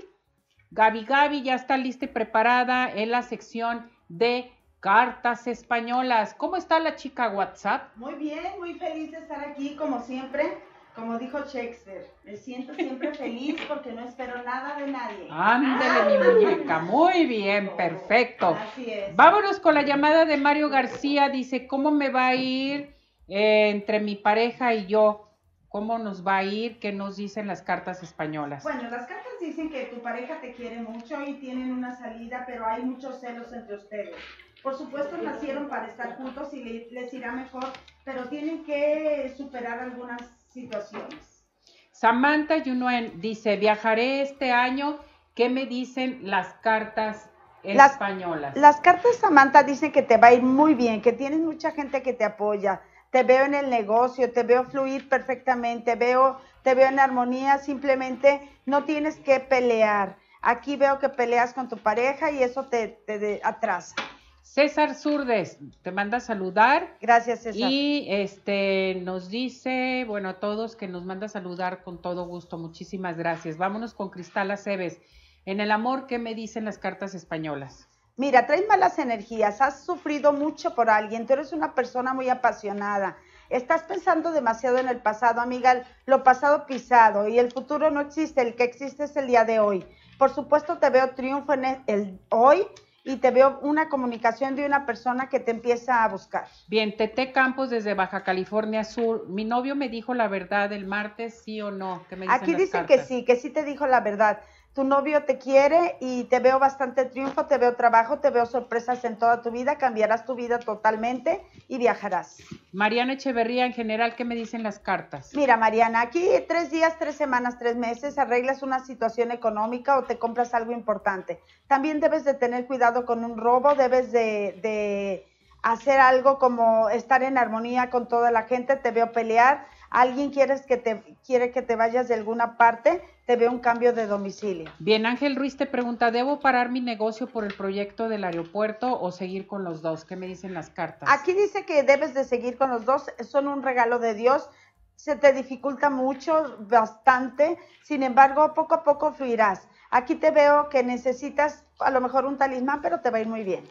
Gaby 0.71 1.05
Gaby 1.05 1.43
ya 1.43 1.55
está 1.55 1.77
lista 1.77 2.05
y 2.05 2.07
preparada 2.09 2.91
en 2.91 3.11
la 3.11 3.21
sección 3.21 3.89
de 4.09 4.51
cartas 4.79 5.45
españolas. 5.45 6.33
¿Cómo 6.33 6.57
está 6.57 6.79
la 6.79 6.95
chica 6.95 7.29
WhatsApp? 7.29 7.95
Muy 7.97 8.15
bien, 8.15 8.43
muy 8.59 8.73
feliz 8.73 9.11
de 9.11 9.17
estar 9.17 9.41
aquí 9.41 9.75
como 9.75 10.01
siempre 10.01 10.57
como 11.01 11.17
dijo 11.17 11.39
Shakespeare, 11.39 12.05
me 12.23 12.37
siento 12.37 12.75
siempre 12.75 13.11
feliz 13.15 13.59
porque 13.67 13.91
no 13.91 14.07
espero 14.07 14.43
nada 14.43 14.77
de 14.77 14.91
nadie. 14.91 15.27
Ándele, 15.31 16.19
mi 16.19 16.23
muñeca. 16.23 16.79
Muy 16.79 17.25
bien, 17.25 17.75
perfecto. 17.75 18.55
Así 18.55 18.91
es. 18.91 19.15
Vámonos 19.15 19.59
con 19.59 19.73
la 19.73 19.81
llamada 19.81 20.25
de 20.25 20.37
Mario 20.37 20.69
García. 20.69 21.29
Dice, 21.29 21.65
¿cómo 21.65 21.89
me 21.89 22.09
va 22.09 22.27
a 22.27 22.35
ir 22.35 22.95
eh, 23.27 23.71
entre 23.71 23.99
mi 23.99 24.15
pareja 24.15 24.75
y 24.75 24.85
yo? 24.85 25.27
¿Cómo 25.69 25.97
nos 25.97 26.25
va 26.25 26.37
a 26.37 26.43
ir? 26.43 26.77
¿Qué 26.77 26.91
nos 26.91 27.17
dicen 27.17 27.47
las 27.47 27.63
cartas 27.63 28.03
españolas? 28.03 28.61
Bueno, 28.61 28.83
las 28.83 29.07
cartas 29.07 29.33
dicen 29.41 29.71
que 29.71 29.85
tu 29.85 30.03
pareja 30.03 30.39
te 30.39 30.53
quiere 30.53 30.81
mucho 30.81 31.19
y 31.25 31.33
tienen 31.35 31.71
una 31.71 31.97
salida, 31.97 32.43
pero 32.45 32.67
hay 32.67 32.83
muchos 32.83 33.19
celos 33.19 33.51
entre 33.53 33.77
ustedes. 33.77 34.15
Por 34.61 34.77
supuesto, 34.77 35.17
nacieron 35.17 35.67
para 35.67 35.87
estar 35.87 36.15
juntos 36.17 36.53
y 36.53 36.89
les 36.91 37.11
irá 37.11 37.31
mejor, 37.31 37.65
pero 38.05 38.25
tienen 38.25 38.63
que 38.63 39.33
superar 39.35 39.79
algunas 39.79 40.40
situaciones. 40.51 41.45
Samantha 41.91 42.57
Yunuen 42.57 43.21
dice, 43.21 43.57
viajaré 43.57 44.21
este 44.21 44.51
año, 44.51 44.97
¿qué 45.35 45.49
me 45.49 45.65
dicen 45.65 46.19
las 46.23 46.53
cartas 46.55 47.29
españolas? 47.63 48.57
Las 48.57 48.79
cartas 48.81 49.17
Samantha 49.17 49.63
dicen 49.63 49.91
que 49.91 50.01
te 50.01 50.17
va 50.17 50.27
a 50.27 50.33
ir 50.33 50.41
muy 50.41 50.73
bien, 50.73 51.01
que 51.01 51.13
tienes 51.13 51.39
mucha 51.39 51.71
gente 51.71 52.01
que 52.01 52.13
te 52.13 52.23
apoya. 52.23 52.81
Te 53.11 53.23
veo 53.23 53.45
en 53.45 53.53
el 53.53 53.69
negocio, 53.69 54.31
te 54.31 54.43
veo 54.43 54.63
fluir 54.63 55.09
perfectamente, 55.09 55.95
veo, 55.95 56.39
te 56.63 56.73
veo 56.75 56.87
en 56.87 56.99
armonía, 56.99 57.57
simplemente 57.57 58.49
no 58.65 58.85
tienes 58.85 59.19
que 59.19 59.39
pelear. 59.39 60.17
Aquí 60.41 60.77
veo 60.77 60.97
que 60.97 61.09
peleas 61.09 61.53
con 61.53 61.69
tu 61.69 61.77
pareja 61.77 62.31
y 62.31 62.41
eso 62.41 62.65
te, 62.65 62.87
te 62.87 63.41
atrasa. 63.43 63.95
César 64.41 64.95
Zurdes 64.95 65.57
te 65.81 65.91
manda 65.91 66.17
a 66.17 66.19
saludar. 66.19 66.97
Gracias, 66.99 67.43
César. 67.43 67.71
Y 67.71 68.07
este 68.09 69.01
nos 69.03 69.29
dice, 69.29 70.05
bueno, 70.07 70.29
a 70.29 70.39
todos 70.39 70.75
que 70.75 70.87
nos 70.87 71.05
manda 71.05 71.27
a 71.27 71.29
saludar 71.29 71.83
con 71.83 72.01
todo 72.01 72.25
gusto. 72.25 72.57
Muchísimas 72.57 73.17
gracias. 73.17 73.57
Vámonos 73.57 73.93
con 73.93 74.09
Cristal 74.09 74.51
Aceves. 74.51 74.99
En 75.45 75.59
el 75.59 75.71
amor, 75.71 76.05
¿qué 76.05 76.19
me 76.19 76.35
dicen 76.35 76.65
las 76.65 76.77
cartas 76.77 77.15
españolas? 77.15 77.87
Mira, 78.17 78.45
traes 78.45 78.67
malas 78.67 78.99
energías, 78.99 79.61
has 79.61 79.85
sufrido 79.85 80.33
mucho 80.33 80.75
por 80.75 80.89
alguien, 80.89 81.25
tú 81.25 81.33
eres 81.33 81.53
una 81.53 81.73
persona 81.73 82.13
muy 82.13 82.29
apasionada, 82.29 83.17
estás 83.49 83.83
pensando 83.83 84.31
demasiado 84.31 84.77
en 84.77 84.89
el 84.89 84.97
pasado, 85.01 85.41
amiga, 85.41 85.83
lo 86.05 86.23
pasado 86.23 86.65
pisado 86.65 87.27
y 87.27 87.39
el 87.39 87.51
futuro 87.51 87.89
no 87.89 88.01
existe, 88.01 88.41
el 88.41 88.55
que 88.55 88.65
existe 88.65 89.05
es 89.05 89.15
el 89.15 89.27
día 89.27 89.45
de 89.45 89.59
hoy. 89.59 89.85
Por 90.19 90.29
supuesto 90.29 90.77
te 90.77 90.89
veo 90.89 91.15
triunfo 91.15 91.53
en 91.53 91.83
el, 91.87 92.19
hoy 92.29 92.67
y 93.03 93.17
te 93.17 93.31
veo 93.31 93.59
una 93.61 93.89
comunicación 93.89 94.55
de 94.55 94.65
una 94.65 94.85
persona 94.85 95.29
que 95.29 95.39
te 95.39 95.51
empieza 95.51 96.03
a 96.03 96.07
buscar. 96.07 96.45
Bien, 96.67 96.95
Tete 96.95 97.31
Campos 97.31 97.69
desde 97.69 97.93
Baja 97.93 98.23
California 98.23 98.83
Sur. 98.83 99.27
Mi 99.27 99.43
novio 99.43 99.75
me 99.75 99.89
dijo 99.89 100.13
la 100.13 100.27
verdad 100.27 100.71
el 100.73 100.85
martes, 100.85 101.41
sí 101.43 101.61
o 101.61 101.71
no. 101.71 102.03
¿Qué 102.09 102.15
me 102.15 102.27
Aquí 102.29 102.53
dicen 102.53 102.85
que 102.85 102.99
sí, 102.99 103.25
que 103.25 103.35
sí 103.35 103.49
te 103.49 103.63
dijo 103.63 103.87
la 103.87 104.01
verdad 104.01 104.39
tu 104.73 104.83
novio 104.85 105.23
te 105.23 105.37
quiere 105.37 105.97
y 105.99 106.23
te 106.25 106.39
veo 106.39 106.57
bastante 106.57 107.05
triunfo, 107.05 107.45
te 107.45 107.57
veo 107.57 107.75
trabajo, 107.75 108.19
te 108.19 108.29
veo 108.29 108.45
sorpresas 108.45 109.03
en 109.03 109.17
toda 109.17 109.41
tu 109.41 109.51
vida, 109.51 109.77
cambiarás 109.77 110.25
tu 110.25 110.35
vida 110.35 110.59
totalmente 110.59 111.41
y 111.67 111.77
viajarás. 111.77 112.37
Mariana 112.71 113.13
Echeverría, 113.13 113.65
en 113.65 113.73
general, 113.73 114.15
¿qué 114.15 114.23
me 114.23 114.35
dicen 114.35 114.63
las 114.63 114.79
cartas? 114.79 115.31
Mira, 115.35 115.57
Mariana, 115.57 116.01
aquí 116.01 116.25
tres 116.47 116.71
días, 116.71 116.97
tres 116.97 117.15
semanas, 117.15 117.59
tres 117.59 117.75
meses, 117.75 118.17
arreglas 118.17 118.63
una 118.63 118.79
situación 118.79 119.31
económica 119.31 119.97
o 119.97 120.03
te 120.03 120.17
compras 120.17 120.53
algo 120.53 120.71
importante. 120.71 121.41
También 121.67 121.99
debes 121.99 122.23
de 122.23 122.33
tener 122.33 122.65
cuidado 122.65 123.05
con 123.05 123.25
un 123.25 123.37
robo, 123.37 123.75
debes 123.75 124.13
de, 124.13 124.57
de 124.61 125.27
hacer 125.63 125.99
algo 125.99 126.39
como 126.39 126.89
estar 126.89 127.23
en 127.23 127.37
armonía 127.37 127.89
con 127.89 128.07
toda 128.07 128.31
la 128.31 128.43
gente, 128.43 128.77
te 128.77 128.91
veo 128.91 129.11
pelear 129.11 129.65
alguien 129.91 130.31
quieres 130.31 130.65
que 130.65 130.77
te, 130.77 131.03
quiere 131.25 131.51
que 131.51 131.61
te 131.61 131.75
vayas 131.75 132.07
de 132.07 132.15
alguna 132.15 132.57
parte, 132.57 133.03
te 133.27 133.35
ve 133.35 133.47
un 133.47 133.59
cambio 133.59 133.93
de 133.93 134.07
domicilio. 134.07 134.71
Bien, 134.79 135.05
Ángel 135.05 135.35
Ruiz 135.35 135.57
te 135.57 135.67
pregunta, 135.67 136.09
¿debo 136.09 136.39
parar 136.39 136.71
mi 136.71 136.79
negocio 136.79 137.27
por 137.27 137.43
el 137.43 137.53
proyecto 137.53 138.09
del 138.09 138.23
aeropuerto 138.23 138.99
o 138.99 139.11
seguir 139.11 139.45
con 139.45 139.63
los 139.63 139.81
dos? 139.81 140.05
¿Qué 140.05 140.15
me 140.15 140.27
dicen 140.27 140.53
las 140.53 140.69
cartas? 140.69 141.09
Aquí 141.11 141.33
dice 141.33 141.65
que 141.65 141.83
debes 141.83 142.13
de 142.13 142.23
seguir 142.23 142.57
con 142.57 142.71
los 142.71 142.85
dos, 142.85 143.05
son 143.29 143.47
un 143.47 143.61
regalo 143.61 143.99
de 143.99 144.15
Dios. 144.15 144.49
Se 144.95 145.15
te 145.15 145.33
dificulta 145.33 145.89
mucho, 145.89 146.57
bastante, 146.61 147.57
sin 147.83 148.03
embargo, 148.03 148.53
poco 148.53 148.75
a 148.75 148.83
poco 148.83 149.11
fluirás. 149.13 149.67
Aquí 149.89 150.15
te 150.15 150.31
veo 150.31 150.69
que 150.69 150.83
necesitas 150.83 151.65
a 151.79 151.91
lo 151.91 151.99
mejor 151.99 152.25
un 152.25 152.37
talismán, 152.37 152.81
pero 152.81 153.01
te 153.01 153.09
va 153.09 153.17
a 153.17 153.21
ir 153.21 153.27
muy 153.27 153.43
bien. 153.43 153.63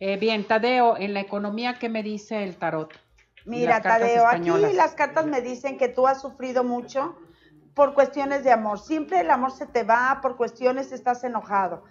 Eh, 0.00 0.16
bien, 0.16 0.44
Tadeo, 0.44 0.96
en 0.96 1.12
la 1.12 1.20
economía, 1.20 1.78
¿qué 1.78 1.88
me 1.88 2.02
dice 2.02 2.44
el 2.44 2.56
tarot? 2.56 2.94
Mira, 3.48 3.80
Tadeo, 3.80 4.26
aquí 4.26 4.50
las 4.74 4.94
cartas 4.94 5.26
me 5.26 5.40
dicen 5.40 5.78
que 5.78 5.88
tú 5.88 6.06
has 6.06 6.20
sufrido 6.20 6.64
mucho 6.64 7.16
por 7.74 7.94
cuestiones 7.94 8.44
de 8.44 8.52
amor. 8.52 8.78
Siempre 8.78 9.20
el 9.20 9.30
amor 9.30 9.52
se 9.52 9.66
te 9.66 9.84
va, 9.84 10.18
por 10.20 10.36
cuestiones 10.36 10.92
estás 10.92 11.24
enojado. 11.24 11.84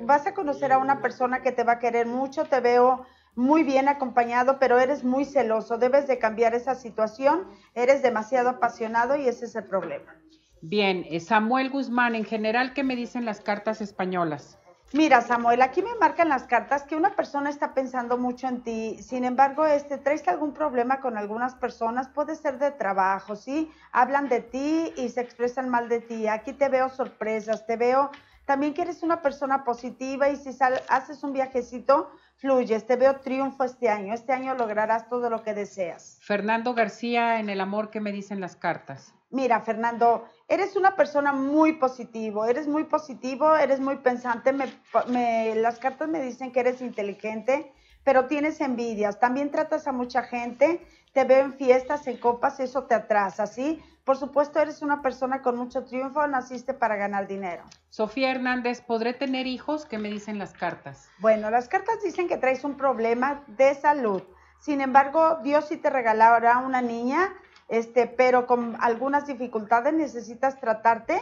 vas 0.00 0.26
a 0.26 0.34
conocer 0.34 0.72
a 0.72 0.78
una 0.78 1.02
persona 1.02 1.42
que 1.42 1.52
te 1.52 1.64
va 1.64 1.72
a 1.72 1.78
querer 1.78 2.06
mucho, 2.06 2.44
te 2.44 2.60
veo 2.60 3.04
muy 3.34 3.62
bien 3.62 3.88
acompañado, 3.88 4.58
pero 4.58 4.78
eres 4.80 5.04
muy 5.04 5.24
celoso. 5.24 5.76
Debes 5.76 6.06
de 6.06 6.18
cambiar 6.18 6.54
esa 6.54 6.74
situación, 6.74 7.46
eres 7.74 8.02
demasiado 8.02 8.48
apasionado 8.48 9.14
y 9.16 9.28
ese 9.28 9.44
es 9.44 9.54
el 9.56 9.64
problema. 9.64 10.14
Bien, 10.60 11.04
eh, 11.08 11.20
Samuel 11.20 11.70
Guzmán, 11.70 12.14
en 12.14 12.24
general, 12.24 12.72
¿qué 12.72 12.82
me 12.82 12.96
dicen 12.96 13.24
las 13.24 13.40
cartas 13.40 13.80
españolas? 13.80 14.58
Mira, 14.92 15.20
Samuel, 15.20 15.60
aquí 15.60 15.82
me 15.82 15.94
marcan 15.96 16.30
las 16.30 16.44
cartas 16.44 16.84
que 16.84 16.96
una 16.96 17.14
persona 17.14 17.50
está 17.50 17.74
pensando 17.74 18.16
mucho 18.16 18.48
en 18.48 18.62
ti. 18.62 18.96
Sin 19.02 19.24
embargo, 19.24 19.66
este, 19.66 19.98
traes 19.98 20.26
algún 20.28 20.54
problema 20.54 21.00
con 21.00 21.18
algunas 21.18 21.54
personas, 21.54 22.08
puede 22.08 22.34
ser 22.34 22.58
de 22.58 22.70
trabajo, 22.70 23.36
¿sí? 23.36 23.70
Hablan 23.92 24.30
de 24.30 24.40
ti 24.40 24.94
y 24.96 25.10
se 25.10 25.20
expresan 25.20 25.68
mal 25.68 25.90
de 25.90 26.00
ti. 26.00 26.26
Aquí 26.26 26.54
te 26.54 26.70
veo 26.70 26.88
sorpresas, 26.88 27.66
te 27.66 27.76
veo 27.76 28.10
también 28.46 28.72
que 28.72 28.80
eres 28.80 29.02
una 29.02 29.20
persona 29.20 29.62
positiva 29.62 30.30
y 30.30 30.36
si 30.36 30.56
haces 30.88 31.22
un 31.22 31.34
viajecito, 31.34 32.10
fluyes. 32.36 32.86
Te 32.86 32.96
veo 32.96 33.16
triunfo 33.16 33.64
este 33.64 33.90
año. 33.90 34.14
Este 34.14 34.32
año 34.32 34.54
lograrás 34.54 35.06
todo 35.10 35.28
lo 35.28 35.42
que 35.42 35.52
deseas. 35.52 36.16
Fernando 36.22 36.72
García, 36.72 37.40
en 37.40 37.50
el 37.50 37.60
amor, 37.60 37.90
¿qué 37.90 38.00
me 38.00 38.10
dicen 38.10 38.40
las 38.40 38.56
cartas? 38.56 39.12
Mira, 39.30 39.60
Fernando, 39.60 40.24
eres 40.48 40.76
una 40.76 40.96
persona 40.96 41.32
muy 41.32 41.74
positivo, 41.74 42.46
eres 42.46 42.66
muy 42.66 42.84
positivo, 42.84 43.54
eres 43.54 43.80
muy 43.80 43.96
pensante. 43.96 44.52
Me, 44.52 45.54
las 45.54 45.78
cartas 45.78 46.08
me 46.08 46.20
dicen 46.20 46.50
que 46.50 46.60
eres 46.60 46.80
inteligente, 46.80 47.72
pero 48.02 48.26
tienes 48.26 48.60
envidias. 48.60 49.20
También 49.20 49.50
tratas 49.50 49.86
a 49.86 49.92
mucha 49.92 50.22
gente, 50.22 50.84
te 51.12 51.24
veo 51.24 51.44
en 51.44 51.52
fiestas, 51.52 52.06
en 52.06 52.16
copas, 52.16 52.60
eso 52.60 52.84
te 52.84 52.94
atrasa, 52.94 53.46
¿sí? 53.46 53.82
Por 54.04 54.16
supuesto, 54.16 54.58
eres 54.58 54.80
una 54.80 55.02
persona 55.02 55.42
con 55.42 55.58
mucho 55.58 55.84
triunfo, 55.84 56.26
naciste 56.26 56.72
para 56.72 56.96
ganar 56.96 57.26
dinero. 57.26 57.62
Sofía 57.90 58.30
Hernández, 58.30 58.80
¿podré 58.80 59.12
tener 59.12 59.46
hijos? 59.46 59.84
¿Qué 59.84 59.98
me 59.98 60.08
dicen 60.08 60.38
las 60.38 60.54
cartas? 60.54 61.10
Bueno, 61.18 61.50
las 61.50 61.68
cartas 61.68 62.02
dicen 62.02 62.26
que 62.26 62.38
traes 62.38 62.64
un 62.64 62.78
problema 62.78 63.44
de 63.48 63.74
salud. 63.74 64.22
Sin 64.60 64.80
embargo, 64.80 65.40
Dios 65.42 65.66
sí 65.68 65.76
te 65.76 65.90
regalará 65.90 66.58
una 66.58 66.80
niña 66.80 67.34
este, 67.68 68.06
pero 68.06 68.46
con 68.46 68.76
algunas 68.80 69.26
dificultades 69.26 69.92
necesitas 69.94 70.58
tratarte, 70.58 71.20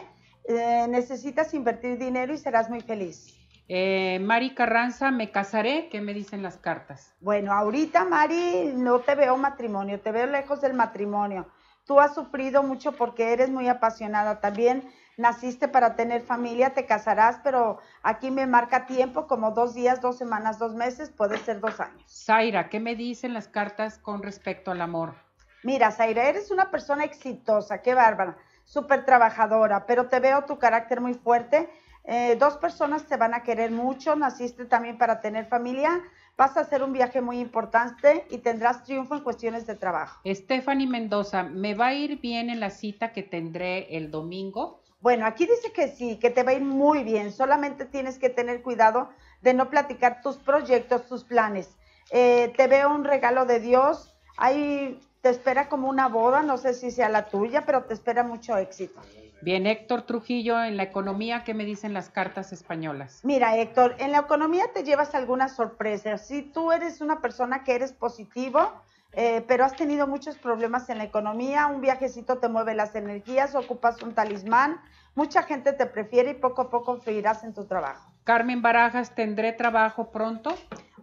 eh, 0.48 0.86
necesitas 0.88 1.52
invertir 1.54 1.98
dinero 1.98 2.32
y 2.32 2.38
serás 2.38 2.70
muy 2.70 2.80
feliz. 2.80 3.36
Eh, 3.68 4.20
Mari 4.20 4.54
Carranza, 4.54 5.10
me 5.10 5.32
casaré, 5.32 5.88
¿qué 5.88 6.00
me 6.00 6.14
dicen 6.14 6.42
las 6.42 6.56
cartas? 6.56 7.12
Bueno, 7.20 7.52
ahorita 7.52 8.04
Mari, 8.04 8.72
no 8.76 9.00
te 9.00 9.16
veo 9.16 9.36
matrimonio, 9.36 10.00
te 10.00 10.12
veo 10.12 10.26
lejos 10.26 10.60
del 10.60 10.74
matrimonio. 10.74 11.48
Tú 11.84 11.98
has 12.00 12.14
sufrido 12.14 12.62
mucho 12.62 12.92
porque 12.92 13.32
eres 13.32 13.50
muy 13.50 13.68
apasionada. 13.68 14.40
También 14.40 14.88
naciste 15.16 15.66
para 15.66 15.96
tener 15.96 16.22
familia, 16.22 16.74
te 16.74 16.86
casarás, 16.86 17.40
pero 17.42 17.78
aquí 18.02 18.30
me 18.30 18.46
marca 18.46 18.86
tiempo, 18.86 19.26
como 19.26 19.52
dos 19.52 19.74
días, 19.74 20.00
dos 20.00 20.16
semanas, 20.18 20.58
dos 20.58 20.74
meses, 20.74 21.10
puede 21.10 21.38
ser 21.38 21.60
dos 21.60 21.80
años. 21.80 22.04
Zaira, 22.08 22.68
¿qué 22.68 22.80
me 22.80 22.94
dicen 22.94 23.34
las 23.34 23.48
cartas 23.48 23.98
con 23.98 24.22
respecto 24.22 24.70
al 24.70 24.80
amor? 24.80 25.25
Mira, 25.66 25.90
Zaira, 25.90 26.28
eres 26.28 26.52
una 26.52 26.70
persona 26.70 27.02
exitosa, 27.02 27.82
qué 27.82 27.92
bárbara, 27.92 28.36
súper 28.64 29.04
trabajadora, 29.04 29.84
pero 29.84 30.06
te 30.06 30.20
veo 30.20 30.44
tu 30.44 30.60
carácter 30.60 31.00
muy 31.00 31.14
fuerte. 31.14 31.68
Eh, 32.04 32.36
dos 32.38 32.56
personas 32.56 33.06
te 33.06 33.16
van 33.16 33.34
a 33.34 33.42
querer 33.42 33.72
mucho, 33.72 34.14
naciste 34.14 34.66
también 34.66 34.96
para 34.96 35.20
tener 35.20 35.46
familia, 35.46 35.90
vas 36.36 36.56
a 36.56 36.60
hacer 36.60 36.84
un 36.84 36.92
viaje 36.92 37.20
muy 37.20 37.40
importante 37.40 38.28
y 38.30 38.38
tendrás 38.38 38.84
triunfo 38.84 39.16
en 39.16 39.24
cuestiones 39.24 39.66
de 39.66 39.74
trabajo. 39.74 40.20
Stephanie 40.24 40.86
Mendoza, 40.86 41.42
¿me 41.42 41.74
va 41.74 41.88
a 41.88 41.94
ir 41.94 42.20
bien 42.20 42.48
en 42.48 42.60
la 42.60 42.70
cita 42.70 43.12
que 43.12 43.24
tendré 43.24 43.96
el 43.96 44.12
domingo? 44.12 44.84
Bueno, 45.00 45.26
aquí 45.26 45.46
dice 45.46 45.72
que 45.72 45.88
sí, 45.88 46.20
que 46.20 46.30
te 46.30 46.44
va 46.44 46.52
a 46.52 46.54
ir 46.54 46.62
muy 46.62 47.02
bien, 47.02 47.32
solamente 47.32 47.86
tienes 47.86 48.20
que 48.20 48.30
tener 48.30 48.62
cuidado 48.62 49.10
de 49.42 49.52
no 49.52 49.68
platicar 49.68 50.22
tus 50.22 50.36
proyectos, 50.36 51.08
tus 51.08 51.24
planes. 51.24 51.76
Eh, 52.12 52.52
te 52.56 52.68
veo 52.68 52.94
un 52.94 53.02
regalo 53.02 53.46
de 53.46 53.58
Dios, 53.58 54.12
hay 54.36 55.00
te 55.26 55.30
espera 55.30 55.68
como 55.68 55.88
una 55.88 56.06
boda, 56.06 56.42
no 56.42 56.56
sé 56.56 56.72
si 56.72 56.92
sea 56.92 57.08
la 57.08 57.26
tuya, 57.26 57.66
pero 57.66 57.82
te 57.82 57.94
espera 57.94 58.22
mucho 58.22 58.56
éxito. 58.56 59.00
Bien, 59.42 59.66
Héctor 59.66 60.02
Trujillo, 60.02 60.62
en 60.62 60.76
la 60.76 60.84
economía, 60.84 61.42
¿qué 61.42 61.52
me 61.52 61.64
dicen 61.64 61.92
las 61.92 62.10
cartas 62.10 62.52
españolas? 62.52 63.22
Mira, 63.24 63.56
Héctor, 63.56 63.96
en 63.98 64.12
la 64.12 64.18
economía 64.18 64.66
te 64.72 64.84
llevas 64.84 65.16
algunas 65.16 65.56
sorpresas. 65.56 66.28
Si 66.28 66.42
tú 66.42 66.70
eres 66.70 67.00
una 67.00 67.20
persona 67.20 67.64
que 67.64 67.74
eres 67.74 67.92
positivo, 67.92 68.72
eh, 69.14 69.44
pero 69.48 69.64
has 69.64 69.74
tenido 69.74 70.06
muchos 70.06 70.38
problemas 70.38 70.88
en 70.90 70.98
la 70.98 71.04
economía, 71.04 71.66
un 71.66 71.80
viajecito 71.80 72.38
te 72.38 72.48
mueve 72.48 72.74
las 72.74 72.94
energías, 72.94 73.56
ocupas 73.56 74.00
un 74.02 74.14
talismán, 74.14 74.80
mucha 75.16 75.42
gente 75.42 75.72
te 75.72 75.86
prefiere 75.86 76.30
y 76.30 76.34
poco 76.34 76.62
a 76.62 76.70
poco 76.70 76.98
fluirás 76.98 77.42
en 77.42 77.52
tu 77.52 77.64
trabajo. 77.64 78.12
Carmen 78.22 78.62
Barajas, 78.62 79.12
¿tendré 79.16 79.52
trabajo 79.52 80.12
pronto? 80.12 80.54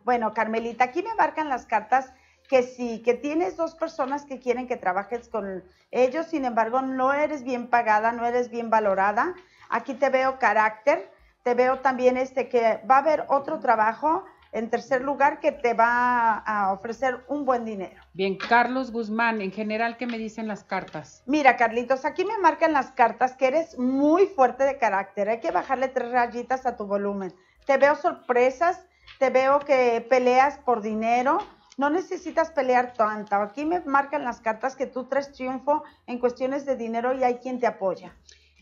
Bueno, 0.05 0.34
Carmelita, 0.34 0.86
aquí 0.86 1.03
me 1.03 1.13
marcan 1.15 1.49
las 1.49 1.65
cartas 1.65 2.13
que 2.48 2.64
sí, 2.64 3.02
que 3.04 3.14
tienes 3.14 3.58
dos 3.58 3.76
personas 3.76 4.26
que 4.26 4.39
quieren 4.39 4.68
que 4.68 4.78
trabajes 4.78 5.28
con 5.28 5.64
ellos, 5.91 6.28
sin 6.28 6.46
embargo, 6.46 6.82
no 6.82 7.14
eres 7.14 7.44
bien 7.44 7.68
pagada, 7.68 8.12
no 8.12 8.26
eres 8.26 8.50
bien 8.50 8.70
valorada. 8.70 9.36
Aquí 9.70 9.94
te 9.94 10.10
veo 10.10 10.39
carácter, 10.39 11.10
te 11.44 11.54
veo 11.54 11.80
también 11.80 12.18
este 12.18 12.50
que 12.50 12.82
va 12.89 12.98
a 12.98 13.00
haber 13.00 13.26
otro 13.30 13.60
trabajo 13.60 14.24
en 14.54 14.70
tercer 14.70 15.02
lugar 15.02 15.39
que 15.39 15.52
te 15.52 15.74
va 15.74 16.38
a 16.38 16.72
ofrecer 16.72 17.26
un 17.28 17.44
buen 17.44 17.66
dinero. 17.66 18.00
Bien, 18.14 18.38
Carlos 18.38 18.91
Guzmán, 18.91 19.41
en 19.41 19.52
general, 19.52 19.98
¿qué 19.98 20.06
me 20.06 20.20
dicen 20.20 20.48
las 20.48 20.64
cartas? 20.64 21.24
Mira, 21.26 21.58
Carlitos, 21.58 22.06
aquí 22.06 22.24
me 22.24 22.38
marcan 22.38 22.72
las 22.72 22.91
cartas 22.91 23.36
que 23.36 23.48
eres 23.48 23.78
muy 23.80 24.28
fuerte 24.28 24.64
de 24.64 24.78
carácter. 24.78 25.28
Hay 25.28 25.39
que 25.39 25.52
bajarle 25.52 25.88
tres 25.88 26.12
rayitas 26.12 26.66
a 26.68 26.76
tu 26.78 26.86
volumen. 26.86 27.34
Te 27.66 27.78
veo 27.78 27.96
sorpresas, 27.96 28.86
te 29.18 29.32
veo 29.32 29.60
que 29.60 30.06
peleas 30.08 30.60
por 30.60 30.82
dinero, 30.82 31.39
no 31.78 31.89
necesitas 31.89 32.51
pelear 32.51 32.93
tanto. 32.93 33.36
Aquí 33.36 33.65
me 33.65 33.80
marcan 33.82 34.24
las 34.24 34.41
cartas 34.41 34.76
que 34.76 34.88
tú 34.88 35.05
traes 35.05 35.32
triunfo 35.32 35.84
en 36.07 36.19
cuestiones 36.19 36.65
de 36.65 36.76
dinero 36.76 37.13
y 37.13 37.24
hay 37.24 37.36
quien 37.36 37.59
te 37.59 37.67
apoya. 37.67 38.15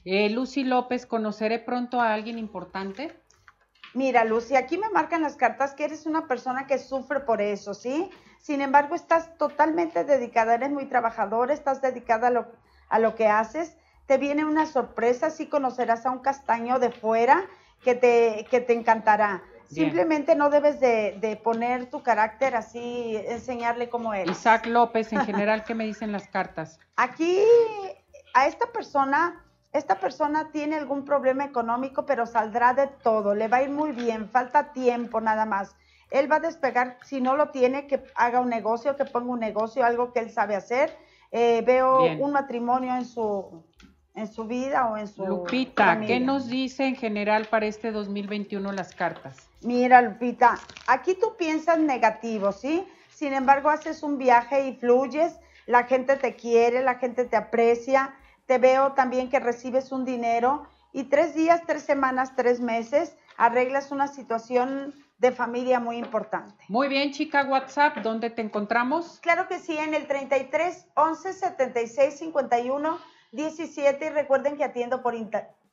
Eh, 0.06 0.30
Lucy 0.30 0.64
López, 0.64 1.06
¿conoceré 1.06 1.60
pronto 1.60 2.02
a 2.02 2.14
alguien 2.14 2.40
importante? 2.40 3.14
Mira, 3.94 4.24
Lucy, 4.24 4.56
aquí 4.56 4.78
me 4.78 4.90
marcan 4.90 5.22
las 5.22 5.36
cartas 5.36 5.74
que 5.74 5.84
eres 5.84 6.06
una 6.06 6.28
persona 6.28 6.66
que 6.66 6.80
sufre 6.80 7.20
por 7.20 7.42
eso, 7.42 7.74
¿sí? 7.74 8.10
Sin 8.40 8.62
embargo, 8.62 8.96
estás 8.96 9.38
totalmente 9.38 10.06
dedicada, 10.06 10.56
eres 10.56 10.72
muy 10.72 10.86
trabajadora, 10.86 11.54
estás 11.54 11.82
dedicada 11.82 12.28
a 12.28 12.32
lo, 12.32 12.48
a 12.90 13.00
lo 13.00 13.16
que 13.16 13.28
haces. 13.28 13.76
Te 14.08 14.18
viene 14.18 14.46
una 14.46 14.66
sorpresa, 14.66 15.30
sí 15.30 15.48
conocerás 15.48 16.06
a 16.06 16.12
un 16.12 16.20
castaño 16.20 16.80
de 16.80 16.92
fuera 16.92 17.44
que 17.84 17.94
te, 17.94 18.48
que 18.50 18.62
te 18.62 18.74
encantará. 18.74 19.44
Simplemente 19.72 20.36
no 20.36 20.50
debes 20.50 20.80
de, 20.80 21.40
poner 21.44 21.90
tu 21.90 22.04
carácter 22.04 22.56
así, 22.56 23.16
enseñarle 23.28 23.90
cómo 23.90 24.14
eres. 24.14 24.38
Isaac 24.38 24.66
López, 24.66 25.14
en 25.14 25.22
general, 25.26 25.64
¿qué 25.64 25.74
me 25.76 25.86
dicen 25.86 26.12
las 26.12 26.28
cartas? 26.28 26.80
Aquí, 26.98 27.40
a 28.34 28.48
esta 28.48 28.68
persona, 28.68 29.46
esta 29.72 30.00
persona 30.00 30.52
tiene 30.52 30.76
algún 30.76 31.06
problema 31.06 31.46
económico, 31.46 32.06
pero 32.06 32.26
saldrá 32.26 32.74
de 32.74 32.88
todo, 32.88 33.34
le 33.34 33.48
va 33.48 33.58
a 33.58 33.64
ir 33.64 33.70
muy 33.70 33.94
bien, 33.94 34.30
falta 34.30 34.74
tiempo 34.74 35.22
nada 35.22 35.46
más. 35.46 35.76
Él 36.10 36.30
va 36.30 36.36
a 36.36 36.42
despegar, 36.42 36.98
si 37.06 37.22
no 37.22 37.38
lo 37.38 37.52
tiene, 37.52 37.88
que 37.88 38.04
haga 38.16 38.42
un 38.42 38.50
negocio, 38.50 38.98
que 38.98 39.06
ponga 39.06 39.32
un 39.32 39.40
negocio, 39.40 39.86
algo 39.86 40.12
que 40.12 40.20
él 40.20 40.30
sabe 40.30 40.58
hacer. 40.58 40.94
Eh, 41.32 41.64
veo 41.66 42.04
un 42.20 42.34
matrimonio 42.34 42.94
en 42.94 43.06
su, 43.06 43.64
en 44.16 44.32
su 44.32 44.46
vida 44.46 44.88
o 44.88 44.98
en 44.98 45.08
su... 45.08 45.26
Lupita, 45.26 46.00
¿qué 46.02 46.20
nos 46.20 46.48
dice 46.48 46.86
en 46.86 46.96
general 46.96 47.46
para 47.46 47.66
este 47.66 47.92
2021 47.92 48.72
las 48.72 48.94
cartas? 48.94 49.48
Mira, 49.62 50.02
Lupita, 50.02 50.60
aquí 50.88 51.16
tú 51.16 51.36
piensas 51.38 51.80
negativo, 51.80 52.52
¿sí? 52.52 52.86
Sin 53.10 53.34
embargo, 53.34 53.70
haces 53.70 54.04
un 54.04 54.18
viaje 54.18 54.68
y 54.68 54.74
fluyes, 54.76 55.36
la 55.66 55.84
gente 55.84 56.18
te 56.18 56.36
quiere, 56.36 56.82
la 56.82 56.96
gente 56.96 57.26
te 57.26 57.38
aprecia, 57.38 58.16
te 58.46 58.58
veo 58.58 58.94
también 58.94 59.30
que 59.30 59.40
recibes 59.40 59.92
un 59.92 60.06
dinero 60.06 60.68
y 60.92 61.06
tres 61.06 61.36
días, 61.36 61.62
tres 61.66 61.84
semanas, 61.84 62.36
tres 62.36 62.60
meses, 62.60 63.16
arreglas 63.38 63.92
una 63.92 64.08
situación 64.08 64.94
de 65.20 65.32
familia 65.32 65.80
muy 65.80 65.98
importante. 65.98 66.66
Muy 66.68 66.88
bien, 66.88 67.12
chica, 67.12 67.46
WhatsApp, 67.46 67.98
¿dónde 67.98 68.32
te 68.32 68.42
encontramos? 68.42 69.20
Claro 69.22 69.48
que 69.48 69.60
sí, 69.60 69.78
en 69.78 69.94
el 69.94 70.08
33 70.08 70.88
11 70.96 71.34
76 71.34 72.18
51 72.18 73.00
17 73.32 74.06
y 74.06 74.10
recuerden 74.10 74.58
que 74.58 74.64
atiendo 74.64 75.02
por, 75.02 75.16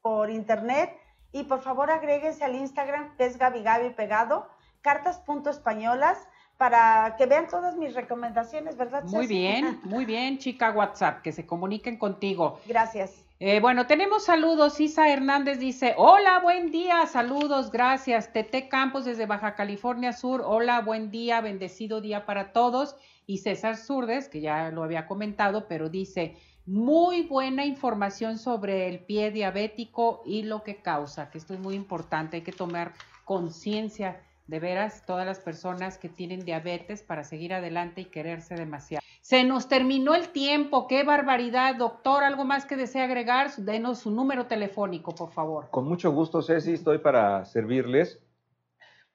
por 0.01 0.31
internet 0.31 0.97
y 1.33 1.45
por 1.45 1.61
favor 1.61 1.91
agréguense 1.91 2.45
al 2.45 2.55
Instagram 2.55 3.17
que 3.17 3.27
es 3.27 3.39
Gabi 3.39 3.63
Gabi 3.63 3.91
Pegado, 3.91 4.49
cartas.españolas 4.83 6.19
para 6.57 7.15
que 7.17 7.27
vean 7.27 7.47
todas 7.47 7.77
mis 7.77 7.95
recomendaciones, 7.95 8.77
¿verdad? 8.77 9.05
Muy 9.05 9.27
bien, 9.27 9.81
muy 9.85 10.05
bien, 10.05 10.39
chica 10.39 10.73
WhatsApp, 10.73 11.23
que 11.23 11.33
se 11.33 11.47
comuniquen 11.47 11.97
contigo. 11.97 12.61
Gracias. 12.67 13.25
Eh, 13.41 13.61
bueno, 13.61 13.87
tenemos 13.87 14.25
saludos. 14.25 14.81
Isa 14.81 15.09
Hernández 15.09 15.61
dice, 15.61 15.95
hola, 15.97 16.41
buen 16.41 16.73
día, 16.73 17.07
saludos, 17.07 17.71
gracias. 17.71 18.33
Tete 18.33 18.69
Campos 18.69 19.05
desde 19.05 19.27
Baja 19.27 19.55
California 19.55 20.13
Sur, 20.13 20.43
hola, 20.45 20.81
buen 20.81 21.13
día, 21.13 21.41
bendecido 21.41 22.01
día 22.01 22.27
para 22.27 22.53
todos. 22.53 22.97
Y 23.27 23.39
César 23.39 23.77
Zurdes, 23.77 24.29
que 24.29 24.41
ya 24.41 24.71
lo 24.71 24.83
había 24.83 25.07
comentado, 25.07 25.69
pero 25.69 25.89
dice, 25.89 26.37
muy 26.69 27.23
buena 27.23 27.65
información 27.65 28.37
sobre 28.39 28.89
el 28.89 29.01
pie 29.01 29.31
diabético 29.31 30.23
y 30.27 30.43
lo 30.43 30.63
que 30.63 30.83
causa, 30.83 31.31
que 31.31 31.39
esto 31.39 31.55
es 31.55 31.61
muy 31.61 31.75
importante, 31.75 32.37
hay 32.37 32.43
que 32.43 32.53
tomar 32.53 32.93
conciencia 33.25 34.21
de 34.47 34.61
veras 34.61 35.07
todas 35.07 35.25
las 35.25 35.41
personas 35.41 35.97
que 35.97 36.11
tienen 36.11 36.41
diabetes 36.41 37.03
para 37.03 37.25
seguir 37.25 37.55
adelante 37.55 38.03
y 38.03 38.05
quererse 38.05 38.55
demasiado. 38.55 39.03
Se 39.23 39.45
nos 39.45 39.69
terminó 39.69 40.15
el 40.15 40.29
tiempo, 40.29 40.87
qué 40.89 41.05
barbaridad, 41.05 41.75
doctor, 41.77 42.23
algo 42.23 42.45
más 42.45 42.67
que 42.67 42.77
desea 42.77 43.05
agregar, 43.05 43.51
denos 43.57 44.01
su 44.01 44.11
número 44.11 44.47
telefónico, 44.47 45.15
por 45.15 45.31
favor. 45.31 45.71
Con 45.71 45.89
mucho 45.89 46.13
gusto, 46.13 46.43
Ceci, 46.43 46.75
estoy 46.75 46.99
para 46.99 47.47
servirles 47.47 48.21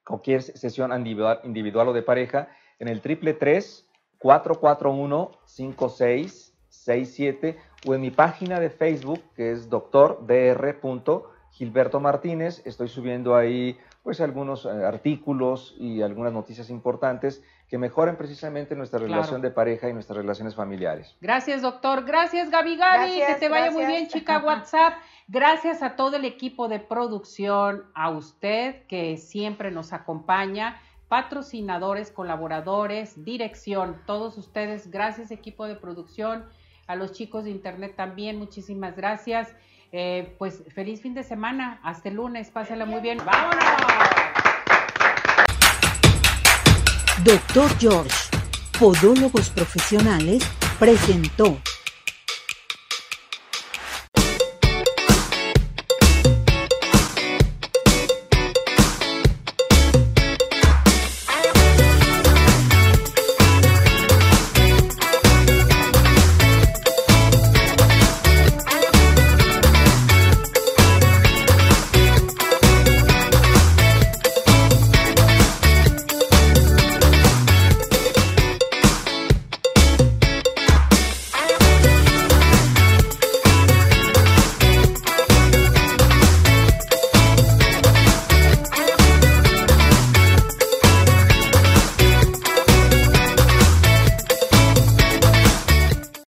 cualquier 0.04 0.42
sesión 0.42 0.92
individual, 0.92 1.38
individual 1.44 1.88
o 1.88 1.92
de 1.92 2.02
pareja 2.02 2.48
en 2.80 2.88
el 2.88 3.00
triple 3.00 3.38
441 4.18 5.30
56 5.44 6.53
67 6.84 7.56
o 7.86 7.94
en 7.94 8.00
mi 8.00 8.10
página 8.10 8.60
de 8.60 8.70
Facebook 8.70 9.22
que 9.36 9.52
es 9.52 9.70
doctor 9.70 10.26
Gilberto 11.54 12.00
Martínez. 12.00 12.62
Estoy 12.66 12.88
subiendo 12.88 13.36
ahí 13.36 13.78
pues 14.02 14.20
algunos 14.20 14.66
eh, 14.66 14.68
artículos 14.68 15.74
y 15.78 16.02
algunas 16.02 16.32
noticias 16.32 16.68
importantes 16.68 17.42
que 17.68 17.78
mejoren 17.78 18.16
precisamente 18.16 18.76
nuestra 18.76 18.98
relación 18.98 19.40
de 19.40 19.50
pareja 19.50 19.88
y 19.88 19.94
nuestras 19.94 20.18
relaciones 20.18 20.54
familiares. 20.54 21.16
Gracias, 21.20 21.62
doctor. 21.62 22.04
Gracias, 22.04 22.50
Gaby 22.50 22.76
Gaby. 22.76 23.22
que 23.26 23.34
te 23.36 23.48
vaya 23.48 23.70
muy 23.70 23.86
bien, 23.86 24.08
chica 24.08 24.42
WhatsApp. 24.44 24.94
Gracias 25.26 25.82
a 25.82 25.96
todo 25.96 26.16
el 26.16 26.26
equipo 26.26 26.68
de 26.68 26.80
producción, 26.80 27.84
a 27.94 28.10
usted 28.10 28.84
que 28.88 29.16
siempre 29.16 29.70
nos 29.70 29.94
acompaña, 29.94 30.76
patrocinadores, 31.08 32.10
colaboradores, 32.10 33.24
dirección, 33.24 33.96
todos 34.06 34.36
ustedes. 34.36 34.90
Gracias, 34.90 35.30
equipo 35.30 35.66
de 35.66 35.76
producción 35.76 36.44
a 36.86 36.96
los 36.96 37.12
chicos 37.12 37.44
de 37.44 37.50
internet 37.50 37.94
también, 37.96 38.38
muchísimas 38.38 38.96
gracias. 38.96 39.54
Eh, 39.92 40.34
pues 40.38 40.62
feliz 40.74 41.00
fin 41.00 41.14
de 41.14 41.22
semana, 41.22 41.78
hasta 41.82 42.08
el 42.08 42.16
lunes, 42.16 42.50
pásala 42.50 42.84
muy 42.84 43.00
bien. 43.00 43.18
¡Vámonos! 43.24 43.64
Doctor 47.24 47.70
George, 47.78 48.16
Podólogos 48.78 49.50
Profesionales, 49.50 50.44
presentó 50.78 51.56